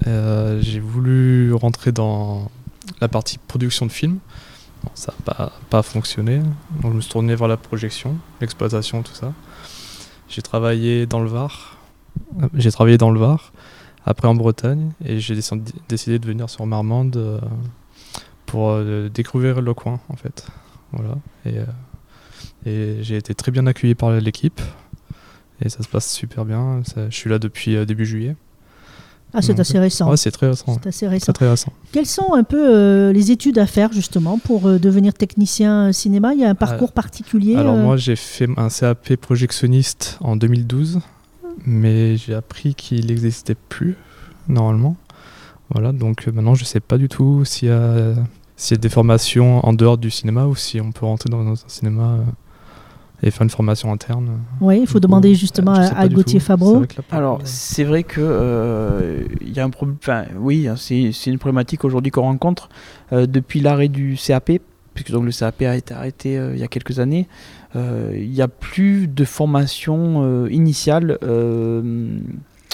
J'ai 0.07 0.81
voulu 0.81 1.53
rentrer 1.55 1.93
dans 1.93 2.51
la 3.01 3.09
partie 3.09 3.39
production 3.39 3.87
de 3.87 3.93
films. 3.93 4.19
Ça 4.95 5.13
n'a 5.27 5.51
pas, 5.69 5.83
fonctionné. 5.83 6.39
Donc 6.83 6.93
je 6.93 6.97
me 6.97 7.01
suis 7.01 7.11
tourné 7.11 7.35
vers 7.35 7.49
la 7.49 7.57
projection, 7.57 8.17
l'exploitation, 8.41 9.03
tout 9.03 9.15
ça. 9.15 9.33
J'ai 10.29 10.43
travaillé 10.43 11.07
dans 11.07 11.21
le 11.21 11.29
Var. 11.29 11.77
Euh, 12.43 12.49
J'ai 12.55 12.71
travaillé 12.71 12.99
dans 12.99 13.11
le 13.11 13.21
Var, 13.21 13.53
après 14.05 14.29
en 14.29 14.35
Bretagne, 14.35 14.93
et 15.05 15.21
j'ai 15.21 15.35
décid- 15.35 15.73
décidé 15.89 16.19
de 16.19 16.27
venir 16.27 16.49
sur 16.49 16.67
Marmande 16.67 17.17
euh, 17.17 17.41
pour 18.47 18.71
euh, 18.71 19.09
découvrir 19.09 19.61
le 19.61 19.75
coin, 19.75 20.01
en 20.09 20.17
fait. 20.17 20.47
Voilà. 20.93 21.17
Et, 21.47 21.61
j'ai 23.03 23.17
été 23.17 23.35
très 23.35 23.51
bien 23.53 23.67
accueilli 23.67 23.95
par 23.95 24.11
l'équipe. 24.13 24.61
Et 25.63 25.69
ça 25.69 25.83
se 25.83 25.89
passe 25.89 26.11
super 26.13 26.45
bien. 26.45 26.83
Je 26.97 27.15
suis 27.15 27.31
là 27.31 27.39
depuis 27.39 27.85
début 27.87 28.07
juillet. 28.07 28.37
Ah, 29.33 29.43
c'est 29.43 29.59
assez 29.61 29.79
récent. 29.79 30.11
Ouais, 30.11 30.17
c'est 30.17 30.31
très 30.31 30.49
récent. 30.49 30.77
C'est 30.83 30.89
assez 30.89 31.07
récent. 31.09 31.33
très 31.33 31.49
récent. 31.49 31.73
Quelles 31.93 32.07
sont 32.07 32.35
un 32.35 32.43
peu 32.43 32.59
euh, 32.59 33.13
les 33.13 33.31
études 33.31 33.59
à 33.59 33.67
faire 33.67 33.93
justement 33.93 34.39
pour 34.39 34.67
euh, 34.67 34.79
devenir 34.79 35.15
technicien 35.15 35.93
cinéma? 35.93 36.35
Il 36.35 36.41
y 36.41 36.45
a 36.45 36.51
un 36.51 36.55
parcours 36.55 36.93
particulier 36.93 37.57
Alors 37.57 37.75
euh, 37.75 37.83
moi 37.83 37.97
j'ai 37.97 38.17
fait 38.17 38.49
un 38.57 38.69
CAP 38.69 39.17
projectionniste 39.17 40.19
en 40.21 40.37
2012, 40.37 41.01
mais 41.65 42.17
j'ai 42.17 42.35
appris 42.35 42.75
qu'il 42.75 43.07
n'existait 43.07 43.57
plus 43.69 43.97
normalement. 44.49 44.97
Voilà, 45.71 45.93
donc 45.93 46.27
euh, 46.27 46.33
maintenant 46.33 46.55
je 46.55 46.65
sais 46.65 46.81
pas 46.81 46.99
du 46.99 47.09
tout 47.09 47.45
s'il 47.45 47.69
y, 47.69 47.71
y 47.71 47.75
a 48.75 48.77
des 48.77 48.89
formations 48.89 49.65
en 49.65 49.73
dehors 49.73 49.99
du 49.99 50.11
cinéma 50.11 50.47
ou 50.47 50.57
si 50.57 50.81
on 50.81 50.91
peut 50.93 51.07
rentrer 51.07 51.31
dans 51.31 51.47
un 51.47 51.55
cinéma 51.69 52.17
euh, 52.19 52.23
et 53.23 53.31
faire 53.31 53.43
une 53.43 53.51
formation 53.51 53.93
interne. 53.93 54.31
Oui, 54.61 54.81
il 54.81 54.87
faut 54.87 54.95
coup, 54.95 55.01
demander 55.01 55.35
justement 55.35 55.77
euh, 55.77 55.89
je 55.89 55.95
à, 55.95 56.09
Gauthier. 56.09 56.41
Fabreau. 56.41 56.83
Alors, 57.11 57.39
coup, 57.39 57.45
c'est 57.45 57.85
vrai 57.85 58.03
que 58.03 58.21
euh, 58.21 59.25
il 59.41 59.53
y 59.53 59.61
a 59.61 59.65
un 59.65 59.71
problème. 59.71 59.97
Enfin, 60.01 60.25
oui, 60.39 60.69
hein, 60.69 60.77
c'est 60.77 61.27
une 61.27 61.39
problématique 61.39 61.85
aujourd'hui 61.85 62.11
qu'on 62.11 62.23
rencontre 62.23 62.69
euh, 63.13 63.27
depuis 63.27 63.61
l'arrêt 63.61 63.89
du 63.89 64.17
CAP, 64.17 64.53
puisque 64.95 65.11
donc 65.13 65.25
le 65.25 65.33
CAP 65.33 65.63
a 65.63 65.77
été 65.77 65.95
arrêté 65.95 66.39
euh, 66.39 66.55
il 66.55 66.61
y 66.61 66.65
a 66.65 66.69
quelques 66.69 66.99
années. 66.99 67.27
Euh, 67.77 68.13
Il 68.15 68.31
n'y 68.31 68.43
a 68.43 68.49
plus 68.49 69.07
de 69.07 69.25
formation 69.25 70.23
euh, 70.25 70.49
initiale 70.51 71.19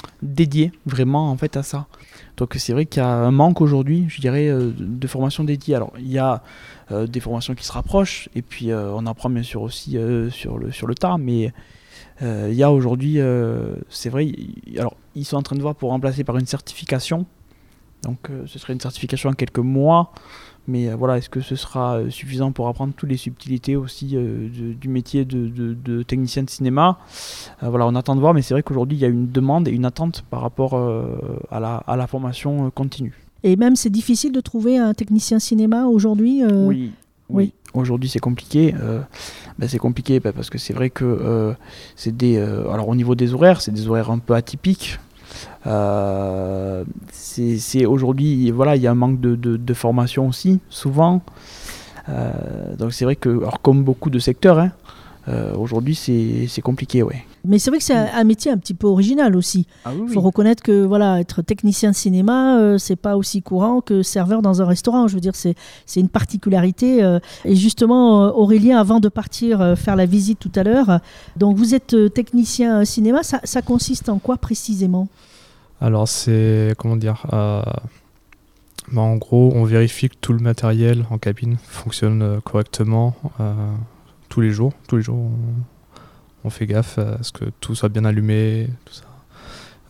euh, 0.04 0.06
dédiée 0.22 0.72
vraiment 0.84 1.30
en 1.30 1.36
fait 1.36 1.56
à 1.56 1.62
ça. 1.62 1.86
Donc 2.36 2.54
c'est 2.56 2.72
vrai 2.72 2.86
qu'il 2.86 3.02
y 3.02 3.04
a 3.04 3.08
un 3.08 3.30
manque 3.30 3.60
aujourd'hui, 3.60 4.06
je 4.08 4.20
dirais, 4.20 4.48
euh, 4.48 4.72
de 4.76 5.06
formation 5.06 5.44
dédiée. 5.44 5.74
Alors 5.74 5.92
il 5.98 6.10
y 6.10 6.18
a 6.18 6.42
euh, 6.90 7.06
des 7.06 7.20
formations 7.20 7.54
qui 7.54 7.64
se 7.64 7.72
rapprochent, 7.72 8.28
et 8.34 8.42
puis 8.42 8.70
euh, 8.70 8.92
on 8.92 9.06
apprend 9.06 9.30
bien 9.30 9.42
sûr 9.42 9.62
aussi 9.62 9.98
sur, 10.30 10.58
le, 10.58 10.72
sur 10.72 10.86
le 10.86 10.94
tas, 10.94 11.16
mais 11.18 11.52
il 12.22 12.54
y 12.54 12.62
a 12.62 12.70
aujourd'hui, 12.72 13.18
c'est 13.90 14.08
vrai, 14.08 14.32
alors 14.78 14.96
ils 15.14 15.26
sont 15.26 15.36
en 15.36 15.42
train 15.42 15.56
de 15.56 15.60
voir 15.60 15.74
pour 15.74 15.90
remplacer 15.90 16.24
par 16.24 16.38
une 16.38 16.46
certification. 16.46 17.26
Donc 18.04 18.30
ce 18.46 18.58
serait 18.58 18.72
une 18.72 18.80
certification 18.80 19.30
en 19.30 19.34
quelques 19.34 19.58
mois, 19.58 20.12
mais 20.68 20.88
euh, 20.88 20.96
voilà, 20.96 21.18
est-ce 21.18 21.28
que 21.30 21.40
ce 21.40 21.56
sera 21.56 21.96
euh, 21.98 22.10
suffisant 22.10 22.52
pour 22.52 22.68
apprendre 22.68 22.92
toutes 22.96 23.08
les 23.10 23.16
subtilités 23.16 23.76
aussi 23.76 24.10
euh, 24.16 24.48
de- 24.48 24.72
du 24.72 24.88
métier 24.88 25.24
de, 25.24 25.48
de- 25.48 25.74
de 25.74 26.02
technicien 26.02 26.42
de 26.42 26.50
cinéma? 26.50 26.98
Voilà, 27.62 27.86
on 27.86 27.94
attend 27.94 28.14
de 28.14 28.20
voir, 28.20 28.34
mais 28.34 28.42
c'est 28.42 28.54
vrai 28.54 28.62
qu'aujourd'hui 28.62 28.96
il 28.98 29.00
y 29.00 29.04
a 29.04 29.08
une 29.08 29.30
demande 29.30 29.68
et 29.68 29.70
une 29.70 29.84
attente 29.84 30.24
par 30.30 30.40
rapport 30.40 30.74
à, 31.50 31.60
la, 31.60 31.76
à 31.76 31.96
la 31.96 32.06
formation 32.06 32.70
continue. 32.70 33.14
Et 33.42 33.56
même, 33.56 33.76
c'est 33.76 33.90
difficile 33.90 34.32
de 34.32 34.40
trouver 34.40 34.76
un 34.78 34.92
technicien 34.94 35.38
cinéma 35.38 35.86
aujourd'hui. 35.86 36.42
Oui. 36.44 36.90
oui. 37.30 37.52
Aujourd'hui, 37.74 38.08
c'est 38.08 38.18
compliqué. 38.18 38.74
euh, 38.80 39.00
ben, 39.58 39.68
c'est 39.68 39.78
compliqué 39.78 40.18
ben, 40.20 40.32
parce 40.32 40.50
que 40.50 40.58
c'est 40.58 40.72
vrai 40.72 40.90
que 40.90 41.04
euh, 41.04 41.52
c'est 41.94 42.16
des. 42.16 42.36
euh, 42.38 42.68
alors, 42.70 42.88
au 42.88 42.94
niveau 42.96 43.14
des 43.14 43.34
horaires, 43.34 43.60
c'est 43.60 43.70
des 43.72 43.86
horaires 43.88 44.10
un 44.10 44.18
peu 44.18 44.34
atypiques. 44.34 44.98
Euh, 45.66 46.84
c'est 47.12 47.86
aujourd'hui, 47.86 48.50
voilà, 48.50 48.76
il 48.76 48.82
y 48.82 48.86
a 48.86 48.90
un 48.92 48.94
manque 48.94 49.20
de, 49.20 49.34
de- 49.36 49.56
de 49.56 49.74
formation 49.74 50.28
aussi, 50.28 50.60
souvent. 50.70 51.22
Euh, 52.08 52.30
donc, 52.76 52.92
c'est 52.92 53.04
vrai 53.04 53.16
que, 53.16 53.28
alors, 53.28 53.60
comme 53.60 53.82
beaucoup 53.82 54.10
de 54.10 54.18
secteurs, 54.18 54.58
hein, 54.60 54.70
euh, 55.28 55.54
aujourd'hui, 55.56 55.96
c'est 55.96 56.62
compliqué, 56.62 57.02
ouais. 57.02 57.24
Mais 57.44 57.58
c'est 57.58 57.70
vrai 57.70 57.78
que 57.78 57.84
c'est 57.84 57.94
un, 57.96 58.08
un 58.14 58.24
métier 58.24 58.50
un 58.50 58.56
petit 58.58 58.74
peu 58.74 58.86
original 58.86 59.34
aussi. 59.36 59.66
Ah 59.84 59.90
Il 60.00 60.12
faut 60.12 60.20
reconnaître 60.20 60.62
que 60.62 60.84
voilà, 60.84 61.20
être 61.20 61.42
technicien 61.42 61.90
de 61.90 61.96
cinéma, 61.96 62.58
euh, 62.58 62.78
c'est 62.78 62.96
pas 62.96 63.16
aussi 63.16 63.40
courant 63.42 63.80
que 63.80 64.02
serveur 64.02 64.42
dans 64.42 64.62
un 64.62 64.66
restaurant. 64.66 65.06
Je 65.08 65.14
veux 65.14 65.20
dire, 65.20 65.34
c'est 65.34 65.54
une 65.96 66.08
particularité. 66.08 67.02
euh. 67.02 67.18
et 67.44 67.54
justement, 67.56 68.36
Aurélien, 68.36 68.78
avant 68.78 68.98
de 69.00 69.08
partir 69.08 69.60
euh, 69.60 69.74
faire 69.76 69.94
la 69.96 70.06
visite 70.06 70.38
tout 70.40 70.50
à 70.56 70.62
l'heure, 70.64 71.00
donc 71.36 71.56
vous 71.56 71.74
êtes 71.74 71.96
technicien 72.14 72.84
cinéma. 72.84 73.22
Ça, 73.24 73.40
ça 73.44 73.62
consiste 73.62 74.08
en 74.08 74.18
quoi 74.18 74.36
précisément? 74.36 75.08
Alors 75.80 76.08
c'est 76.08 76.74
comment 76.78 76.96
dire 76.96 77.26
euh, 77.32 77.62
bah, 78.92 79.02
En 79.02 79.16
gros, 79.16 79.52
on 79.54 79.64
vérifie 79.64 80.08
que 80.08 80.16
tout 80.20 80.32
le 80.32 80.38
matériel 80.38 81.04
en 81.10 81.18
cabine 81.18 81.56
fonctionne 81.68 82.22
euh, 82.22 82.40
correctement 82.40 83.14
euh, 83.40 83.52
tous 84.28 84.40
les 84.40 84.50
jours. 84.50 84.72
Tous 84.88 84.96
les 84.96 85.02
jours, 85.02 85.16
on, 85.18 85.30
on 86.44 86.50
fait 86.50 86.66
gaffe 86.66 86.98
à 86.98 87.22
ce 87.22 87.32
que 87.32 87.44
tout 87.60 87.74
soit 87.74 87.88
bien 87.90 88.04
allumé, 88.04 88.68
tout 88.84 88.94
ça. 88.94 89.04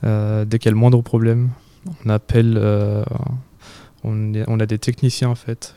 Euh, 0.05 0.45
dès 0.45 0.59
qu'il 0.59 0.67
y 0.67 0.71
a 0.71 0.73
le 0.73 0.79
moindre 0.79 1.01
problème, 1.03 1.51
on 2.05 2.09
appelle. 2.11 2.59
on, 4.05 4.35
est- 4.35 4.45
on 4.49 4.61
a 4.61 4.67
des 4.67 4.79
techniciens 4.79 5.29
en 5.29 5.35
fait 5.35 5.75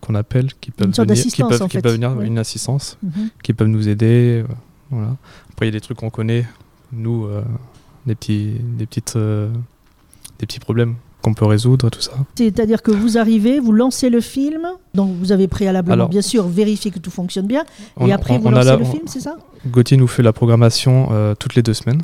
qu'on 0.00 0.14
appelle 0.16 0.52
qui 0.54 0.72
peuvent 0.72 0.92
sorte 0.92 1.08
venir, 1.08 1.22
qui 1.22 1.28
d'assistance, 1.30 1.48
peuvent, 1.50 1.62
en 1.62 1.68
qui 1.68 1.76
fait. 1.76 1.82
peuvent 1.82 1.92
venir 1.94 2.16
Ouais. 2.16 2.26
une 2.26 2.38
assistance 2.38 2.98
Mhm. 3.02 3.28
qui 3.44 3.52
peuvent 3.52 3.68
nous 3.68 3.88
aider. 3.88 4.44
voilà. 4.90 5.16
Après, 5.52 5.66
il 5.66 5.68
y 5.72 5.76
a 5.76 5.78
des 5.78 5.80
trucs 5.80 5.98
qu'on 5.98 6.10
connaît, 6.10 6.44
nous, 6.92 7.28
des, 8.06 8.14
petits, 8.14 8.52
des, 8.60 8.86
petites, 8.86 9.14
euh, 9.16 9.48
des 10.38 10.46
petits 10.46 10.60
problèmes 10.60 10.94
qu'on 11.22 11.34
peut 11.34 11.44
résoudre, 11.46 11.88
tout 11.88 12.00
ça. 12.00 12.12
C'est-à-dire 12.34 12.82
que 12.82 12.90
vous 12.90 13.16
arrivez, 13.16 13.60
vous 13.60 13.70
lancez 13.72 14.10
le 14.10 14.20
film, 14.20 14.66
donc 14.94 15.14
vous 15.20 15.30
avez 15.30 15.46
préalablement, 15.46 15.94
Alors- 15.94 16.08
bien 16.08 16.22
sûr, 16.22 16.48
vérifié 16.48 16.90
que 16.90 16.98
tout 16.98 17.12
fonctionne 17.12 17.46
bien, 17.46 17.64
On- 17.96 18.06
et 18.08 18.12
après 18.12 18.34
on- 18.34 18.38
vous 18.40 18.48
on 18.48 18.50
lancez 18.50 18.66
la- 18.68 18.76
le 18.76 18.84
film, 18.84 19.02
c'est 19.06 19.20
ça? 19.20 19.36
Gauthier 19.68 19.96
nous 19.96 20.08
fait 20.08 20.24
la 20.24 20.32
programmation 20.32 21.08
euh, 21.12 21.34
toutes 21.38 21.54
les 21.54 21.62
deux 21.62 21.74
semaines. 21.74 22.02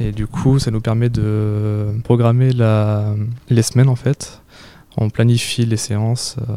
Et 0.00 0.10
du 0.12 0.26
coup, 0.26 0.58
ça 0.58 0.70
nous 0.70 0.80
permet 0.80 1.08
de 1.10 1.86
programmer 2.04 2.52
la, 2.52 3.14
les 3.50 3.62
semaines, 3.62 3.88
en 3.88 3.94
fait. 3.96 4.40
On 4.96 5.10
planifie 5.10 5.64
les 5.66 5.76
séances, 5.76 6.36
euh, 6.40 6.54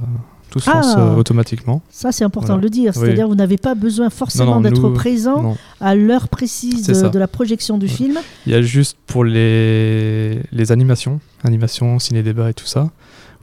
tout 0.50 0.60
se 0.60 0.70
Ah. 0.70 0.76
lance 0.76 0.96
euh, 0.98 1.16
automatiquement. 1.16 1.82
Ça, 1.90 2.12
c'est 2.12 2.24
important 2.24 2.54
Voilà. 2.54 2.62
de 2.62 2.66
le 2.66 2.70
dire. 2.70 2.92
Oui. 2.96 3.02
C'est-à-dire 3.06 3.26
que 3.26 3.30
vous 3.30 3.36
n'avez 3.36 3.58
pas 3.58 3.76
besoin 3.76 4.10
forcément 4.10 4.60
d'être 4.62 4.90
présent 4.90 5.42
Non. 5.42 5.58
à 5.80 5.96
l'heure 5.96 6.28
précise 6.28 6.88
de, 6.88 7.20
la 7.20 7.28
projection 7.28 7.78
du 7.78 7.86
Ouais. 7.86 7.92
film. 7.92 8.18
Il 8.46 8.52
y 8.52 8.56
a 8.56 8.62
juste 8.62 8.98
pour 9.08 9.24
les, 9.24 10.42
les 10.52 10.72
animations, 10.72 11.20
animations, 11.44 12.00
ciné-débat 12.00 12.50
et 12.50 12.54
tout 12.54 12.66
ça, 12.66 12.90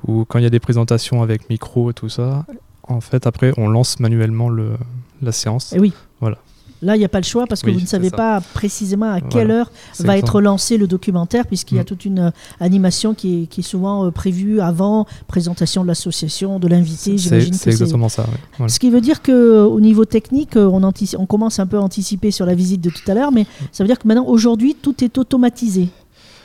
où 0.07 0.25
quand 0.25 0.39
il 0.39 0.43
y 0.43 0.47
a 0.47 0.51
des 0.51 0.61
présentations 0.61 1.23
avec 1.23 1.49
micro 1.51 1.91
et 1.91 1.95
tout 1.95 2.09
ça, 2.09 2.45
en 2.89 3.01
fait, 3.01 3.27
après, 3.27 3.53
on 3.57 3.69
lance 3.69 3.99
manuellement 4.01 4.49
le, 4.49 4.71
la 5.23 5.33
séance. 5.33 5.73
Et 5.73 5.79
oui. 5.81 5.93
Voilà. 6.21 6.39
Là, 6.83 6.95
il 6.95 6.99
n'y 6.99 7.05
a 7.05 7.09
pas 7.09 7.21
le 7.21 7.25
choix 7.25 7.47
parce 7.47 7.63
que 7.63 7.69
Oui, 7.69 7.75
vous 7.75 7.81
ne 7.81 7.87
savez 7.87 8.11
ça. 8.11 8.17
pas 8.17 8.41
précisément 8.53 9.11
à 9.11 9.21
quelle 9.23 9.47
Voilà. 9.47 9.61
heure 9.61 9.73
va 10.01 10.19
être 10.19 10.41
lancé 10.43 10.77
le 10.77 10.87
documentaire, 10.87 11.47
puisqu'il 11.47 11.77
y 11.77 11.79
a 11.79 11.83
Mm. 11.83 11.87
toute 11.87 12.05
une 12.05 12.19
euh, 12.19 12.31
animation 12.61 13.15
qui 13.15 13.43
est, 13.43 13.47
qui 13.47 13.61
est 13.61 13.65
souvent 13.65 14.05
euh, 14.07 14.11
prévue 14.11 14.61
avant, 14.61 15.07
présentation 15.27 15.83
de 15.83 15.89
l'association, 15.89 16.59
de 16.59 16.69
l'invité. 16.69 17.17
C'est 17.17 17.41
J'imagine 17.41 17.55
exactement 17.67 18.09
ça. 18.11 18.23
ouais. 18.25 18.39
Voilà. 18.59 18.73
Ce 18.73 18.79
qui 18.79 18.91
veut 18.91 19.01
dire 19.01 19.23
qu'au 19.23 19.81
niveau 19.81 20.05
technique, 20.05 20.57
euh, 20.57 20.67
on, 21.19 21.27
commence 21.27 21.59
un 21.61 21.67
peu 21.67 21.79
à 21.79 21.81
anticiper 21.81 22.31
sur 22.31 22.45
la 22.47 22.55
visite 22.55 22.81
de 22.83 22.91
tout 22.91 23.11
à 23.11 23.15
l'heure, 23.15 23.33
mais 23.33 23.47
ça 23.73 23.83
veut 23.83 23.89
dire 23.89 23.99
que 23.99 24.07
maintenant, 24.07 24.27
aujourd'hui, 24.27 24.75
tout 24.81 25.03
est 25.03 25.17
automatisé. 25.19 25.89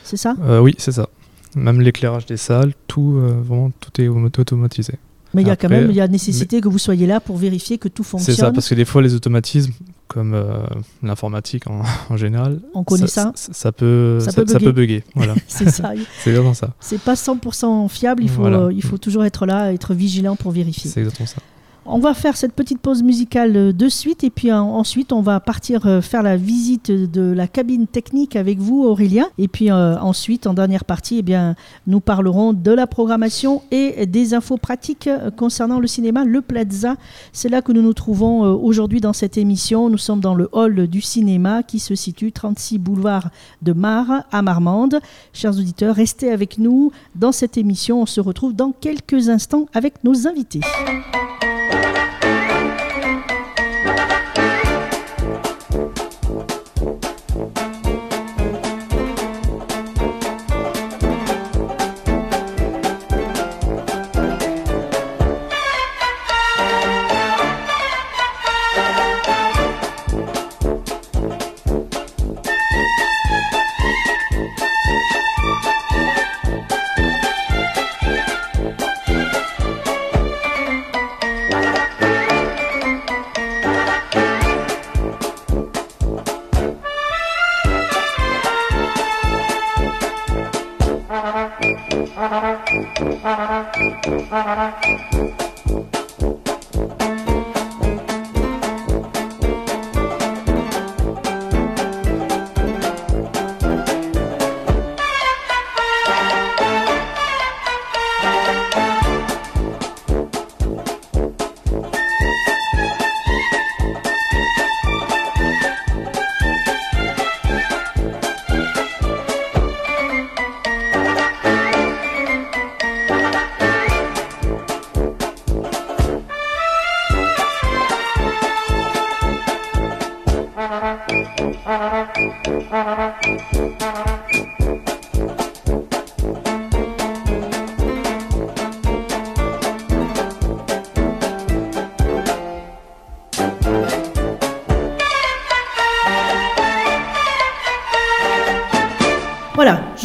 C'est 0.02 0.16
ça? 0.16 0.34
Euh, 0.44 0.60
oui, 0.60 0.74
c'est 0.78 0.92
ça. 0.92 1.08
Même 1.54 1.80
l'éclairage 1.82 2.24
des 2.24 2.38
salles, 2.38 2.72
tout, 2.86 3.16
euh, 3.18 3.34
vraiment, 3.44 3.70
tout 3.80 4.00
est 4.00 4.08
auto- 4.08 4.40
automatisé. 4.40 4.94
Mais 5.34 5.42
il 5.42 5.48
y 5.48 5.50
a 5.50 5.56
quand 5.56 5.70
même 5.70 5.88
il 5.90 5.96
y 5.96 6.00
a 6.00 6.08
nécessité 6.08 6.60
que 6.60 6.68
vous 6.68 6.78
soyez 6.78 7.06
là 7.06 7.18
pour 7.20 7.36
vérifier 7.38 7.78
que 7.78 7.88
tout 7.88 8.02
fonctionne. 8.02 8.34
C'est 8.34 8.40
ça, 8.42 8.50
parce 8.52 8.68
que 8.68 8.74
des 8.74 8.84
fois, 8.84 9.00
les 9.00 9.14
automatismes, 9.14 9.72
comme 10.12 10.34
euh, 10.34 10.58
l'informatique 11.02 11.66
en, 11.68 11.82
en 12.10 12.16
général, 12.16 12.60
On 12.74 12.84
connaît 12.84 13.06
ça. 13.06 13.32
ça, 13.34 13.52
ça 13.52 13.72
peut, 13.72 14.18
Ça 14.20 14.30
ça, 14.30 14.42
peut 14.42 14.46
ça 14.46 14.58
bugger. 14.58 14.66
peut 14.66 14.72
bugger. 14.72 15.04
Voilà, 15.14 15.34
C'est 15.48 15.70
ça. 15.70 15.92
c'est 16.22 16.30
exactement 16.30 16.54
ça. 16.54 16.70
C'est 16.80 17.00
pas 17.00 17.14
100% 17.14 17.88
fiable. 17.88 18.22
Il 18.22 18.28
faut, 18.28 18.42
Voilà. 18.42 18.58
euh, 18.64 18.72
il 18.72 18.82
faut 18.82 18.98
toujours 18.98 19.24
être 19.24 19.46
là, 19.46 19.72
être 19.72 19.94
vigilant 19.94 20.36
pour 20.36 20.52
vérifier. 20.52 20.90
C'est 20.90 21.00
exactement 21.00 21.26
ça. 21.26 21.36
On 21.84 21.98
va 21.98 22.14
faire 22.14 22.36
cette 22.36 22.52
petite 22.52 22.78
pause 22.78 23.02
musicale 23.02 23.56
euh, 23.56 23.72
de 23.72 23.88
suite 23.88 24.22
et 24.22 24.30
puis 24.30 24.52
euh, 24.52 24.56
ensuite 24.56 25.12
on 25.12 25.20
va 25.20 25.40
partir 25.40 25.84
euh, 25.86 26.00
faire 26.00 26.22
la 26.22 26.36
visite 26.36 26.92
de 26.92 27.32
la 27.32 27.48
cabine 27.48 27.88
technique 27.88 28.36
avec 28.36 28.58
vous 28.60 28.84
Aurélien 28.84 29.26
et 29.36 29.48
puis 29.48 29.72
ensuite 29.72 30.46
en 30.46 30.54
dernière 30.54 30.84
partie 30.84 31.18
eh 31.18 31.22
bien 31.22 31.56
nous 31.88 31.98
parlerons 31.98 32.52
de 32.52 32.70
la 32.70 32.86
programmation 32.86 33.62
et 33.70 34.06
des 34.06 34.32
infos 34.34 34.58
pratiques 34.58 35.08
concernant 35.36 35.80
le 35.80 35.86
cinéma 35.86 36.24
Le 36.24 36.40
Plaza. 36.40 36.96
C'est 37.32 37.48
là 37.48 37.62
que 37.62 37.72
nous 37.72 37.82
nous 37.82 37.94
trouvons 37.94 38.42
aujourd'hui 38.42 39.00
dans 39.00 39.12
cette 39.12 39.36
émission. 39.36 39.88
Nous 39.88 39.98
sommes 39.98 40.20
dans 40.20 40.34
le 40.34 40.48
hall 40.52 40.86
du 40.86 41.00
cinéma 41.00 41.62
qui 41.62 41.78
se 41.78 41.94
situe 41.94 42.32
36 42.32 42.78
boulevard 42.78 43.30
de 43.62 43.72
Mar 43.72 44.24
à 44.30 44.42
Marmande. 44.42 45.00
Chers 45.32 45.58
auditeurs, 45.58 45.96
restez 45.96 46.30
avec 46.30 46.58
nous 46.58 46.92
dans 47.14 47.32
cette 47.32 47.56
émission. 47.56 48.02
On 48.02 48.06
se 48.06 48.20
retrouve 48.20 48.54
dans 48.54 48.72
quelques 48.72 49.28
instants 49.28 49.66
avec 49.74 50.04
nos 50.04 50.26
invités. 50.26 50.60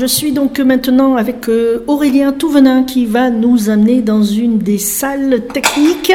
Suis 0.08 0.32
donc 0.32 0.60
maintenant 0.60 1.16
avec 1.16 1.48
euh, 1.50 1.84
Aurélien 1.88 2.32
Touvenin 2.32 2.84
qui 2.84 3.06
va 3.06 3.30
nous 3.30 3.70
amener 3.70 4.02
dans 4.02 4.24
une 4.24 4.58
des 4.58 4.78
salles 4.78 5.42
techniques. 5.54 6.14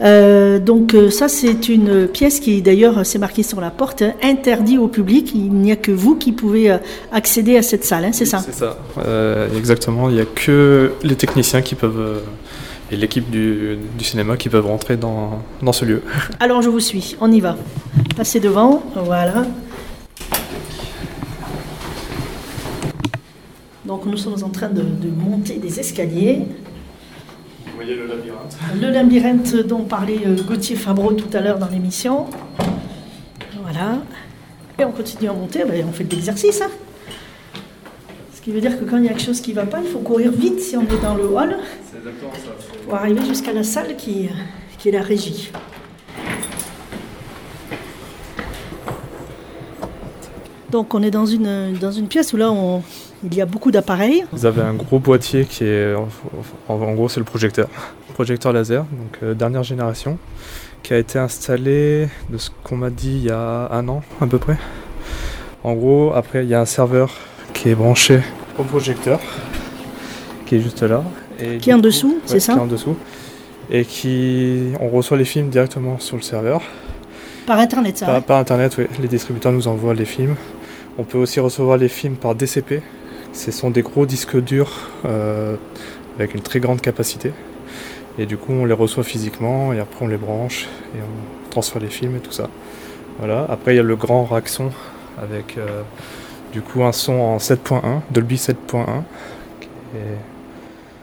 Euh, 0.00 0.58
donc 0.58 0.94
euh, 0.94 1.10
ça 1.10 1.28
c'est 1.28 1.68
une 1.68 2.06
pièce 2.08 2.40
qui 2.40 2.62
d'ailleurs 2.62 3.04
c'est 3.04 3.18
marqué 3.18 3.42
sur 3.42 3.60
la 3.60 3.70
porte, 3.70 4.02
hein, 4.02 4.12
interdit 4.22 4.78
au 4.78 4.88
public. 4.88 5.32
Il 5.34 5.52
n'y 5.52 5.72
a 5.72 5.76
que 5.76 5.92
vous 5.92 6.16
qui 6.16 6.32
pouvez 6.32 6.76
accéder 7.12 7.56
à 7.56 7.62
cette 7.62 7.84
salle, 7.84 8.04
hein, 8.04 8.12
c'est 8.12 8.26
ça 8.26 8.38
C'est 8.44 8.54
ça, 8.54 8.78
Euh, 9.06 9.48
exactement. 9.56 10.08
Il 10.08 10.14
n'y 10.16 10.20
a 10.20 10.26
que 10.26 10.92
les 11.02 11.14
techniciens 11.16 11.62
qui 11.62 11.74
peuvent 11.74 11.98
euh, 12.00 12.18
et 12.90 12.96
l'équipe 12.96 13.30
du, 13.30 13.78
du 13.98 14.04
cinéma 14.04 14.36
qui 14.36 14.48
peuvent 14.50 14.66
rentrer 14.66 14.96
dans, 14.96 15.42
dans 15.62 15.72
ce 15.72 15.84
lieu. 15.86 16.02
Alors 16.40 16.60
je 16.60 16.68
vous 16.68 16.80
suis, 16.80 17.16
on 17.20 17.32
y 17.32 17.40
va. 17.40 17.56
Passez 18.16 18.38
devant, 18.38 18.82
voilà. 18.94 19.46
Donc 23.92 24.06
nous 24.06 24.16
sommes 24.16 24.42
en 24.42 24.48
train 24.48 24.70
de, 24.70 24.80
de 24.80 25.10
monter 25.10 25.56
des 25.58 25.78
escaliers. 25.78 26.46
Vous 27.66 27.72
voyez 27.74 27.94
le 27.94 28.06
labyrinthe 28.06 28.56
Le 28.80 28.88
labyrinthe 28.90 29.54
dont 29.66 29.82
parlait 29.82 30.20
euh, 30.26 30.34
Gauthier 30.48 30.76
Fabreau 30.76 31.12
tout 31.12 31.28
à 31.36 31.40
l'heure 31.42 31.58
dans 31.58 31.68
l'émission. 31.68 32.24
Voilà. 33.62 33.98
Et 34.78 34.84
on 34.86 34.92
continue 34.92 35.28
à 35.28 35.34
monter, 35.34 35.64
ben, 35.68 35.84
on 35.86 35.92
fait 35.92 36.04
de 36.04 36.14
l'exercice. 36.16 36.62
hein. 36.62 36.70
Ce 38.34 38.40
qui 38.40 38.50
veut 38.50 38.62
dire 38.62 38.80
que 38.80 38.86
quand 38.86 38.96
il 38.96 39.04
y 39.04 39.08
a 39.08 39.10
quelque 39.10 39.26
chose 39.26 39.42
qui 39.42 39.50
ne 39.50 39.56
va 39.56 39.66
pas, 39.66 39.80
il 39.84 39.88
faut 39.90 39.98
courir 39.98 40.32
vite 40.32 40.58
si 40.60 40.74
on 40.74 40.84
est 40.84 41.02
dans 41.02 41.14
le 41.14 41.24
hall 41.24 41.58
C'est 41.90 41.98
exactement 41.98 42.32
ça. 42.32 42.50
pour 42.86 42.94
arriver 42.94 43.20
jusqu'à 43.26 43.52
la 43.52 43.62
salle 43.62 43.94
qui, 43.96 44.30
qui 44.78 44.88
est 44.88 44.92
la 44.92 45.02
régie. 45.02 45.52
Donc 50.70 50.94
on 50.94 51.02
est 51.02 51.10
dans 51.10 51.26
une, 51.26 51.74
dans 51.78 51.92
une 51.92 52.08
pièce 52.08 52.32
où 52.32 52.38
là 52.38 52.50
on- 52.50 52.82
il 53.24 53.34
y 53.34 53.40
a 53.40 53.46
beaucoup 53.46 53.70
d'appareils. 53.70 54.24
Vous 54.32 54.46
avez 54.46 54.62
un 54.62 54.74
gros 54.74 54.98
boîtier 54.98 55.44
qui 55.44 55.64
est, 55.64 55.94
en, 56.68 56.94
gros, 56.94 57.08
c'est 57.08 57.20
le 57.20 57.24
projecteur. 57.24 57.68
Projecteur 58.14 58.52
laser, 58.52 58.84
donc 58.84 59.18
euh, 59.22 59.34
dernière 59.34 59.62
génération, 59.62 60.18
qui 60.82 60.92
a 60.92 60.98
été 60.98 61.18
installé, 61.18 62.08
de 62.28 62.38
ce 62.38 62.50
qu'on 62.62 62.76
m'a 62.76 62.90
dit, 62.90 63.12
il 63.12 63.24
y 63.24 63.30
a 63.30 63.68
un 63.70 63.88
an 63.88 64.02
à 64.20 64.26
peu 64.26 64.38
près. 64.38 64.56
En 65.64 65.74
gros, 65.74 66.12
après, 66.14 66.44
il 66.44 66.50
y 66.50 66.54
a 66.54 66.60
un 66.60 66.66
serveur 66.66 67.10
qui 67.54 67.68
est 67.70 67.74
branché 67.74 68.20
au 68.58 68.64
projecteur, 68.64 69.20
qui 70.46 70.56
est 70.56 70.60
juste 70.60 70.82
là. 70.82 71.04
Et 71.40 71.58
Qui 71.58 71.70
est 71.70 71.74
en 71.74 71.78
dessous, 71.78 72.18
c'est 72.26 72.40
ça 72.40 72.52
Qui 72.52 72.58
est 72.58 72.62
en 72.62 72.66
dessous. 72.66 72.96
Et 73.70 73.84
qui, 73.84 74.72
on 74.80 74.88
reçoit 74.88 75.16
les 75.16 75.24
films 75.24 75.48
directement 75.48 75.98
sur 75.98 76.16
le 76.16 76.22
serveur. 76.22 76.60
Par 77.46 77.58
internet 77.58 77.96
ça. 77.96 78.06
Par, 78.06 78.22
par 78.22 78.38
internet, 78.38 78.74
oui. 78.76 78.86
Les 79.00 79.08
distributeurs 79.08 79.52
nous 79.52 79.68
envoient 79.68 79.94
les 79.94 80.04
films. 80.04 80.36
On 80.98 81.04
peut 81.04 81.18
aussi 81.18 81.40
recevoir 81.40 81.78
les 81.78 81.88
films 81.88 82.16
par 82.16 82.34
DCP. 82.34 82.82
Ce 83.32 83.50
sont 83.50 83.70
des 83.70 83.82
gros 83.82 84.06
disques 84.06 84.36
durs 84.42 84.90
euh, 85.04 85.56
avec 86.18 86.34
une 86.34 86.40
très 86.42 86.60
grande 86.60 86.80
capacité. 86.80 87.32
Et 88.18 88.26
du 88.26 88.36
coup, 88.36 88.52
on 88.52 88.64
les 88.66 88.74
reçoit 88.74 89.04
physiquement 89.04 89.72
et 89.72 89.80
après 89.80 90.04
on 90.04 90.08
les 90.08 90.18
branche 90.18 90.68
et 90.94 90.98
on 91.00 91.50
transfère 91.50 91.80
les 91.80 91.88
films 91.88 92.16
et 92.16 92.20
tout 92.20 92.32
ça. 92.32 92.48
Voilà. 93.18 93.46
Après, 93.48 93.72
il 93.72 93.76
y 93.76 93.80
a 93.80 93.82
le 93.82 93.96
grand 93.96 94.24
rack 94.24 94.48
son 94.48 94.70
avec 95.22 95.56
euh, 95.56 95.82
du 96.52 96.60
coup 96.60 96.82
un 96.84 96.92
son 96.92 97.14
en 97.14 97.38
7.1, 97.38 98.00
Dolby 98.10 98.36
7.1. 98.36 99.02
qui 99.60 99.66
est- 99.96 100.00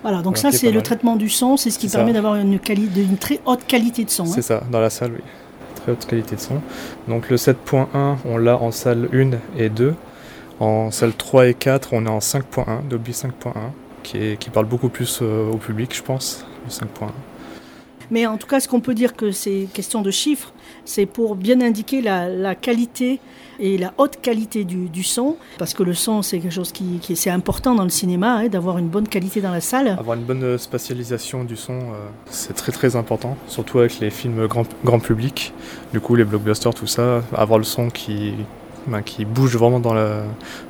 Voilà, 0.04 0.22
donc 0.22 0.38
ça 0.38 0.52
c'est 0.52 0.72
le 0.72 0.82
traitement 0.84 1.16
du 1.16 1.30
son, 1.30 1.58
c'est 1.58 1.72
ce 1.72 1.80
qui 1.80 1.88
permet 1.90 2.14
d'avoir 2.14 2.36
une, 2.36 2.54
une 2.98 3.18
très 3.18 3.40
haute 3.46 3.66
qualité 3.68 4.04
de 4.04 4.10
son. 4.12 4.24
hein. 4.24 4.32
C'est 4.34 4.42
ça, 4.44 4.62
dans 4.72 4.80
la 4.80 4.90
salle, 4.92 5.12
oui. 5.16 5.24
Très 5.76 5.92
haute 5.94 6.06
qualité 6.06 6.36
de 6.36 6.42
son. 6.42 6.56
Donc 7.08 7.30
le 7.30 7.38
7.1, 7.38 8.18
on 8.26 8.38
l'a 8.38 8.58
en 8.58 8.72
salle 8.72 9.10
1 9.14 9.32
et 9.58 9.70
2. 9.70 9.96
En 10.60 10.92
salle 10.92 11.14
3 11.14 11.48
et 11.48 11.54
4, 11.54 11.94
on 11.94 12.06
est 12.06 12.10
en 12.10 12.20
5.1, 12.20 12.88
Dolby 12.90 13.12
5.1, 13.12 13.54
qui, 14.04 14.18
est, 14.18 14.40
qui 14.40 14.50
parle 14.50 14.66
beaucoup 14.66 14.90
plus 14.90 15.20
euh, 15.22 15.50
au 15.50 15.58
public, 15.58 15.96
je 15.96 16.04
pense, 16.04 16.46
le 16.66 16.70
5.1. 16.70 17.10
Mais 18.12 18.26
en 18.26 18.38
tout 18.38 18.48
cas, 18.48 18.60
ce 18.60 18.68
qu'on 18.68 18.82
peut 18.82 18.96
dire 18.96 19.16
que 19.16 19.32
c'est 19.32 19.68
question 19.74 20.02
de 20.02 20.12
chiffres, 20.12 20.52
c'est 20.84 21.06
pour 21.06 21.36
bien 21.36 21.62
indiquer 21.62 22.02
la, 22.02 22.28
la 22.28 22.56
qualité 22.56 23.20
et 23.60 23.78
la 23.78 23.94
haute 23.98 24.20
qualité 24.22 24.64
du, 24.64 24.90
du 24.90 25.04
son, 25.04 25.38
parce 25.58 25.74
que 25.74 25.84
le 25.84 25.94
son 25.94 26.22
c'est 26.22 26.40
quelque 26.40 26.54
chose 26.54 26.72
qui, 26.72 27.00
qui 27.00 27.16
c'est 27.16 27.30
important 27.30 27.76
dans 27.76 27.84
le 27.84 27.90
cinéma, 27.90 28.38
hein, 28.38 28.48
d'avoir 28.48 28.78
une 28.78 28.88
bonne 28.88 29.08
qualité 29.08 29.42
dans 29.42 29.52
la 29.52 29.62
salle. 29.62 29.90
Avoir 29.90 30.18
une 30.18 30.24
bonne 30.24 30.44
euh, 30.44 30.58
spatialisation 30.58 31.44
du 31.44 31.56
son, 31.56 31.74
euh, 31.74 32.08
c'est 32.30 32.56
très 32.56 32.72
très 32.72 32.96
important, 32.96 33.38
surtout 33.48 33.80
avec 33.80 34.00
les 34.00 34.10
films 34.10 34.48
grand, 34.48 34.66
grand 34.84 35.00
public. 35.00 35.54
Du 35.94 36.00
coup, 36.00 36.16
les 36.16 36.24
blockbusters, 36.24 36.74
tout 36.74 36.88
ça, 36.88 37.24
avoir 37.34 37.60
le 37.60 37.66
son 37.66 37.90
qui, 37.90 38.34
ben, 38.90 39.02
qui 39.02 39.26
bouge 39.26 39.56
vraiment 39.56 39.80
dans, 39.80 39.94
la, 39.94 40.24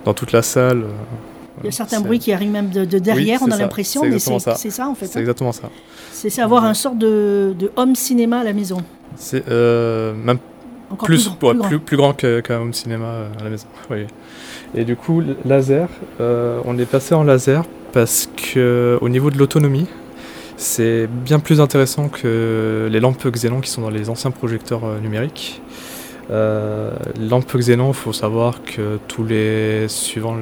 dans 0.05 0.13
toute 0.13 0.31
la 0.31 0.41
salle. 0.41 0.83
euh, 0.83 1.61
Il 1.63 1.65
y 1.65 1.69
a 1.69 1.71
certains 1.71 2.01
bruits 2.01 2.19
qui 2.19 2.31
arrivent 2.31 2.51
même 2.51 2.69
de, 2.69 2.85
de 2.85 2.99
derrière, 2.99 3.41
Oui, 3.41 3.47
on 3.49 3.55
a 3.55 3.57
l'impression, 3.57 4.01
mais 4.03 4.19
c'est 4.19 4.39
ça. 4.69 4.87
en 4.87 4.95
fait. 4.95 5.07
C'est 5.07 5.17
hein. 5.17 5.21
exactement 5.21 5.51
ça. 5.51 5.69
C'est 6.11 6.41
avoir 6.41 6.65
un 6.65 6.73
sort 6.73 6.95
de, 6.95 7.53
de 7.57 7.71
home 7.75 7.95
cinéma 7.95 8.39
à 8.39 8.43
la 8.43 8.53
maison. 8.53 8.77
C'est 9.15 9.47
euh, 9.49 10.13
même 10.13 10.37
Encore 10.91 11.05
plus, 11.05 11.27
plus, 11.29 11.37
grand, 11.39 11.69
ouais, 11.69 11.77
plus 11.79 11.97
grand 11.97 12.13
qu'un 12.13 12.59
home 12.59 12.73
cinéma 12.73 13.05
euh, 13.05 13.29
à 13.39 13.43
la 13.43 13.49
maison. 13.49 13.67
Oui. 13.89 14.05
Et 14.75 14.85
du 14.85 14.95
coup, 14.95 15.23
laser, 15.45 15.87
euh, 16.21 16.61
on 16.65 16.77
est 16.77 16.85
passé 16.85 17.15
en 17.15 17.23
laser 17.23 17.63
parce 17.91 18.29
que 18.35 18.97
au 19.01 19.09
niveau 19.09 19.31
de 19.31 19.37
l'autonomie, 19.37 19.87
c'est 20.57 21.07
bien 21.07 21.39
plus 21.39 21.59
intéressant 21.61 22.09
que 22.09 22.87
les 22.91 22.99
lampes 22.99 23.25
xénon 23.31 23.61
qui 23.61 23.69
sont 23.69 23.81
dans 23.81 23.89
les 23.89 24.09
anciens 24.09 24.31
projecteurs 24.31 24.81
numériques. 25.01 25.61
Euh, 26.31 26.91
lampes 27.19 27.55
xénon, 27.57 27.89
il 27.89 27.93
faut 27.95 28.13
savoir 28.13 28.61
que 28.63 28.99
tous 29.07 29.23
les, 29.23 29.87
suivant 29.87 30.35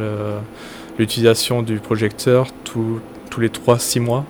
l'utilisation 1.00 1.62
du 1.64 1.80
projecteur, 1.80 2.48
tous- 2.64 3.00
tous 3.30 3.40
les 3.40 3.50
3-6 3.50 4.00
mois, 4.00 4.26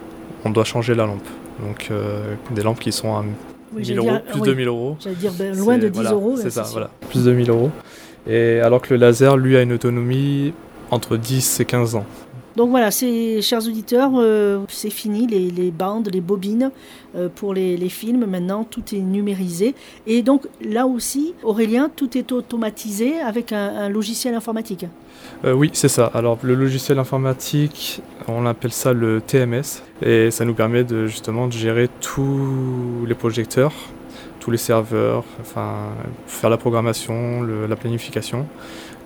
on 0.46 0.50
doit 0.50 0.64
changer 0.66 0.94
la 0.96 1.06
lampe. 1.06 1.28
Donc 1.66 1.88
euh, 1.90 2.36
des 2.52 2.62
lampes 2.62 2.80
qui 2.80 2.92
sont 2.92 3.16
à 3.16 3.22
Oui, 3.22 3.78
1000 3.78 3.86
j'allais 3.86 3.98
euros, 3.98 4.10
dire- 4.10 4.24
plus 4.24 4.42
oui, 4.42 4.48
de 4.50 4.54
1000 4.54 4.68
euros. 4.68 4.98
J'allais 5.00 5.16
dire 5.16 5.32
ben, 5.38 5.58
loin 5.58 5.78
de 5.78 5.88
10 5.88 5.94
voilà, 5.96 6.12
euros. 6.12 6.36
C'est 6.38 6.50
ça, 6.52 6.64
sûr. 6.64 6.74
voilà. 6.74 6.90
Plus 7.10 7.24
de 7.26 7.32
1000 7.32 7.50
euros. 7.50 7.72
Et 8.28 8.60
alors 8.60 8.82
que 8.82 8.94
le 8.94 9.00
laser, 9.00 9.38
lui, 9.38 9.56
a 9.58 9.62
une 9.62 9.74
autonomie 9.74 10.54
entre 10.92 11.18
10 11.18 11.60
et 11.62 11.66
15 11.66 11.96
ans. 11.96 12.06
Donc 12.58 12.72
voilà, 12.72 12.90
chers 12.90 13.68
auditeurs, 13.68 14.14
euh, 14.16 14.62
c'est 14.68 14.90
fini, 14.90 15.28
les, 15.28 15.70
bandes, 15.70 16.10
les 16.12 16.22
bobines 16.22 16.72
euh, 17.16 17.30
pour 17.30 17.54
les, 17.54 17.78
films. 17.88 18.26
Maintenant, 18.26 18.64
tout 18.64 18.82
est 18.96 19.00
numérisé. 19.00 19.76
Et 20.08 20.24
donc 20.24 20.48
là 20.60 20.88
aussi, 20.88 21.36
Aurélien, 21.44 21.92
tout 21.96 22.18
est 22.18 22.32
automatisé 22.32 23.20
avec 23.20 23.52
un, 23.52 23.90
logiciel 23.90 24.34
informatique. 24.34 24.88
Euh, 25.46 25.54
oui, 25.54 25.70
c'est 25.74 25.88
ça. 25.88 26.10
Alors 26.16 26.40
le 26.42 26.56
logiciel 26.56 26.98
informatique, 26.98 28.02
on 28.28 28.48
appelle 28.48 28.72
ça 28.72 28.92
le 28.92 29.22
TMS. 29.22 29.84
Et 30.02 30.32
ça 30.32 30.44
nous 30.44 30.56
permet 30.56 30.84
de 30.84 31.06
justement 31.06 31.46
de 31.46 31.54
gérer 31.54 31.90
tous 32.02 33.06
les 33.08 33.14
projecteurs, 33.14 33.74
tous 34.40 34.50
les 34.50 34.58
serveurs, 34.58 35.26
faire 36.26 36.50
la 36.50 36.58
programmation, 36.58 37.44
la 37.44 37.76
planification, 37.76 38.48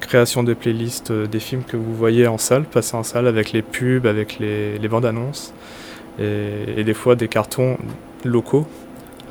création 0.01 0.43
des 0.43 0.55
playlists 0.55 1.11
euh, 1.11 1.27
des 1.27 1.39
films 1.39 1.63
que 1.63 1.77
vous 1.77 1.95
voyez 1.95 2.27
en 2.27 2.37
salle, 2.37 2.63
passer 2.63 2.95
en 2.95 3.03
salle 3.03 3.27
avec 3.27 3.53
les 3.53 3.61
pubs, 3.61 4.05
avec 4.05 4.39
les, 4.39 4.77
les 4.77 4.87
bandes 4.87 5.05
annonces 5.05 5.53
et, 6.19 6.83
des 6.83 6.93
fois 6.93 7.15
des 7.15 7.27
cartons 7.27 7.77
locaux 8.25 8.67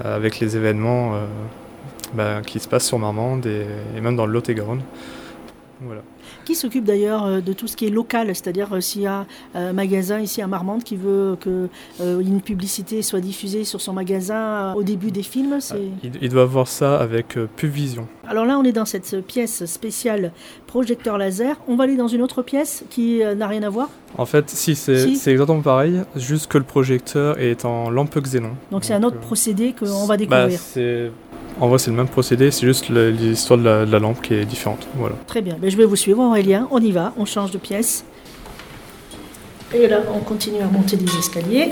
euh, 0.04 0.16
avec 0.16 0.40
les 0.40 0.56
événements 0.56 1.14
euh, 1.14 1.26
bah, 2.14 2.40
qui 2.44 2.58
se 2.58 2.68
passent 2.68 2.86
sur 2.86 2.98
Marmande 2.98 3.46
et, 3.46 3.66
et 3.96 4.00
même 4.00 4.16
dans 4.16 4.26
le 4.26 4.32
Lot-et-Garonne. 4.32 4.82
Voilà. 5.80 6.02
Qui 6.44 6.54
s'occupe 6.54 6.84
d'ailleurs 6.84 7.24
euh, 7.24 7.40
de 7.40 7.52
tout 7.52 7.66
ce 7.66 7.76
qui 7.76 7.86
est 7.86 7.90
local, 7.90 8.28
c'est-à-dire 8.28 8.72
euh, 8.72 8.80
s'il 8.80 9.02
y 9.02 9.06
a 9.06 9.26
un 9.54 9.72
magasin 9.72 10.20
ici 10.20 10.42
à 10.42 10.46
Marmande 10.46 10.84
qui 10.84 10.96
veut 10.96 11.36
que 11.40 11.68
euh, 12.00 12.20
une 12.20 12.40
publicité 12.40 13.02
soit 13.02 13.20
diffusée 13.20 13.64
sur 13.64 13.80
son 13.80 13.92
magasin 13.92 14.34
euh, 14.34 14.74
au 14.74 14.82
début 14.82 15.10
des 15.10 15.22
films, 15.22 15.60
c'est... 15.60 15.88
Il, 16.02 16.28
doit 16.28 16.44
voir 16.44 16.68
ça 16.68 16.98
avec 16.98 17.36
euh, 17.36 17.48
Pubvision. 17.56 18.06
Alors 18.26 18.44
là, 18.44 18.58
on 18.58 18.64
est 18.64 18.72
dans 18.72 18.84
cette 18.84 19.26
pièce 19.26 19.64
spéciale 19.64 20.32
projecteur 20.66 21.18
laser. 21.18 21.56
On 21.66 21.76
va 21.76 21.84
aller 21.84 21.96
dans 21.96 22.08
une 22.08 22.22
autre 22.22 22.42
pièce 22.42 22.84
qui 22.90 23.22
euh, 23.22 23.34
n'a 23.34 23.48
rien 23.48 23.62
à 23.62 23.68
voir. 23.68 23.88
En 24.18 24.26
fait, 24.26 24.50
si, 24.50 24.74
c'est 24.74 25.14
Si. 25.14 25.30
exactement 25.30 25.60
pareil, 25.60 26.02
juste 26.16 26.48
que 26.48 26.58
le 26.58 26.64
projecteur 26.64 27.38
est 27.38 27.64
en 27.64 27.90
lampe 27.90 28.18
xénon. 28.20 28.50
Donc 28.70 28.84
c'est 28.84 28.92
un 28.94 29.02
autre 29.02 29.16
euh, 29.16 29.20
procédé 29.26 29.72
qu'on 29.72 30.04
va 30.06 30.16
bah, 30.16 30.46
découvrir. 30.48 30.60
en 31.60 31.68
vrai, 31.68 31.78
c'est 31.78 31.90
le 31.90 31.96
même 31.96 32.08
procédé, 32.08 32.50
c'est 32.50 32.66
juste 32.66 32.88
l'histoire 32.90 33.58
de 33.58 33.64
la, 33.64 33.86
de 33.86 33.90
la 33.92 33.98
lampe 33.98 34.20
qui 34.20 34.34
est 34.34 34.44
différente. 34.44 34.86
Voilà. 34.96 35.14
Très 35.26 35.40
bien, 35.42 35.56
Ben, 35.60 35.70
je 35.70 35.76
vais 35.76 35.84
vous 35.84 35.96
suivre 35.96 36.20
Aurélien, 36.22 36.66
on 36.70 36.80
y 36.80 36.90
va, 36.92 37.12
on 37.16 37.24
change 37.24 37.50
de 37.52 37.58
pièce. 37.58 38.04
Et 39.72 39.86
là, 39.86 40.00
on 40.12 40.18
continue 40.18 40.60
à 40.60 40.66
monter 40.66 40.96
des 40.96 41.16
escaliers, 41.16 41.70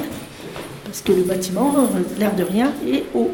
parce 0.85 1.01
que 1.03 1.13
le 1.13 1.23
bâtiment, 1.25 1.75
euh, 1.77 2.19
l'air 2.21 2.35
de 2.37 2.45
rien, 2.45 2.73
est 2.87 3.05
haut. 3.15 3.33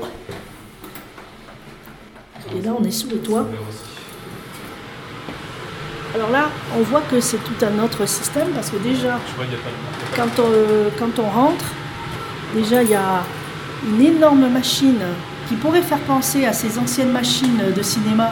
Et 2.56 2.62
là, 2.62 2.74
on 2.78 2.82
est 2.84 2.90
sous 2.90 3.10
le 3.10 3.18
toit. 3.18 3.46
Alors 6.14 6.30
là, 6.30 6.48
on 6.78 6.82
voit 6.82 7.02
que 7.10 7.20
c'est 7.20 7.38
tout 7.38 7.64
un 7.64 7.82
autre 7.82 8.06
système, 8.06 8.48
parce 8.54 8.70
que 8.70 8.76
déjà, 8.76 9.18
quand 10.16 10.28
on, 10.38 10.50
euh, 10.52 10.88
quand 10.98 11.18
on 11.18 11.28
rentre, 11.28 11.64
déjà, 12.54 12.82
il 12.82 12.90
y 12.90 12.94
a 12.94 13.24
une 13.88 14.00
énorme 14.00 14.48
machine 14.48 15.00
qui 15.48 15.56
pourrait 15.56 15.82
faire 15.82 15.98
penser 15.98 16.46
à 16.46 16.52
ces 16.52 16.78
anciennes 16.78 17.10
machines 17.12 17.60
de 17.76 17.82
cinéma 17.82 18.30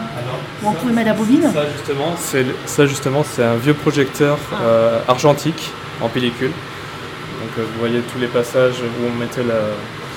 où 0.63 0.69
on 0.69 0.73
pouvait 0.73 0.93
mettre 0.95 1.09
la 1.09 1.15
bobine. 1.15 1.43
Ça 1.53 1.65
justement, 1.77 2.15
c'est 2.19 2.47
ça 2.65 2.87
justement, 2.87 3.23
c'est 3.23 3.45
un 3.45 3.57
vieux 3.57 3.75
projecteur 3.75 4.39
Ah. 4.51 4.63
euh, 4.63 4.99
argentique 5.09 5.71
en 6.01 6.09
pellicule. 6.09 6.49
Donc 6.53 7.51
euh, 7.59 7.65
vous 7.71 7.81
voyez 7.81 8.01
tous 8.01 8.19
les 8.19 8.29
passages 8.29 8.77
où 8.81 9.07
on 9.15 9.19
mettait 9.21 9.43
la, 9.43 9.55
La, 9.55 9.61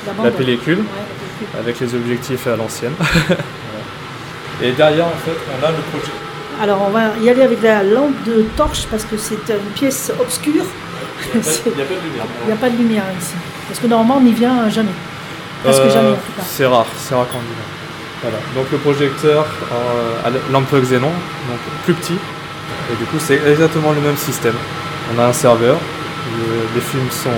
la 0.07 0.29
bande. 0.29 0.31
pellicule 0.37 0.77
Ouais, 0.77 0.83
la 0.85 1.37
pellicule. 1.37 1.59
avec 1.59 1.79
les 1.81 1.95
objectifs 1.95 2.47
à 2.47 2.55
l'ancienne. 2.55 2.93
Voilà. 3.27 3.41
Et 4.61 4.71
derrière 4.71 5.07
en 5.07 5.19
fait, 5.25 5.35
on 5.51 5.65
a 5.65 5.71
le 5.71 5.77
projecteur. 5.91 6.15
Alors 6.61 6.81
on 6.87 6.89
va 6.89 7.09
y 7.21 7.29
aller 7.29 7.41
avec 7.43 7.61
la 7.61 7.83
lampe 7.83 8.23
de 8.25 8.43
torche 8.55 8.85
parce 8.89 9.03
que 9.03 9.17
c'est 9.17 9.35
une 9.49 9.71
pièce 9.75 10.11
obscure. 10.19 10.63
Il 11.33 11.41
n'y 11.41 11.81
a 11.81 11.85
pas 11.85 11.95
de 11.95 12.01
lumière. 12.01 12.25
Il 12.43 12.47
n'y 12.47 12.53
a 12.53 12.55
pas 12.55 12.69
de 12.69 12.77
lumière 12.77 13.03
ici. 13.19 13.33
Parce 13.67 13.79
que 13.79 13.87
normalement 13.87 14.17
on 14.17 14.21
n'y 14.21 14.33
vient 14.33 14.69
jamais. 14.69 14.89
Presque 15.63 15.81
Euh, 15.81 15.89
jamais 15.89 16.09
en 16.09 16.13
tout 16.13 16.31
cas. 16.37 16.43
C'est 16.47 16.65
rare, 16.65 16.85
c'est 16.97 17.15
rare 17.15 17.27
qu'on 17.27 17.39
le 17.39 17.43
dise. 17.45 18.21
Voilà. 18.21 18.37
Donc 18.55 18.65
le 18.71 18.77
projecteur 18.77 19.45
euh, 19.71 20.25
à 20.27 20.29
la- 20.29 20.39
lampe 20.51 20.73
xénon, 20.81 21.11
donc 21.49 21.59
plus 21.83 21.93
petit. 21.93 22.17
Et 22.91 22.95
du 22.97 23.05
coup 23.05 23.17
c'est 23.19 23.39
exactement 23.47 23.91
le 23.91 24.01
même 24.01 24.17
système. 24.17 24.55
On 25.15 25.19
a 25.19 25.25
un 25.27 25.33
serveur, 25.33 25.77
le- 26.37 26.67
les 26.75 26.81
films 26.81 27.09
sont, 27.11 27.29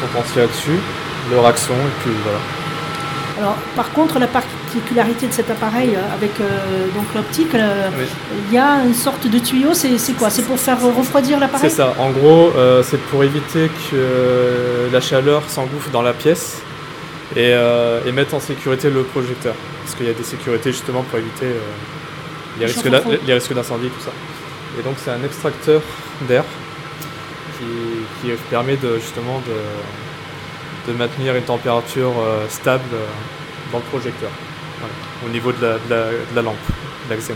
sont 0.00 0.18
entiers 0.18 0.42
là-dessus, 0.42 0.78
le 1.30 1.38
rack 1.38 1.58
son, 1.58 1.72
et 1.72 1.94
puis 2.02 2.12
voilà. 2.22 2.38
Alors 3.40 3.56
par 3.74 3.90
contre 3.92 4.18
la 4.18 4.26
particularité 4.74 5.26
de 5.28 5.32
cet 5.32 5.50
appareil 5.50 5.90
euh, 5.94 6.14
avec 6.14 6.30
euh, 6.40 6.86
donc 6.94 7.04
l'optique, 7.14 7.54
euh, 7.54 7.88
Oui. 7.96 8.04
il 8.48 8.54
y 8.54 8.58
a 8.58 8.84
une 8.84 8.94
sorte 8.94 9.26
de 9.26 9.38
tuyau. 9.38 9.72
C'est 9.72 10.12
quoi? 10.18 10.30
C'est 10.30 10.42
pour 10.42 10.58
faire 10.58 10.80
refroidir 10.80 11.38
l'appareil? 11.38 11.70
C'est 11.70 11.76
ça, 11.76 11.94
en 11.98 12.10
gros 12.10 12.50
euh, 12.56 12.82
c'est 12.82 12.98
pour 13.08 13.22
éviter 13.22 13.70
que 13.90 14.88
la 14.92 15.00
chaleur 15.00 15.42
s'engouffre 15.48 15.90
dans 15.90 16.02
la 16.02 16.12
pièce 16.12 16.62
et, 17.36 17.50
et 18.06 18.12
mettre 18.12 18.34
en 18.34 18.40
sécurité 18.40 18.90
le 18.90 19.02
projecteur. 19.02 19.54
Parce 19.82 19.94
qu'il 19.96 20.06
y 20.06 20.10
a 20.10 20.14
des 20.14 20.22
sécurités 20.24 20.72
justement 20.72 21.02
pour 21.02 21.18
éviter 21.18 21.46
les, 22.58 22.66
Le 22.66 22.72
risques 22.72 22.90
les 23.26 23.34
risques 23.34 23.54
d'incendie, 23.54 23.88
tout 23.88 24.04
ça. 24.04 24.12
Et 24.78 24.82
donc 24.82 24.94
c'est 25.02 25.10
un 25.10 25.22
extracteur 25.24 25.80
d'air 26.28 26.44
qui, 27.58 27.64
qui 28.28 28.32
permet 28.50 28.76
de, 28.76 28.96
justement 28.98 29.40
de, 29.46 30.92
de 30.92 30.98
maintenir 30.98 31.34
une 31.36 31.42
température 31.44 32.12
stable 32.48 32.84
dans 33.72 33.78
le 33.78 33.84
projecteur, 33.84 34.30
Voilà. 34.84 35.26
au 35.26 35.28
niveau 35.32 35.52
de 35.52 35.62
la, 35.62 35.72
de 35.74 35.78
la- 35.90 36.10
de 36.30 36.36
la 36.36 36.42
lampe, 36.42 36.56
de. 37.10 37.34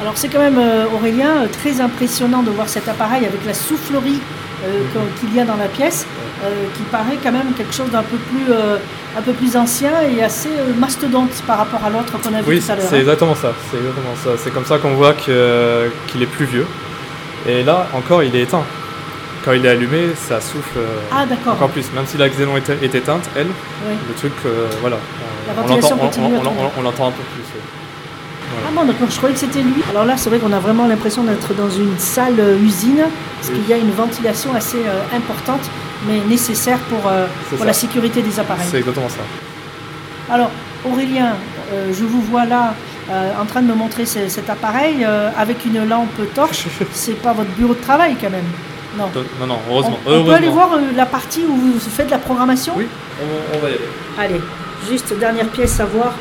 Alors 0.00 0.12
c'est 0.16 0.28
quand 0.28 0.38
même 0.40 0.58
euh, 0.58 0.86
Aurélien 0.94 1.42
euh, 1.42 1.46
très 1.48 1.80
impressionnant 1.80 2.42
de 2.42 2.50
voir 2.50 2.68
cet 2.68 2.88
appareil 2.88 3.26
avec 3.26 3.44
la 3.46 3.54
soufflerie 3.54 4.20
euh, 4.64 4.68
Mhm. 4.68 4.86
que- 4.94 5.20
qu'il 5.20 5.34
y 5.36 5.40
a 5.40 5.44
dans 5.44 5.56
la 5.56 5.66
pièce, 5.68 6.06
euh, 6.44 6.48
qui 6.76 6.82
paraît 6.84 7.18
quand 7.22 7.32
même 7.32 7.52
quelque 7.56 7.74
chose 7.74 7.90
d'un 7.90 8.02
peu 8.02 8.16
plus 8.16 8.46
euh, 8.52 8.76
un 9.18 9.20
peu 9.20 9.32
plus 9.32 9.56
ancien 9.56 9.92
et 10.16 10.22
assez 10.22 10.48
mastodonte 10.78 11.32
par 11.46 11.58
rapport 11.58 11.84
à 11.84 11.90
l'autre 11.90 12.12
qu'on 12.20 12.32
a 12.32 12.40
vu 12.40 12.48
Oui, 12.48 12.60
tout 12.60 12.72
à 12.72 12.76
l'heure. 12.76 12.86
c'est 12.88 12.96
hein. 12.96 13.00
exactement 13.00 13.34
ça. 13.34 13.52
C'est 13.70 13.76
exactement 13.76 14.14
ça. 14.24 14.30
C'est 14.42 14.50
comme 14.54 14.64
ça 14.64 14.78
qu'on 14.78 14.94
voit 14.94 15.12
qu'il 15.14 16.22
est 16.22 16.26
plus 16.26 16.46
vieux. 16.46 16.66
Et 17.46 17.62
là, 17.64 17.88
encore, 17.92 18.22
il 18.22 18.34
est 18.36 18.42
éteint. 18.42 18.64
Quand 19.44 19.52
il 19.52 19.66
est 19.66 19.70
allumé, 19.70 20.10
ça 20.14 20.40
souffle 20.40 20.78
euh, 20.78 21.00
Ah 21.12 21.24
encore 21.50 21.68
plus. 21.70 21.86
Même 21.94 22.06
si 22.06 22.16
la 22.16 22.28
xénon 22.28 22.56
est, 22.56 22.68
est 22.70 22.94
éteinte, 22.94 23.28
elle, 23.36 23.48
Oui. 23.48 23.94
le 24.08 24.14
truc, 24.14 24.32
euh, 24.46 24.68
voilà. 24.80 24.96
La 25.48 25.62
on 25.62 25.66
l'entend- 25.66 25.98
on- 26.78 26.82
l'entend 26.82 27.08
un 27.08 27.10
peu 27.10 27.22
plus. 27.34 27.42
Ah 28.64 28.70
bon, 28.74 28.84
d'accord, 28.84 29.08
je 29.10 29.16
croyais 29.16 29.34
que 29.34 29.40
c'était 29.40 29.62
lui. 29.62 29.82
Alors 29.90 30.04
là, 30.04 30.14
c'est 30.16 30.28
vrai 30.28 30.38
qu'on 30.38 30.52
a 30.52 30.60
vraiment 30.60 30.86
l'impression 30.86 31.24
d'être 31.24 31.54
dans 31.54 31.70
une 31.70 31.98
salle 31.98 32.38
euh, 32.38 32.56
usine, 32.62 32.98
parce 33.38 33.48
Oui. 33.50 33.58
qu'il 33.58 33.68
y 33.68 33.72
a 33.72 33.78
une 33.78 33.90
ventilation 33.90 34.54
assez 34.54 34.76
euh, 34.76 35.16
importante, 35.16 35.62
mais 36.06 36.20
nécessaire 36.28 36.78
pour, 36.90 37.10
euh, 37.10 37.26
pour 37.56 37.64
la 37.64 37.72
sécurité 37.72 38.22
des 38.22 38.38
appareils. 38.38 38.66
C'est 38.70 38.78
exactement 38.78 39.08
ça. 39.08 39.22
Alors, 40.32 40.50
Aurélien, 40.84 41.32
euh, 41.72 41.92
je 41.92 42.04
vous 42.04 42.20
vois 42.22 42.44
là 42.44 42.74
euh, 43.10 43.30
en 43.40 43.46
train 43.46 43.62
de 43.62 43.66
me 43.66 43.74
montrer 43.74 44.06
ce- 44.06 44.28
cet 44.28 44.48
appareil 44.48 45.04
euh, 45.04 45.28
avec 45.36 45.64
une 45.66 45.88
lampe 45.88 46.20
torche. 46.34 46.66
C'est 46.92 47.20
pas 47.20 47.32
votre 47.32 47.50
bureau 47.50 47.74
de 47.74 47.80
travail 47.80 48.16
quand 48.20 48.30
même. 48.30 48.44
Non. 48.98 49.04
Non, 49.40 49.46
non, 49.46 49.58
On, 49.68 49.72
heureusement. 49.72 49.98
on 50.06 50.24
peut 50.24 50.32
aller 50.32 50.48
voir 50.48 50.72
euh, 50.74 50.80
la 50.94 51.06
partie 51.06 51.40
où 51.48 51.54
vous 51.54 51.78
faites 51.80 52.06
de 52.06 52.10
la 52.12 52.18
programmation 52.18 52.74
Oui, 52.76 52.86
on, 53.20 53.56
on 53.56 53.60
va 53.60 53.70
y 53.70 53.72
aller. 53.74 53.80
Allez, 54.18 54.40
juste 54.88 55.16
dernière 55.18 55.48
pièce 55.48 55.80
à 55.80 55.86
voir, 55.86 56.14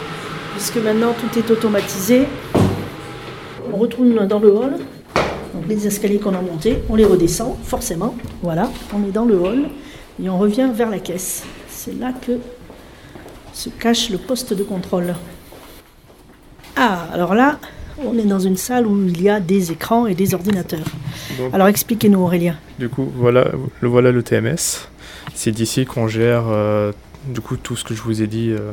puisque 0.56 0.78
maintenant 0.78 1.14
tout 1.14 1.38
est 1.40 1.50
automatisé. 1.52 2.28
On 3.74 3.78
retourne 3.78 4.26
dans 4.28 4.40
le 4.40 4.50
hall. 4.52 4.74
Donc 5.54 5.64
les 5.68 5.86
escaliers 5.86 6.20
qu'on 6.20 6.34
a 6.34 6.42
montés, 6.42 6.82
on 6.90 6.96
les 6.96 7.04
redescend, 7.06 7.56
forcément. 7.64 8.16
Voilà, 8.42 8.70
on 8.94 9.06
est 9.08 9.12
dans 9.12 9.26
le 9.26 9.36
hall 9.36 9.66
et 10.24 10.30
on 10.30 10.38
revient 10.38 10.70
vers 10.74 10.90
la 10.90 11.00
caisse. 11.00 11.44
C'est 11.68 12.00
là 12.00 12.14
que 12.26 12.34
se 13.54 13.68
cache 13.70 14.10
le 14.10 14.18
poste 14.18 14.54
de 14.54 14.64
contrôle. 14.64 15.14
Ah, 16.78 17.00
alors 17.14 17.36
là, 17.36 17.60
on 18.06 18.18
est 18.18 18.26
dans 18.26 18.40
une 18.40 18.58
salle 18.58 18.88
où 18.88 19.06
il 19.08 19.22
y 19.22 19.30
a 19.30 19.40
des 19.40 19.72
écrans 19.72 20.08
et 20.08 20.16
des 20.16 20.34
ordinateurs. 20.34 20.86
Donc, 21.38 21.54
Alors 21.54 21.68
expliquez-nous 21.68 22.20
Aurélien. 22.20 22.56
Du 22.80 22.90
coup, 22.90 23.12
voilà 23.16 23.52
le, 23.82 23.88
voilà 23.88 24.12
le 24.12 24.24
TMS. 24.24 24.88
C'est 25.34 25.52
d'ici 25.52 25.86
qu'on 25.86 26.08
gère 26.08 26.44
euh, 26.48 26.92
du 27.28 27.42
coup 27.42 27.58
tout 27.58 27.76
ce 27.76 27.84
que 27.84 27.94
je 27.94 28.02
vous 28.02 28.22
ai 28.22 28.28
dit 28.28 28.50
euh, 28.52 28.72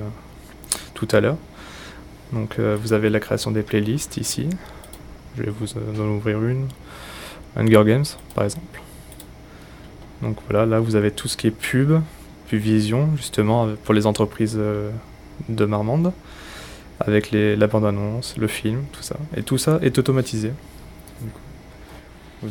tout 0.94 1.08
à 1.12 1.20
l'heure. 1.20 1.36
Donc 2.32 2.56
euh, 2.58 2.76
vous 2.80 2.92
avez 2.92 3.10
la 3.10 3.20
création 3.20 3.50
des 3.50 3.62
playlists 3.62 4.16
ici. 4.16 4.48
Je 5.36 5.44
vais 5.44 5.50
vous 5.50 5.68
en 6.00 6.06
ouvrir 6.06 6.42
une. 6.42 6.68
Hunger 7.56 7.82
Games 7.84 8.04
par 8.34 8.44
exemple. 8.44 8.80
Donc 10.22 10.36
voilà, 10.48 10.66
là 10.66 10.80
vous 10.80 10.96
avez 10.96 11.10
tout 11.10 11.28
ce 11.28 11.36
qui 11.36 11.46
est 11.46 11.52
pub, 11.52 12.00
pub 12.48 12.60
vision 12.60 13.08
justement 13.16 13.68
pour 13.84 13.94
les 13.94 14.06
entreprises 14.06 14.58
de 15.48 15.64
Marmande. 15.64 16.12
Avec 17.00 17.30
les, 17.30 17.54
la 17.56 17.66
bande-annonce, 17.68 18.34
le 18.38 18.46
film, 18.48 18.82
tout 18.92 19.02
ça. 19.02 19.16
Et 19.36 19.42
tout 19.42 19.56
ça 19.58 19.78
est 19.82 19.96
automatisé. 19.98 20.50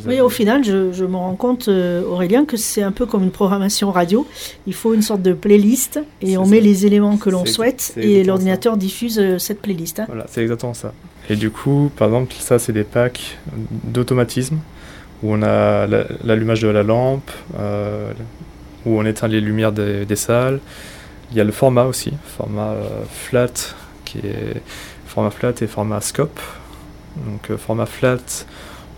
Oui, 0.06 0.20
au 0.20 0.28
final, 0.28 0.64
je, 0.64 0.92
je 0.92 1.04
me 1.06 1.16
rends 1.16 1.34
compte, 1.34 1.68
euh, 1.68 2.02
Aurélien, 2.04 2.44
que 2.44 2.58
c'est 2.58 2.82
un 2.82 2.92
peu 2.92 3.06
comme 3.06 3.22
une 3.22 3.30
programmation 3.30 3.90
radio. 3.90 4.26
Il 4.66 4.74
faut 4.74 4.92
une 4.92 5.00
sorte 5.00 5.22
de 5.22 5.32
playlist 5.32 5.98
et 6.20 6.36
on 6.36 6.44
ça. 6.44 6.50
met 6.50 6.60
les 6.60 6.84
éléments 6.84 7.16
que 7.16 7.30
l'on 7.30 7.46
souhaite 7.46 7.94
et 7.96 8.22
l'ordinateur 8.22 8.76
diffuse 8.76 9.18
euh, 9.18 9.38
cette 9.38 9.62
playlist. 9.62 10.00
hein. 10.00 10.04
Voilà, 10.08 10.26
c'est 10.28 10.42
exactement 10.42 10.74
ça. 10.74 10.92
Et 11.30 11.36
du 11.36 11.50
coup, 11.50 11.90
par 11.96 12.08
exemple, 12.08 12.34
ça, 12.38 12.58
c'est 12.58 12.74
des 12.74 12.84
packs 12.84 13.38
d'automatisme 13.84 14.58
où 15.22 15.32
on 15.32 15.42
a 15.42 15.86
la- 15.86 16.04
l'allumage 16.22 16.60
de 16.60 16.68
la 16.68 16.82
lampe, 16.82 17.30
euh, 17.58 18.12
où 18.84 18.98
on 19.00 19.06
éteint 19.06 19.28
les 19.28 19.40
lumières 19.40 19.72
des, 19.72 20.04
des 20.04 20.16
salles. 20.16 20.60
Il 21.30 21.38
y 21.38 21.40
a 21.40 21.44
le 21.44 21.52
format 21.52 21.84
aussi, 21.84 22.12
format 22.36 22.72
euh, 22.72 22.84
flat, 23.10 23.46
qui 24.08 24.18
est 24.26 24.62
format 25.06 25.30
flat 25.30 25.52
et 25.60 25.66
format 25.66 26.00
scope. 26.00 26.40
Donc, 27.16 27.50
euh, 27.50 27.56
format 27.56 27.86
flat, 27.86 28.44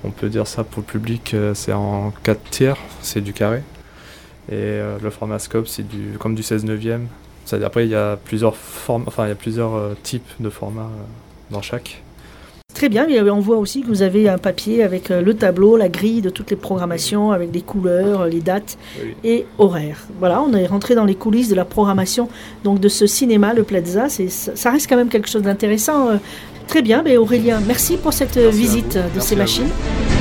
on 0.04 0.10
peut 0.10 0.28
dire 0.28 0.46
ça 0.46 0.64
pour 0.64 0.82
le 0.82 0.86
public, 0.86 1.34
euh, 1.34 1.54
c'est 1.54 1.72
en 1.72 2.12
4 2.22 2.50
tiers, 2.50 2.76
c'est 3.02 3.20
du 3.20 3.32
carré. 3.32 3.62
Et 4.48 4.54
euh, 4.54 4.98
le 5.02 5.10
format 5.10 5.38
scope, 5.38 5.66
c'est 5.66 5.86
du, 5.86 6.16
comme 6.18 6.34
du 6.34 6.42
16 6.42 6.64
neuvième. 6.64 7.08
C'est-à-dire, 7.44 7.66
Après, 7.66 7.86
il 7.86 7.90
y 7.90 7.94
a 7.94 8.16
plusieurs, 8.16 8.56
formes, 8.56 9.04
enfin, 9.06 9.26
il 9.26 9.28
y 9.28 9.32
a 9.32 9.36
plusieurs 9.36 9.96
types 10.02 10.28
de 10.38 10.50
formats 10.50 10.90
dans 11.50 11.62
chaque. 11.62 12.02
Très 12.74 12.88
bien, 12.88 13.06
et 13.08 13.20
on 13.20 13.40
voit 13.40 13.58
aussi 13.58 13.82
que 13.82 13.88
vous 13.88 14.02
avez 14.02 14.28
un 14.28 14.38
papier 14.38 14.82
avec 14.82 15.10
euh, 15.10 15.20
le 15.20 15.34
tableau, 15.34 15.76
la 15.76 15.88
grille 15.88 16.22
de 16.22 16.30
toutes 16.30 16.50
les 16.50 16.56
programmations, 16.56 17.30
avec 17.32 17.52
les 17.52 17.60
couleurs, 17.60 18.26
les 18.26 18.40
dates 18.40 18.78
et 19.24 19.44
horaires. 19.58 20.06
Voilà, 20.18 20.40
on 20.42 20.52
est 20.54 20.66
rentré 20.66 20.94
dans 20.94 21.04
les 21.04 21.14
coulisses 21.14 21.48
de 21.48 21.54
la 21.54 21.64
programmation 21.64 22.28
donc 22.64 22.80
de 22.80 22.88
ce 22.88 23.06
cinéma, 23.06 23.52
le 23.52 23.64
Plaza. 23.64 24.08
Ça 24.08 24.70
reste 24.70 24.88
quand 24.88 24.96
même 24.96 25.08
quelque 25.08 25.28
chose 25.28 25.42
d'intéressant. 25.42 26.10
euh. 26.10 26.16
Très 26.68 26.82
bien, 26.82 27.02
mais 27.02 27.16
Aurélien, 27.16 27.60
merci 27.66 27.96
pour 27.96 28.12
cette 28.12 28.36
euh, 28.36 28.44
Merci 28.44 28.60
visite 28.60 28.94
de 28.94 29.00
Merci 29.14 29.28
ces 29.28 29.36
machines. 29.36 30.19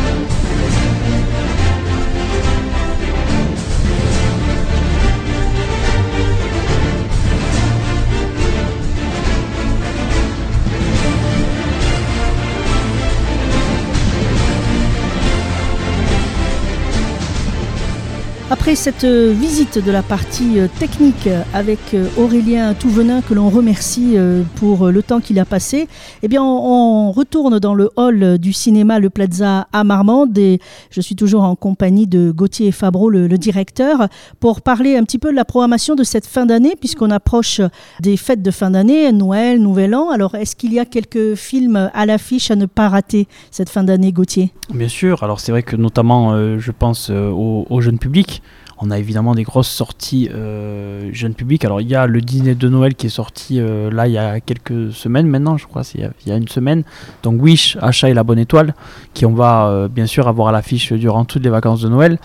Après 18.60 18.76
cette 18.76 19.06
euh, 19.06 19.32
visite 19.34 19.82
de 19.84 19.90
la 19.90 20.04
partie 20.04 20.60
euh, 20.60 20.68
technique 20.80 21.28
euh, 21.28 21.44
avec 21.54 21.80
Aurélien 22.18 22.74
Touvenin 22.74 23.22
que 23.22 23.34
l'on 23.34 23.50
remercie 23.50 24.18
pour 24.56 24.88
le 24.88 25.02
temps 25.02 25.22
qu'il 25.22 25.40
a 25.40 25.46
passé, 25.46 25.88
eh 26.22 26.28
bien 26.28 26.44
on, 26.44 27.12
retourne 27.12 27.60
dans 27.60 27.74
le 27.74 27.90
hall 27.96 28.38
du 28.38 28.52
cinéma 28.52 29.00
Le 29.00 29.10
Plaza 29.10 29.68
à 29.72 29.84
Marmande 29.86 30.38
et 30.38 30.60
je 30.92 31.00
suis 31.00 31.16
toujours 31.16 31.44
en 31.44 31.56
compagnie 31.56 32.06
de 32.06 32.32
Gauthier 32.32 32.72
Fabreau, 32.72 33.10
le, 33.10 33.30
directeur, 33.30 34.08
pour 34.42 34.62
parler 34.62 34.98
un 34.98 35.04
petit 35.04 35.20
peu 35.20 35.32
de 35.32 35.36
la 35.36 35.46
programmation 35.46 35.96
de 35.96 36.04
cette 36.04 36.28
fin 36.28 36.46
d'année 36.46 36.76
puisqu'on 36.78 37.12
approche 37.12 37.62
des 38.02 38.18
fêtes 38.18 38.42
de 38.42 38.52
fin 38.52 38.72
d'année, 38.72 39.12
Noël, 39.14 39.62
Nouvel 39.62 39.96
An. 39.96 40.10
Alors 40.10 40.36
est-ce 40.36 40.56
qu'il 40.56 40.74
y 40.74 40.80
a 40.80 40.86
quelques 40.86 41.36
films 41.36 41.90
à 41.94 42.06
l'affiche 42.06 42.52
à 42.52 42.58
ne 42.58 42.66
pas 42.66 42.90
rater 42.90 43.28
cette 43.52 43.70
fin 43.70 43.84
d'année, 43.84 44.12
Gauthier? 44.12 44.52
Bien 44.74 44.90
sûr, 44.90 45.24
alors 45.24 45.40
c'est 45.40 45.52
vrai 45.52 45.64
que 45.64 45.78
notamment, 45.78 46.58
je 46.60 46.72
pense 46.72 47.10
au 47.10 47.82
jeune 47.82 48.00
public. 48.00 48.42
On 48.82 48.92
a 48.92 48.98
évidemment 48.98 49.36
des 49.36 49.44
grosses 49.44 49.70
sorties 49.70 50.30
euh, 50.34 51.10
jeune 51.12 51.34
public. 51.34 51.66
Alors 51.66 51.82
il 51.82 51.90
y 51.90 51.96
a 51.96 52.08
le 52.08 52.22
dîner 52.22 52.56
de 52.56 52.70
Noël 52.70 52.96
qui 52.96 53.08
est 53.08 53.10
sorti 53.10 53.60
euh, 53.60 53.92
là 53.92 54.08
il 54.08 54.14
y 54.14 54.18
a 54.18 54.40
quelques 54.40 54.94
semaines 54.94 55.28
maintenant, 55.28 55.58
je 55.58 55.68
crois, 55.68 55.82
il 55.96 56.10
y 56.26 56.32
a 56.32 56.36
une 56.38 56.48
semaine. 56.48 56.84
Donc 57.22 57.42
Wish, 57.42 57.78
Achat 57.82 58.10
et 58.10 58.14
la 58.14 58.24
bonne 58.24 58.40
étoile, 58.40 58.74
qui 59.14 59.26
on 59.26 59.34
va 59.34 59.68
euh, 59.68 59.88
bien 59.90 60.06
sûr 60.06 60.30
avoir 60.30 60.48
à 60.48 60.52
l'affiche 60.54 60.94
durant 60.94 61.26
toutes 61.26 61.44
les 61.44 61.50
vacances 61.50 61.82
de 61.82 61.90
Noël. 61.90 62.20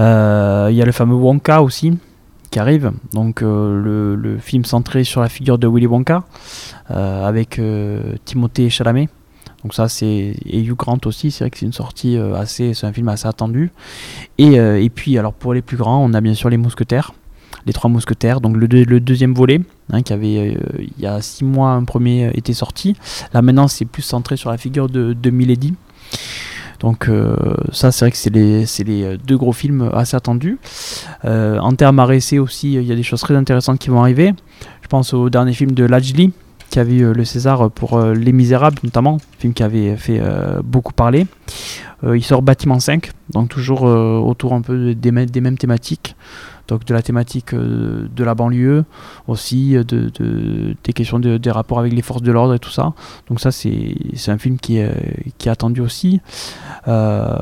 Euh, 0.00 0.66
il 0.70 0.76
y 0.76 0.82
a 0.82 0.84
le 0.84 0.92
fameux 0.92 1.14
Wonka 1.14 1.62
aussi 1.62 1.96
qui 2.50 2.58
arrive, 2.58 2.92
donc 3.12 3.40
le 3.42 4.38
film 4.40 4.64
centré 4.64 5.02
sur 5.02 5.20
la 5.20 5.28
figure 5.28 5.58
de 5.58 5.66
Willy 5.66 5.88
Wonka 5.88 6.22
avec 6.88 7.60
Timothée 8.24 8.70
Chalamet. 8.70 9.08
Donc 9.64 9.72
ça 9.72 9.88
c'est 9.88 10.36
et 10.44 10.60
Hugh 10.60 10.76
Grant 10.76 10.98
aussi, 11.06 11.30
c'est 11.30 11.44
vrai 11.44 11.50
que 11.50 11.58
c'est 11.58 11.64
une 11.64 11.72
sortie 11.72 12.18
euh, 12.18 12.34
assez, 12.34 12.74
c'est 12.74 12.86
un 12.86 12.92
film 12.92 13.08
assez 13.08 13.26
attendu. 13.26 13.72
Et, 14.36 14.60
euh, 14.60 14.80
et, 14.80 14.90
puis 14.90 15.18
alors 15.18 15.32
pour 15.32 15.54
les 15.54 15.62
plus 15.62 15.78
grands, 15.78 16.04
on 16.04 16.12
a 16.12 16.20
bien 16.20 16.34
sûr 16.34 16.50
les 16.50 16.58
Mousquetaires, 16.58 17.14
les 17.64 17.72
trois 17.72 17.88
Mousquetaires, 17.88 18.42
donc 18.42 18.58
le, 18.58 18.66
le 18.66 19.00
deuxième 19.00 19.32
volet, 19.32 19.62
hein, 19.90 20.02
qui 20.02 20.12
avait 20.12 20.54
euh, 20.54 20.82
il 20.98 21.02
y 21.02 21.06
a 21.06 21.22
six 21.22 21.44
mois 21.44 21.70
un 21.70 21.84
premier 21.84 22.30
était 22.34 22.52
sorti. 22.52 22.94
Là 23.32 23.40
maintenant 23.40 23.66
c'est 23.66 23.86
plus 23.86 24.02
centré 24.02 24.36
sur 24.36 24.50
la 24.50 24.58
figure 24.58 24.90
de, 24.90 25.14
de 25.14 25.30
Milady. 25.30 25.72
Donc 26.80 27.08
ça 27.72 27.92
c'est 27.92 28.04
vrai 28.04 28.10
que 28.10 28.16
c'est 28.18 28.28
les, 28.28 28.66
les, 28.84 29.16
deux 29.16 29.38
gros 29.38 29.52
films 29.52 29.90
assez 29.94 30.14
attendus. 30.14 30.58
en 31.22 31.72
termes 31.74 31.98
à 31.98 32.04
aussi, 32.06 32.74
il 32.74 32.82
y 32.82 32.92
a 32.92 32.96
des 32.96 33.02
choses 33.02 33.20
très 33.20 33.34
intéressantes 33.34 33.78
qui 33.78 33.88
vont 33.88 34.02
arriver. 34.02 34.34
Je 34.82 34.88
pense 34.88 35.14
au 35.14 35.30
dernier 35.30 35.54
film 35.54 35.72
de 35.72 35.84
Lajli, 35.84 36.32
qui 36.74 36.80
avait 36.80 36.96
eu 36.96 37.12
le 37.12 37.24
César 37.24 37.70
pour 37.70 37.98
euh, 37.98 38.14
Les 38.14 38.32
Misérables 38.32 38.80
notamment, 38.82 39.18
film 39.38 39.54
qui 39.54 39.62
avait 39.62 39.96
fait 39.96 40.18
euh, 40.20 40.60
beaucoup 40.64 40.92
parler. 40.92 41.28
Euh, 42.02 42.16
il 42.16 42.24
sort 42.24 42.42
Bâtiment 42.42 42.80
5, 42.80 43.12
donc 43.30 43.48
toujours 43.48 43.82
autour 43.82 44.54
un 44.54 44.60
peu 44.60 44.92
des, 44.92 45.12
des 45.26 45.40
mêmes 45.40 45.56
thématiques 45.56 46.16
donc 46.68 46.84
de 46.84 46.94
la 46.94 47.02
thématique 47.02 47.52
euh, 47.52 48.08
de 48.14 48.24
la 48.24 48.34
banlieue, 48.34 48.84
aussi 49.28 49.76
euh, 49.76 49.84
de, 49.84 50.10
des 50.82 50.92
questions 50.92 51.18
de, 51.18 51.36
des 51.36 51.50
rapports 51.50 51.78
avec 51.78 51.92
les 51.92 52.02
forces 52.02 52.22
de 52.22 52.32
l'ordre 52.32 52.54
et 52.54 52.58
tout 52.58 52.70
ça. 52.70 52.92
Donc 53.28 53.40
ça 53.40 53.50
c'est 53.52 53.94
un 54.28 54.38
film 54.38 54.58
qui 54.58 54.78
est, 54.78 54.94
qui 55.38 55.48
est 55.48 55.50
attendu 55.50 55.80
aussi. 55.80 56.20
Euh, 56.88 57.36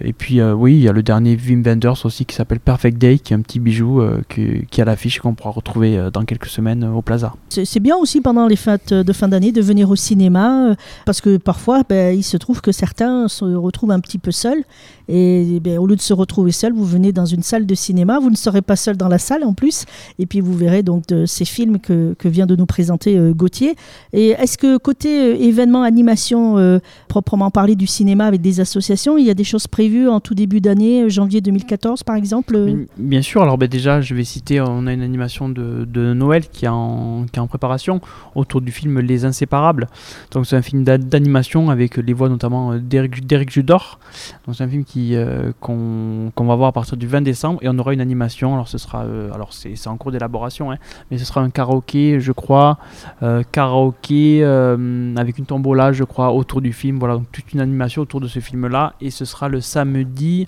et 0.00 0.12
puis 0.12 0.42
oui, 0.42 0.74
il 0.74 0.82
y 0.82 0.88
a 0.88 0.92
le 0.92 1.02
dernier 1.02 1.36
Wim 1.36 1.62
Wenders 1.62 2.04
aussi 2.04 2.24
qui 2.24 2.34
s'appelle 2.34 2.60
Perfect 2.60 2.98
Day, 2.98 3.18
qui 3.18 3.32
est 3.32 3.36
un 3.36 3.40
petit 3.40 3.60
bijou 3.60 4.02
qui, 4.28 4.66
qui, 4.70 4.80
est 4.80 4.84
l'affiche 4.84 5.20
qu'on 5.20 5.34
pourra 5.34 5.50
retrouver 5.50 6.08
dans 6.12 6.24
quelques 6.24 6.46
semaines 6.46 6.84
au 6.84 7.02
Plaza. 7.02 7.34
C'est 7.48 7.80
bien 7.80 7.96
aussi 7.96 8.20
pendant 8.20 8.46
les 8.46 8.56
fêtes 8.56 8.92
de 8.92 9.12
fin 9.12 9.28
d'année 9.28 9.52
de 9.52 9.60
venir 9.60 9.90
au 9.90 9.96
cinéma, 9.96 10.74
parce 11.04 11.20
que 11.20 11.36
parfois 11.36 11.82
ben, 11.88 12.16
il 12.16 12.22
se 12.22 12.36
trouve 12.36 12.60
que 12.60 12.72
certains 12.72 13.28
se 13.28 13.44
retrouvent 13.44 13.92
un 13.92 14.00
petit 14.00 14.18
peu 14.18 14.30
seuls. 14.30 14.64
Et 15.08 15.58
ben, 15.60 15.78
au 15.78 15.86
lieu 15.86 15.96
de 15.96 16.02
se 16.02 16.12
retrouver 16.12 16.52
seuls, 16.52 16.72
vous 16.72 16.84
venez 16.84 17.12
dans 17.12 17.24
une 17.24 17.42
salle 17.42 17.64
de 17.64 17.74
cinéma, 17.74 18.18
vous 18.18 18.30
ne 18.30 18.36
serez 18.48 18.62
pas 18.62 18.76
seul 18.76 18.96
dans 18.96 19.08
la 19.08 19.18
salle 19.18 19.44
en 19.44 19.52
plus. 19.52 19.84
Et 20.18 20.26
puis 20.26 20.40
vous 20.40 20.54
verrez 20.54 20.82
donc 20.82 21.04
ces 21.26 21.44
films 21.44 21.78
que, 21.78 22.14
que 22.18 22.28
vient 22.28 22.46
de 22.46 22.56
nous 22.56 22.66
présenter 22.66 23.16
euh, 23.16 23.32
Gauthier. 23.32 23.76
Et 24.12 24.28
est-ce 24.30 24.56
que 24.56 24.78
côté 24.78 25.32
euh, 25.32 25.36
événement, 25.36 25.82
animation, 25.82 26.58
euh, 26.58 26.78
proprement 27.08 27.50
parlé 27.50 27.76
du 27.76 27.86
cinéma 27.86 28.24
avec 28.26 28.40
des 28.40 28.60
associations, 28.60 29.18
il 29.18 29.26
y 29.26 29.30
a 29.30 29.34
des 29.34 29.44
choses 29.44 29.66
prévues 29.66 30.08
en 30.08 30.20
tout 30.20 30.34
début 30.34 30.60
d'année, 30.60 31.08
janvier 31.10 31.40
2014 31.40 32.02
par 32.02 32.16
exemple 32.16 32.58
Bien 32.96 33.22
sûr, 33.22 33.42
alors 33.42 33.58
ben, 33.58 33.68
déjà 33.68 34.00
je 34.00 34.14
vais 34.14 34.24
citer, 34.24 34.60
on 34.60 34.86
a 34.86 34.92
une 34.92 35.02
animation 35.02 35.48
de, 35.48 35.84
de 35.84 36.14
Noël 36.14 36.48
qui 36.48 36.64
est, 36.64 36.68
en, 36.68 37.26
qui 37.30 37.38
est 37.38 37.42
en 37.42 37.46
préparation 37.46 38.00
autour 38.34 38.60
du 38.60 38.72
film 38.72 39.00
Les 39.00 39.24
Inséparables. 39.24 39.88
Donc 40.32 40.46
c'est 40.46 40.56
un 40.56 40.62
film 40.62 40.84
d'animation 40.84 41.70
avec 41.70 41.96
les 41.96 42.12
voix 42.12 42.28
notamment 42.28 42.76
d'Eric 42.76 43.50
Judor. 43.50 43.98
Donc 44.46 44.56
c'est 44.56 44.64
un 44.64 44.68
film 44.68 44.84
qui, 44.84 45.14
qu'on, 45.60 46.32
qu'on 46.34 46.44
va 46.46 46.56
voir 46.56 46.68
à 46.68 46.72
partir 46.72 46.96
du 46.96 47.06
20 47.06 47.22
décembre 47.22 47.58
et 47.62 47.68
on 47.68 47.78
aura 47.78 47.92
une 47.92 48.00
animation 48.00 48.37
alors 48.46 48.68
ce 48.68 48.78
sera, 48.78 49.04
euh, 49.04 49.32
alors 49.32 49.52
c'est 49.52 49.86
en 49.86 49.96
cours 49.96 50.12
d'élaboration, 50.12 50.70
hein, 50.70 50.76
mais 51.10 51.18
ce 51.18 51.24
sera 51.24 51.40
un 51.40 51.50
karaoké, 51.50 52.20
je 52.20 52.32
crois, 52.32 52.78
euh, 53.22 53.42
karaoké 53.50 54.40
euh, 54.42 55.14
avec 55.16 55.38
une 55.38 55.46
tombola, 55.46 55.92
je 55.92 56.04
crois, 56.04 56.32
autour 56.32 56.60
du 56.60 56.72
film. 56.72 56.98
Voilà, 56.98 57.14
donc 57.14 57.30
toute 57.32 57.52
une 57.52 57.60
animation 57.60 58.02
autour 58.02 58.20
de 58.20 58.28
ce 58.28 58.40
film-là, 58.40 58.94
et 59.00 59.10
ce 59.10 59.24
sera 59.24 59.48
le 59.48 59.60
samedi 59.60 60.46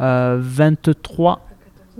23 0.00 1.47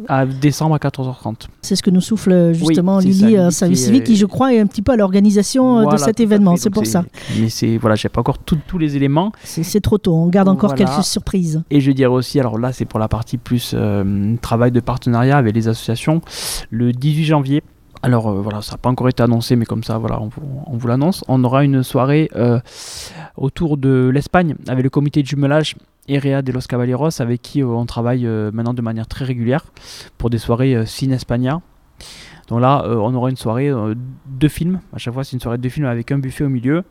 à 0.06 0.26
décembre 0.26 0.74
à 0.74 0.78
14h30. 0.78 1.48
C'est 1.62 1.76
ce 1.76 1.82
que 1.82 1.90
nous 1.90 2.00
souffle 2.00 2.52
justement 2.52 2.98
Lily, 2.98 3.36
un 3.36 3.50
service 3.50 3.84
civique, 3.84 4.04
qui 4.04 4.16
je 4.16 4.26
crois 4.26 4.54
est 4.54 4.60
un 4.60 4.66
petit 4.66 4.82
peu 4.82 4.92
à 4.92 4.96
l'organisation 4.96 5.90
de 5.90 5.96
cet 5.96 6.20
événement, 6.20 6.56
c'est 6.56 6.70
pour 6.70 6.86
ça. 6.86 7.04
Mais 7.38 7.48
c'est 7.48 7.76
voilà, 7.78 7.96
j'ai 7.96 8.08
pas 8.08 8.20
encore 8.20 8.38
tous 8.38 8.78
les 8.78 8.96
éléments. 8.96 9.32
C'est 9.42 9.80
trop 9.80 9.98
tôt, 9.98 10.14
on 10.14 10.26
garde 10.28 10.48
encore 10.48 10.74
quelques 10.74 11.02
surprises. 11.02 11.62
Et 11.70 11.80
je 11.80 11.90
dirais 11.92 12.12
aussi, 12.12 12.38
alors 12.40 12.58
là 12.58 12.72
c'est 12.72 12.84
pour 12.84 12.98
la 12.98 13.08
partie 13.08 13.38
plus 13.38 13.72
euh, 13.74 14.36
travail 14.40 14.72
de 14.72 14.80
partenariat 14.80 15.36
avec 15.36 15.54
les 15.54 15.68
associations, 15.68 16.20
le 16.70 16.92
18 16.92 17.24
janvier. 17.24 17.62
Alors 18.02 18.28
euh, 18.28 18.40
voilà, 18.40 18.62
ça 18.62 18.72
n'a 18.72 18.78
pas 18.78 18.90
encore 18.90 19.08
été 19.08 19.22
annoncé, 19.22 19.56
mais 19.56 19.64
comme 19.64 19.82
ça, 19.82 19.98
voilà, 19.98 20.20
on 20.20 20.76
vous, 20.76 20.88
l'annonce. 20.88 21.24
On 21.28 21.42
aura 21.44 21.64
une 21.64 21.82
soirée 21.82 22.30
euh, 22.36 22.60
autour 23.38 23.76
de 23.76 24.10
l'Espagne 24.12 24.54
avec 24.68 24.84
le 24.84 24.90
comité 24.90 25.22
de 25.22 25.26
jumelage 25.26 25.76
Erea 26.08 26.42
de 26.42 26.52
los 26.52 26.66
Caballeros, 26.68 27.20
avec 27.20 27.42
qui 27.42 27.62
euh, 27.62 27.66
on 27.66 27.86
travaille 27.86 28.26
euh, 28.26 28.50
maintenant 28.52 28.74
de 28.74 28.82
manière 28.82 29.06
très 29.06 29.24
régulière 29.24 29.64
pour 30.16 30.30
des 30.30 30.38
soirées 30.38 30.74
euh, 30.74 30.86
Cine 30.86 31.12
Espagna. 31.12 31.60
Donc 32.48 32.62
là, 32.62 32.82
on 32.88 33.14
aura 33.14 33.28
une 33.28 33.36
soirée 33.36 33.70
de 33.70 34.48
films. 34.48 34.80
À 34.94 34.98
chaque 34.98 35.12
fois, 35.12 35.22
c'est 35.22 35.34
une 35.34 35.40
soirée 35.40 35.58
de 35.58 35.68
films 35.68 35.84
avec 35.84 36.10
un 36.12 36.18
buffet 36.18 36.44
au 36.44 36.48
milieu. 36.48 36.82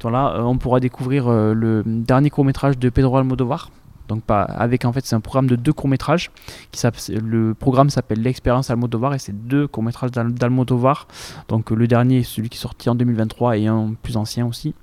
Donc 0.00 0.10
là, 0.10 0.42
on 0.44 0.58
pourra 0.58 0.80
découvrir 0.80 1.28
le 1.30 1.84
dernier 1.86 2.30
court 2.30 2.44
métrage 2.44 2.76
de 2.76 2.88
Pedro 2.88 3.18
Almodovar. 3.18 3.70
Donc 4.08 4.24
pas 4.24 4.42
avec 4.42 4.84
en 4.84 4.92
fait, 4.92 5.06
c'est 5.06 5.14
un 5.14 5.20
programme 5.20 5.46
de 5.46 5.54
deux 5.54 5.72
courts 5.72 5.88
métrages. 5.88 6.32
Qui 6.72 6.82
le 7.12 7.54
programme 7.54 7.90
s'appelle 7.90 8.22
l'expérience 8.22 8.70
Almodovar 8.70 9.14
et 9.14 9.20
c'est 9.20 9.46
deux 9.46 9.68
courts 9.68 9.84
métrages 9.84 10.10
d'Almodovar. 10.10 11.06
Donc 11.46 11.70
le 11.70 11.86
dernier, 11.86 12.24
celui 12.24 12.48
qui 12.48 12.58
est 12.58 12.60
sorti 12.60 12.90
en 12.90 12.96
2023 12.96 13.56
et 13.58 13.68
un 13.68 13.94
plus 14.02 14.16
ancien 14.16 14.46
aussi. 14.46 14.74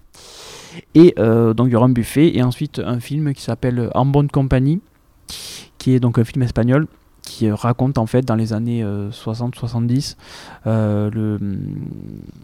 Et 0.96 1.14
euh, 1.20 1.54
donc 1.54 1.68
il 1.68 1.74
y 1.74 1.76
aura 1.76 1.86
un 1.86 1.90
buffet 1.90 2.36
et 2.36 2.44
ensuite 2.44 2.80
un 2.80 3.00
film 3.00 3.34
qui 3.34 3.42
s'appelle 3.42 3.90
En 3.94 4.06
bonne 4.06 4.30
compagnie, 4.30 4.82
qui 5.78 5.94
est 5.94 6.00
donc 6.00 6.18
un 6.18 6.24
film 6.24 6.44
espagnol 6.44 6.88
qui 7.24 7.50
raconte 7.52 8.00
en 8.00 8.08
fait 8.08 8.24
dans 8.24 8.36
les 8.36 8.52
années 8.52 8.84
60-70 8.84 10.18
euh, 10.66 11.12
euh, 11.16 11.38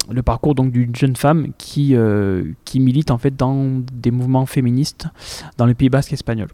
le, 0.09 0.21
parcours 0.21 0.53
donc 0.53 0.71
d'une 0.71 0.95
jeune 0.95 1.15
femme 1.15 1.47
qui, 1.57 1.95
qui 2.63 2.80
milite 2.80 3.11
en 3.11 3.17
fait 3.17 3.36
dans 3.36 3.82
des 3.91 4.11
mouvements 4.11 4.45
féministes 4.45 5.07
dans 5.57 5.65
le 5.65 5.73
Pays 5.73 5.89
Basque 5.89 6.13
espagnol. 6.13 6.47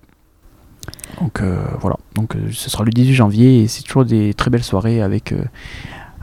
Donc 1.19 1.41
voilà, 1.80 1.97
donc 2.15 2.36
ce 2.51 2.69
sera 2.69 2.84
le 2.84 2.91
18 2.91 3.13
janvier 3.13 3.61
et 3.61 3.67
c'est 3.67 3.84
toujours 3.84 4.05
des 4.05 4.34
très 4.34 4.49
belles 4.49 4.63
soirées 4.63 5.01
avec 5.01 5.34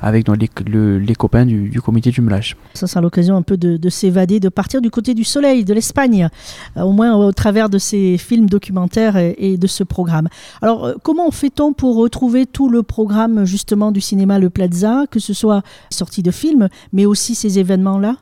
avec 0.00 0.26
les, 0.28 1.14
copains 1.14 1.46
du, 1.46 1.80
comité 1.82 2.10
du 2.10 2.16
jumelage. 2.16 2.56
Ça 2.74 2.86
sera 2.86 3.00
l'occasion 3.00 3.36
un 3.36 3.42
peu 3.42 3.56
de, 3.56 3.88
s'évader, 3.88 4.40
de 4.40 4.48
partir 4.48 4.80
du 4.80 4.90
côté 4.90 5.14
du 5.14 5.24
soleil, 5.24 5.64
de 5.64 5.74
l'Espagne, 5.74 6.28
euh, 6.76 6.82
au 6.82 6.92
moins 6.92 7.14
au 7.14 7.32
travers 7.32 7.68
de 7.68 7.78
ces 7.78 8.18
films 8.18 8.48
documentaires 8.48 9.16
et, 9.16 9.56
de 9.56 9.66
ce 9.66 9.84
programme. 9.84 10.28
Alors, 10.62 10.84
euh, 10.84 10.94
comment 11.02 11.30
fait-on 11.30 11.72
pour 11.72 11.96
retrouver 11.96 12.46
tout 12.46 12.68
le 12.68 12.82
programme 12.82 13.44
justement 13.44 13.92
du 13.92 14.00
cinéma 14.00 14.38
Le 14.38 14.50
Plaza, 14.50 15.04
que 15.10 15.20
ce 15.20 15.34
soit 15.34 15.62
sortie 15.90 16.22
de 16.22 16.30
films, 16.30 16.68
mais 16.92 17.06
aussi 17.06 17.34
ces 17.34 17.58
événements-là? 17.58 18.16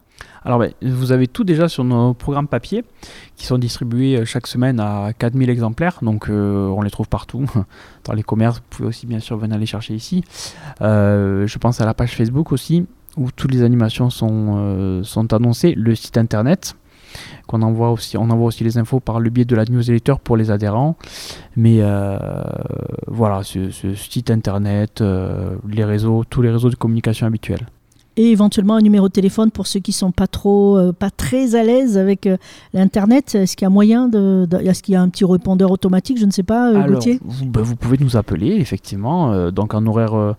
Alors, 0.44 0.58
ben, 0.58 0.72
vous 0.82 1.12
avez 1.12 1.26
tout 1.26 1.44
déjà 1.44 1.68
sur 1.68 1.84
nos 1.84 2.14
programmes 2.14 2.48
papier 2.48 2.84
qui 3.36 3.46
sont 3.46 3.58
distribués 3.58 4.16
euh, 4.16 4.24
chaque 4.24 4.46
semaine 4.46 4.80
à 4.80 5.12
4000 5.18 5.50
exemplaires. 5.50 5.98
Donc, 6.02 6.28
euh, 6.28 6.68
on 6.68 6.82
les 6.82 6.90
trouve 6.90 7.08
partout. 7.08 7.44
Dans 8.04 8.12
les 8.12 8.22
commerces, 8.22 8.58
vous 8.58 8.64
pouvez 8.70 8.88
aussi 8.88 9.06
bien 9.06 9.20
sûr 9.20 9.36
venir 9.36 9.58
les 9.58 9.66
chercher 9.66 9.94
ici. 9.94 10.24
Euh, 10.80 11.46
je 11.46 11.58
pense 11.58 11.80
à 11.80 11.86
la 11.86 11.94
page 11.94 12.14
Facebook 12.14 12.52
aussi 12.52 12.86
où 13.16 13.30
toutes 13.32 13.52
les 13.52 13.62
animations 13.62 14.10
sont, 14.10 15.02
annoncées. 15.32 15.74
Le 15.76 15.94
site 15.94 16.16
internet 16.18 16.76
qu'on 17.46 17.62
envoie 17.62 17.90
aussi, 17.90 18.16
on 18.16 18.30
envoie 18.30 18.46
aussi 18.46 18.62
les 18.62 18.76
infos 18.78 19.00
par 19.00 19.18
le 19.18 19.30
biais 19.30 19.46
de 19.46 19.56
la 19.56 19.64
newsletter 19.64 20.14
pour 20.22 20.36
les 20.36 20.50
adhérents. 20.52 20.96
Mais 21.56 21.82
voilà, 23.08 23.42
ce, 23.42 23.70
ce, 23.70 23.94
site 23.94 24.30
internet, 24.30 25.02
les 25.68 25.84
réseaux, 25.84 26.22
tous 26.30 26.42
les 26.42 26.50
réseaux 26.50 26.70
de 26.70 26.76
communication 26.76 27.26
habituels 27.26 27.66
et 28.18 28.32
éventuellement 28.32 28.74
un 28.74 28.80
numéro 28.80 29.06
de 29.06 29.12
téléphone 29.12 29.52
pour 29.52 29.68
ceux 29.68 29.78
qui 29.78 29.92
sont 29.92 30.10
pas 30.10 30.26
trop, 30.26 30.76
euh, 30.76 30.92
pas 30.92 31.08
très 31.08 31.54
à 31.54 31.62
l'aise 31.62 31.96
avec 31.96 32.26
euh, 32.26 32.36
l'internet. 32.74 33.36
Est-ce 33.36 33.56
qu'il 33.56 33.64
y 33.64 33.66
a 33.66 33.70
moyen 33.70 34.08
de, 34.08 34.46
est-ce 34.64 34.82
qu'il 34.82 34.94
y 34.94 34.96
a 34.96 35.00
un 35.00 35.08
petit 35.08 35.24
répondeur 35.24 35.70
automatique, 35.70 36.18
je 36.18 36.26
ne 36.26 36.32
sais 36.32 36.42
pas, 36.42 36.72
euh, 36.72 36.82
Gauthier 36.88 37.20
vous, 37.24 37.46
bah, 37.46 37.60
vous, 37.62 37.76
pouvez 37.76 37.96
nous 38.00 38.16
appeler 38.16 38.56
effectivement, 38.56 39.52
donc 39.52 39.72
en 39.72 39.86
horaire, 39.86 40.34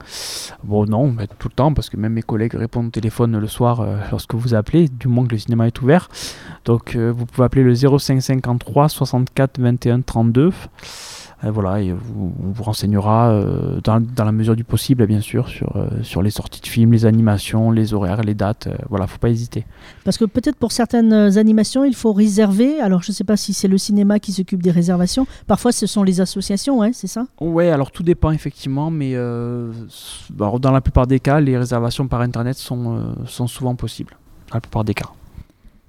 bon 0.66 0.86
non, 0.86 1.16
tout 1.40 1.48
le 1.48 1.56
temps 1.56 1.74
parce 1.74 1.90
que 1.90 1.96
même 1.96 2.14
mes 2.14 2.22
collègues 2.22 2.56
répondent 2.56 2.88
au 2.88 2.92
téléphone 2.92 3.38
le 3.38 3.48
soir 3.48 3.86
lorsque 4.12 4.36
vous 4.36 4.54
appelez, 4.54 4.90
du 4.90 5.08
moins 5.08 5.26
que 5.26 5.32
le 5.32 5.38
cinéma 5.38 5.66
est 5.68 5.82
ouvert. 5.82 6.10
Donc 6.66 6.98
vous 6.98 7.26
pouvez 7.26 7.46
appeler 7.46 7.64
le 7.64 7.74
0553 7.74 8.90
64 8.90 9.58
21 9.58 10.02
32. 10.02 10.52
Voilà, 11.44 11.82
et 11.82 11.92
vous, 11.92 12.34
on 12.44 12.52
vous 12.52 12.64
renseignera 12.64 13.42
dans, 13.84 14.02
dans, 14.02 14.26
la 14.26 14.32
mesure 14.32 14.56
du 14.56 14.64
possible, 14.64 15.06
bien 15.08 15.22
sûr, 15.22 15.48
sur, 15.48 15.88
sur 16.04 16.22
les 16.22 16.32
sorties 16.32 16.62
de 16.62 16.68
films, 16.68 16.92
les 16.92 17.06
animations, 17.06 17.72
les 17.72 17.94
horaires, 17.94 18.22
les 18.22 18.34
dates. 18.34 18.68
voilà, 18.90 19.08
faut 19.08 19.20
pas 19.20 19.30
hésiter. 19.30 19.66
Parce 20.04 20.18
que 20.18 20.26
peut-être 20.26 20.58
pour 20.58 20.72
certaines 20.72 21.14
animations, 21.38 21.86
il 21.86 21.96
faut 21.96 22.12
réserver. 22.12 22.82
Alors, 22.82 23.04
je 23.04 23.12
ne 23.12 23.16
sais 23.16 23.24
pas 23.24 23.38
si 23.38 23.54
c'est 23.54 23.68
le 23.70 23.78
cinéma 23.78 24.20
qui 24.20 24.34
s'occupe 24.34 24.62
des 24.62 24.72
réservations. 24.72 25.28
Parfois, 25.48 25.72
ce 25.72 25.88
sont 25.88 26.04
les 26.04 26.20
associations, 26.20 26.80
ouais, 26.80 26.92
c'est 26.94 27.08
ça? 27.08 27.26
Oui, 27.40 27.68
alors 27.68 27.92
tout 27.92 28.04
dépend 28.04 28.32
effectivement, 28.32 28.92
mais 28.92 29.14
dans 29.14 30.72
la 30.72 30.82
plupart 30.82 31.08
des 31.08 31.20
cas, 31.20 31.40
les 31.40 31.58
réservations 31.58 32.08
par 32.08 32.22
Internet 32.22 32.58
sont, 32.58 33.16
sont 33.26 33.48
souvent 33.48 33.76
possibles. 33.76 34.18
Dans 34.50 34.56
la 34.56 34.62
plupart 34.62 34.84
des 34.84 34.94
cas. 34.94 35.10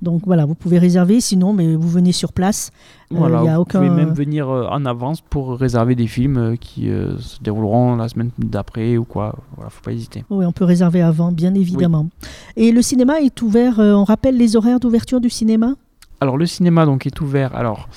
Donc 0.02 0.22
voilà, 0.24 0.46
vous 0.46 0.54
pouvez 0.54 0.78
réserver, 0.78 1.20
sinon 1.20 1.52
mais 1.52 1.76
vous 1.76 1.88
venez 1.88 2.12
sur 2.12 2.32
place. 2.32 2.70
Euh, 3.12 3.16
voilà, 3.18 3.58
vous 3.58 3.64
pouvez 3.64 3.90
même 3.90 4.14
venir 4.14 4.48
euh, 4.48 4.66
en 4.70 4.86
avance 4.86 5.20
pour 5.20 5.58
réserver 5.58 5.94
des 5.94 6.06
films 6.06 6.38
euh, 6.38 6.56
qui 6.56 6.86
se 6.86 7.42
dérouleront 7.42 7.96
la 7.96 8.08
semaine 8.08 8.30
d'après 8.38 8.96
ou 8.96 9.04
quoi. 9.04 9.36
Voilà, 9.56 9.70
faut 9.70 9.82
pas 9.82 9.92
hésiter. 9.92 10.24
Oui, 10.30 10.46
on 10.46 10.52
peut 10.52 10.64
réserver 10.64 11.02
avant, 11.02 11.32
bien 11.32 11.54
évidemment. 11.54 12.08
Et 12.56 12.72
le 12.72 12.82
cinéma 12.82 13.20
est 13.20 13.42
ouvert, 13.42 13.78
on 13.78 14.04
rappelle 14.04 14.36
les 14.36 14.56
horaires 14.56 14.80
d'ouverture 14.80 15.20
du 15.20 15.30
cinéma? 15.30 15.74
Alors 16.22 16.36
le 16.36 16.44
cinéma 16.44 16.84
donc 16.84 17.06
est 17.06 17.20
ouvert 17.22 17.56
alors 17.56 17.88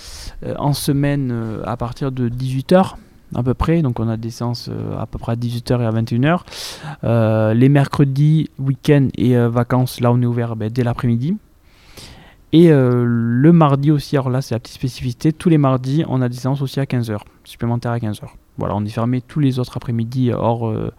en 0.58 0.72
semaine 0.72 1.60
à 1.66 1.76
partir 1.76 2.12
de 2.12 2.30
18h 2.30 2.94
à 3.36 3.44
peu 3.44 3.54
près. 3.54 3.82
Donc 3.82 4.00
on 4.00 4.08
a 4.08 4.16
des 4.16 4.30
séances 4.30 4.70
à 4.98 5.06
peu 5.06 5.20
près 5.20 5.34
à 5.34 5.36
18h 5.36 5.82
et 5.82 5.86
à 5.86 5.92
21h. 5.92 7.54
les 7.54 7.70
mercredis, 7.70 8.50
week-ends 8.60 9.10
et 9.18 9.36
vacances, 9.48 10.00
là 10.00 10.12
on 10.12 10.22
est 10.22 10.26
ouvert 10.26 10.56
ben, 10.56 10.70
dès 10.72 10.84
l'après-midi. 10.84 11.36
Et 12.54 12.72
euh, 12.72 13.04
le 13.06 13.52
mardi 13.52 13.90
aussi, 13.90 14.16
alors 14.16 14.30
là 14.30 14.42
c'est 14.42 14.54
la 14.54 14.60
petite 14.60 14.76
spécificité, 14.76 15.34
tous 15.34 15.50
les 15.50 15.58
mardis 15.58 16.06
on 16.08 16.22
a 16.22 16.30
des 16.30 16.38
séances 16.38 16.62
aussi 16.62 16.80
à 16.80 16.84
15h, 16.84 17.18
supplémentaires 17.44 17.92
à 17.92 17.98
15h. 17.98 18.22
Voilà, 18.60 18.76
on 18.76 18.86
est 18.86 18.90
fermé 18.90 19.22
tous 19.22 19.40
les 19.40 19.58
autres 19.58 19.76
après-midi 19.76 20.32
hors, 20.32 20.70
euh, 20.70 20.94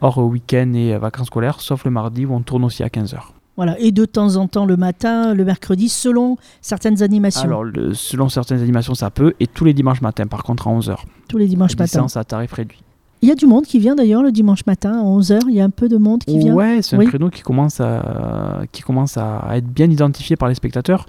hors 0.00 0.18
week-end 0.18 0.72
et 0.74 0.98
vacances 0.98 1.28
scolaires, 1.28 1.60
sauf 1.60 1.84
le 1.84 1.92
mardi 1.92 2.26
où 2.26 2.34
on 2.34 2.40
tourne 2.40 2.64
aussi 2.64 2.82
à 2.82 2.88
15h. 2.88 3.18
Voilà, 3.54 3.78
et 3.78 3.92
de 3.92 4.04
temps 4.04 4.34
en 4.36 4.48
temps 4.48 4.64
le 4.64 4.76
matin, 4.76 5.32
le 5.34 5.44
mercredi, 5.44 5.88
selon 5.88 6.38
certaines 6.60 7.02
animations. 7.02 7.42
Alors, 7.42 7.64
selon 7.92 8.28
certaines 8.28 8.60
animations, 8.60 8.94
ça 8.94 9.10
peut, 9.10 9.34
et 9.38 9.46
tous 9.46 9.64
les 9.64 9.74
dimanches 9.74 10.00
matins, 10.00 10.26
par 10.26 10.42
contre, 10.42 10.66
à 10.66 10.72
11h. 10.72 10.96
Tous 11.28 11.36
les 11.36 11.46
dimanches 11.46 11.76
matins. 11.76 11.86
Séance 11.86 12.16
à 12.16 12.24
tarif 12.24 12.52
réduit. 12.52 12.82
Il 13.22 13.28
y 13.28 13.32
a 13.32 13.34
du 13.34 13.46
monde 13.46 13.64
qui 13.64 13.78
vient 13.78 13.94
d'ailleurs 13.94 14.22
le 14.22 14.32
dimanche 14.32 14.64
matin 14.66 14.98
à 14.98 15.04
11h. 15.04 15.40
Il 15.48 15.54
y 15.54 15.60
a 15.60 15.64
un 15.64 15.70
peu 15.70 15.88
de 15.88 15.98
monde 15.98 16.24
qui 16.24 16.38
vient. 16.38 16.54
Ouais, 16.54 16.80
c'est 16.80 16.96
un 16.96 17.04
créneau 17.04 17.28
qui 17.28 17.42
commence, 17.42 17.80
à, 17.80 18.62
qui 18.72 18.82
commence 18.82 19.18
à 19.18 19.44
être 19.52 19.66
bien 19.66 19.90
identifié 19.90 20.36
par 20.36 20.48
les 20.48 20.54
spectateurs. 20.54 21.06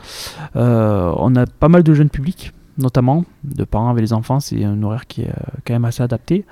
Euh, 0.55 1.13
on 1.17 1.35
a 1.35 1.45
pas 1.45 1.69
mal 1.69 1.83
de 1.83 1.93
jeunes 1.93 2.09
publics, 2.09 2.51
notamment 2.77 3.23
de 3.45 3.63
parents 3.63 3.89
avec 3.89 4.01
les 4.01 4.11
enfants. 4.11 4.41
C'est 4.41 4.63
un 4.65 4.83
horaire 4.83 5.07
qui 5.07 5.21
est 5.21 5.29
euh, 5.29 5.59
quand 5.65 5.73
même 5.73 5.85
assez 5.85 6.03
adapté. 6.03 6.45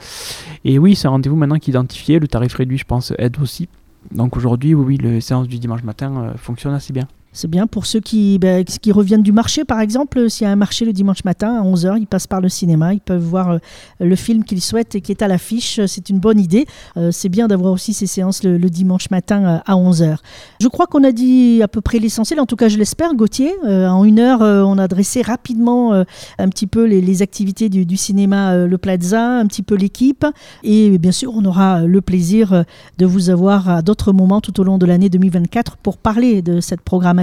Et 0.64 0.80
oui, 0.80 0.96
c'est 0.96 1.08
un 1.08 1.12
rendez-vous 1.12 1.36
maintenant 1.36 1.60
qui 1.60 1.72
est 1.72 1.74
identifié. 1.74 2.20
Le 2.20 2.28
tarif 2.30 2.56
réduit, 2.56 2.78
je 2.78 2.86
pense, 2.86 3.12
aide 3.18 3.38
aussi. 3.42 3.68
Donc 4.12 4.38
aujourd'hui, 4.38 4.74
oui, 4.74 4.86
oui, 4.86 4.98
les 4.98 5.20
séances 5.20 5.50
du 5.50 5.60
dimanche 5.60 5.84
matin 5.84 6.16
euh, 6.18 6.38
fonctionnent 6.38 6.74
assez 6.74 6.94
bien. 6.94 7.08
C'est 7.32 7.48
bien 7.48 7.68
pour 7.68 7.86
ceux 7.86 8.00
qui, 8.00 8.40
ben, 8.40 8.64
qui 8.64 8.92
reviennent 8.92 9.22
du 9.22 9.32
marché, 9.32 9.64
par 9.64 9.80
exemple. 9.80 10.32
S'il 10.32 10.46
y 10.46 10.48
a 10.48 10.52
un 10.52 10.56
marché 10.56 10.84
le 10.84 10.94
dimanche 10.94 11.24
matin 11.26 11.60
à 11.60 11.64
11h, 11.64 12.00
ils 12.00 12.08
passent 12.08 12.26
par 12.26 12.42
le 12.42 12.50
cinéma, 12.50 12.96
ils 12.96 13.02
peuvent 13.02 13.22
voir 13.22 13.52
euh, 13.52 13.58
le 14.00 14.16
film 14.16 14.44
qu'ils 14.44 14.62
souhaitent 14.62 14.96
et 14.96 15.02
qui 15.02 15.12
est 15.12 15.22
à 15.22 15.28
l'affiche. 15.28 15.80
C'est 15.86 16.10
une 16.10 16.18
bonne 16.18 16.40
idée. 16.40 16.66
Euh, 16.98 17.12
c'est 17.12 17.30
bien 17.30 17.48
d'avoir 17.48 17.72
aussi 17.72 17.94
ces 17.94 18.08
séances 18.08 18.44
le, 18.44 18.58
dimanche 18.70 19.12
matin 19.12 19.46
euh, 19.46 19.58
à 19.66 19.76
11h. 19.76 20.18
Je 20.60 20.68
crois 20.68 20.88
qu'on 20.88 21.04
a 21.04 21.12
dit 21.12 21.62
à 21.62 21.68
peu 21.68 21.82
près 21.82 22.00
l'essentiel, 22.00 22.40
en 22.40 22.48
tout 22.48 22.56
cas 22.56 22.68
je 22.68 22.78
l'espère, 22.78 23.14
Gauthier. 23.14 23.52
en 23.66 24.04
une 24.04 24.20
heure, 24.20 24.42
on 24.42 24.78
a 24.78 24.88
dressé 24.88 25.22
rapidement 25.22 25.94
un 25.94 26.50
petit 26.50 26.68
peu 26.68 26.86
les, 26.86 27.22
activités 27.22 27.70
du, 27.70 27.86
du 27.86 27.98
cinéma 27.98 28.56
Le 28.56 28.78
Plaza, 28.78 29.40
un 29.40 29.46
petit 29.46 29.64
peu 29.64 29.76
l'équipe. 29.76 30.26
Et 30.64 30.98
bien 30.98 31.12
sûr, 31.12 31.34
on 31.36 31.44
aura 31.46 31.82
le 31.82 32.02
plaisir 32.02 32.64
de 32.98 33.06
vous 33.06 33.30
avoir 33.30 33.70
à 33.70 33.82
d'autres 33.82 34.14
moments 34.14 34.42
tout 34.42 34.60
au 34.60 34.64
long 34.64 34.78
de 34.78 34.86
l'année 34.86 35.10
2024 35.10 35.78
pour 35.78 35.98
parler 35.98 36.42
de 36.42 36.62
cette 36.62 36.82
programmation 36.82 37.19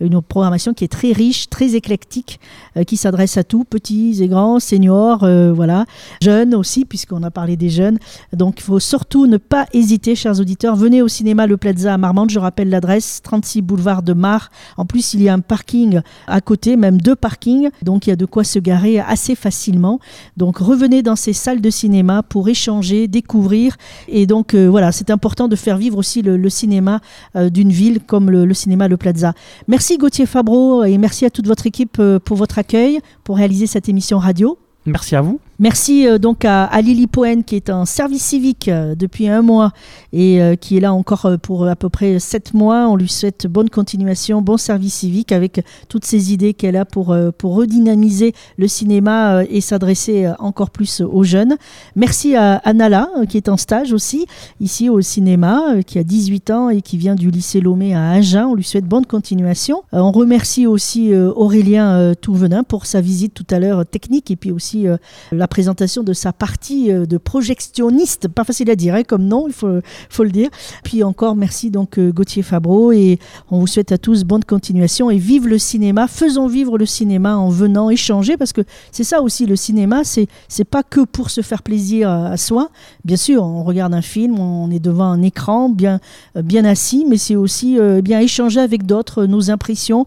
une 0.00 0.20
programmation 0.22 0.74
qui 0.74 0.84
est 0.84 0.88
très 0.88 1.12
riche, 1.12 1.48
très 1.48 1.74
éclectique, 1.74 2.40
euh, 2.76 2.84
qui 2.84 2.96
s'adresse 2.96 3.36
à 3.36 3.44
tous, 3.44 3.64
petits 3.64 4.22
et 4.22 4.28
grands, 4.28 4.60
seniors, 4.60 5.24
euh, 5.24 5.52
voilà, 5.52 5.86
jeunes 6.22 6.54
aussi, 6.54 6.84
puisqu'on 6.84 7.22
a 7.22 7.30
parlé 7.30 7.56
des 7.56 7.70
jeunes. 7.70 7.98
Donc 8.32 8.60
il 8.60 8.62
faut 8.62 8.80
surtout 8.80 9.26
ne 9.26 9.36
pas 9.36 9.66
hésiter, 9.72 10.14
chers 10.14 10.40
auditeurs. 10.40 10.76
Venez 10.76 11.02
au 11.02 11.08
cinéma 11.08 11.46
Le 11.46 11.56
Plaza 11.56 11.94
à 11.94 11.98
Marmande, 11.98 12.30
je 12.30 12.38
rappelle 12.38 12.70
l'adresse, 12.70 13.20
36 13.22 13.62
boulevard 13.62 14.02
de 14.02 14.12
Mar. 14.12 14.50
En 14.76 14.86
plus, 14.86 15.14
il 15.14 15.22
y 15.22 15.28
a 15.28 15.34
un 15.34 15.40
parking 15.40 16.00
à 16.26 16.40
côté, 16.40 16.76
même 16.76 17.00
deux 17.00 17.16
parkings, 17.16 17.70
donc 17.82 18.06
il 18.06 18.10
y 18.10 18.12
a 18.12 18.16
de 18.16 18.26
quoi 18.26 18.44
se 18.44 18.58
garer 18.58 19.00
assez 19.00 19.34
facilement. 19.34 20.00
Donc 20.36 20.58
revenez 20.58 21.02
dans 21.02 21.16
ces 21.16 21.32
salles 21.32 21.60
de 21.60 21.70
cinéma 21.70 22.22
pour 22.22 22.48
échanger, 22.48 23.08
découvrir. 23.08 23.76
Et 24.08 24.26
donc 24.26 24.54
euh, 24.54 24.66
voilà, 24.66 24.92
c'est 24.92 25.10
important 25.10 25.48
de 25.48 25.56
faire 25.56 25.76
vivre 25.76 25.98
aussi 25.98 26.22
le, 26.22 26.50
cinéma 26.50 27.00
d'une 27.36 27.70
ville 27.70 28.00
comme 28.00 28.30
le 28.30 28.54
cinéma 28.54 28.88
Le 28.88 28.96
Plaza. 28.96 29.19
Merci 29.68 29.98
Gauthier 29.98 30.26
Fabreau 30.26 30.84
et 30.84 30.98
merci 30.98 31.24
à 31.24 31.30
toute 31.30 31.46
votre 31.46 31.66
équipe 31.66 31.96
euh, 31.98 32.18
pour 32.18 32.36
votre 32.36 32.58
accueil, 32.58 33.00
pour 33.24 33.36
réaliser 33.36 33.66
cette 33.66 33.88
émission 33.88 34.18
radio. 34.18 34.58
Merci 34.86 35.16
à 35.16 35.20
vous. 35.20 35.40
Merci 35.60 36.08
euh, 36.08 36.16
donc 36.16 36.46
à, 36.46 36.80
Lily 36.80 37.06
Poen 37.06 37.44
qui 37.44 37.54
est 37.54 37.68
en 37.68 37.84
service 37.84 38.22
civique 38.22 38.68
euh, 38.68 38.94
depuis 38.94 39.28
un 39.28 39.42
mois 39.42 39.72
et 40.10 40.40
euh, 40.40 40.56
qui 40.56 40.78
est 40.78 40.80
là 40.80 40.94
encore 40.94 41.28
pour 41.42 41.66
à 41.66 41.76
peu 41.76 41.90
près 41.90 42.18
sept 42.18 42.54
mois. 42.54 42.88
On 42.88 42.96
lui 42.96 43.10
souhaite 43.10 43.46
bonne 43.46 43.68
continuation, 43.68 44.40
bon 44.40 44.56
service 44.56 44.94
civique 44.94 45.32
avec 45.32 45.62
toutes 45.90 46.06
ces 46.06 46.32
idées 46.32 46.54
qu'elle 46.54 46.76
a 46.76 46.86
pour, 46.86 47.14
pour 47.36 47.56
redynamiser 47.56 48.32
le 48.56 48.68
cinéma 48.68 49.42
et 49.50 49.60
s'adresser 49.60 50.32
encore 50.38 50.70
plus 50.70 51.02
aux 51.02 51.24
jeunes. 51.24 51.56
Merci 51.94 52.36
à 52.36 52.54
Anala 52.56 53.10
qui 53.28 53.36
est 53.36 53.50
en 53.50 53.58
stage 53.58 53.92
aussi 53.92 54.24
ici 54.60 54.88
au 54.88 55.02
cinéma, 55.02 55.82
qui 55.86 55.98
a 55.98 56.04
18 56.04 56.50
ans 56.50 56.70
et 56.70 56.80
qui 56.80 56.96
vient 56.96 57.14
du 57.14 57.30
lycée 57.30 57.60
Lomé 57.60 57.94
à 57.94 58.12
Agen. 58.12 58.46
On 58.46 58.54
lui 58.54 58.64
souhaite 58.64 58.86
bonne 58.86 59.04
continuation. 59.04 59.82
On 59.92 60.10
remercie 60.10 60.66
aussi 60.66 61.14
Aurélien 61.14 62.14
Touvenin 62.18 62.62
pour 62.62 62.86
sa 62.86 63.02
visite 63.02 63.34
tout 63.34 63.46
à 63.50 63.58
l'heure 63.58 63.84
technique 63.84 64.30
et 64.30 64.36
puis 64.36 64.52
aussi 64.52 64.86
la 65.32 65.48
présentation 65.50 66.02
de 66.02 66.14
sa 66.14 66.32
partie 66.32 66.90
euh, 66.90 67.04
de 67.04 67.18
projectionniste, 67.18 68.28
pas 68.28 68.44
facile 68.44 68.70
à 68.70 68.76
dire 68.76 68.94
hein, 68.94 69.02
comme 69.02 69.24
nom, 69.24 69.46
il 69.48 69.52
faut, 69.52 69.80
faut 70.08 70.24
le 70.24 70.30
dire. 70.30 70.48
Puis 70.82 71.02
encore 71.02 71.36
merci 71.36 71.70
donc 71.70 71.98
euh, 71.98 72.10
Gauthier 72.10 72.42
Fabreau 72.42 72.92
et 72.92 73.18
on 73.50 73.58
vous 73.58 73.66
souhaite 73.66 73.92
à 73.92 73.98
tous 73.98 74.24
bonne 74.24 74.44
continuation 74.44 75.10
et 75.10 75.18
vive 75.18 75.46
le 75.46 75.58
cinéma, 75.58 76.06
faisons 76.06 76.46
vivre 76.46 76.78
le 76.78 76.86
cinéma 76.86 77.36
en 77.36 77.50
venant 77.50 77.90
échanger 77.90 78.38
parce 78.38 78.54
que 78.54 78.62
c'est 78.92 79.04
ça 79.04 79.20
aussi 79.20 79.44
le 79.44 79.56
cinéma, 79.56 80.04
c'est 80.04 80.28
c'est 80.48 80.64
pas 80.64 80.82
que 80.82 81.00
pour 81.04 81.28
se 81.28 81.42
faire 81.42 81.62
plaisir 81.62 82.08
à, 82.08 82.36
soi. 82.36 82.70
Bien 83.04 83.16
sûr, 83.16 83.42
on 83.42 83.64
regarde 83.64 83.92
un 83.92 84.02
film, 84.02 84.38
on 84.38 84.70
est 84.70 84.80
devant 84.80 85.10
un 85.10 85.20
écran 85.20 85.68
bien 85.68 86.00
euh, 86.36 86.42
bien 86.42 86.64
assis, 86.64 87.04
mais 87.08 87.18
c'est 87.18 87.36
aussi 87.36 87.78
bien 88.02 88.20
échanger 88.20 88.60
avec 88.60 88.86
d'autres 88.86 89.26
nos 89.26 89.50
impressions 89.50 90.06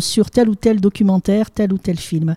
sur 0.00 0.30
tel 0.30 0.48
ou 0.48 0.56
tel 0.56 0.80
documentaire, 0.80 1.50
tel 1.50 1.72
ou 1.72 1.78
tel 1.78 1.96
film. 1.96 2.34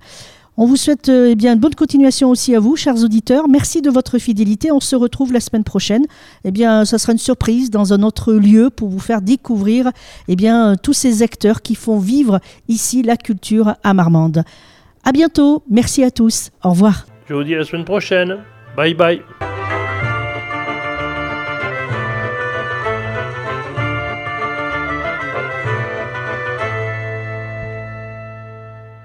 On 0.56 0.66
vous 0.66 0.76
souhaite 0.76 1.10
euh, 1.10 1.34
eh 1.38 1.47
une 1.47 1.60
bonne 1.60 1.74
continuation 1.74 2.30
aussi 2.30 2.56
à 2.56 2.60
vous, 2.60 2.76
chers 2.76 3.04
auditeurs. 3.04 3.49
Merci 3.49 3.82
de 3.82 3.89
votre 3.89 4.20
fidélité. 4.20 4.72
On 4.72 4.80
se 4.80 4.95
retrouve 4.95 5.34
la 5.34 5.39
semaine 5.39 5.64
prochaine. 5.64 6.06
Eh 6.45 6.51
bien, 6.51 6.86
ça 6.86 6.99
sera 6.99 7.14
une 7.14 7.18
surprise 7.18 7.72
dans 7.72 7.93
un 7.93 8.04
autre 8.04 8.34
lieu 8.34 8.70
pour 8.70 8.89
vous 8.89 8.99
faire 8.99 9.22
découvrir 9.22 9.89
eh 10.28 10.36
bien, 10.36 10.76
tous 10.76 10.93
ces 10.93 11.24
acteurs 11.24 11.62
qui 11.62 11.74
font 11.76 11.97
vivre 11.97 12.39
ici 12.68 13.01
la 13.01 13.18
culture 13.18 13.76
à 13.84 13.93
Marmande. 13.93 14.43
À 15.04 15.12
bientôt. 15.12 15.64
Merci 15.70 16.04
à 16.04 16.12
tous. 16.12 16.51
Au 16.64 16.70
revoir. 16.70 17.08
Je 17.28 17.34
vous 17.34 17.43
dis 17.43 17.56
à 17.56 17.60
la 17.60 17.66
semaine 17.66 17.86
prochaine. 17.86 18.38
Bye 18.76 18.93
bye. 18.93 19.22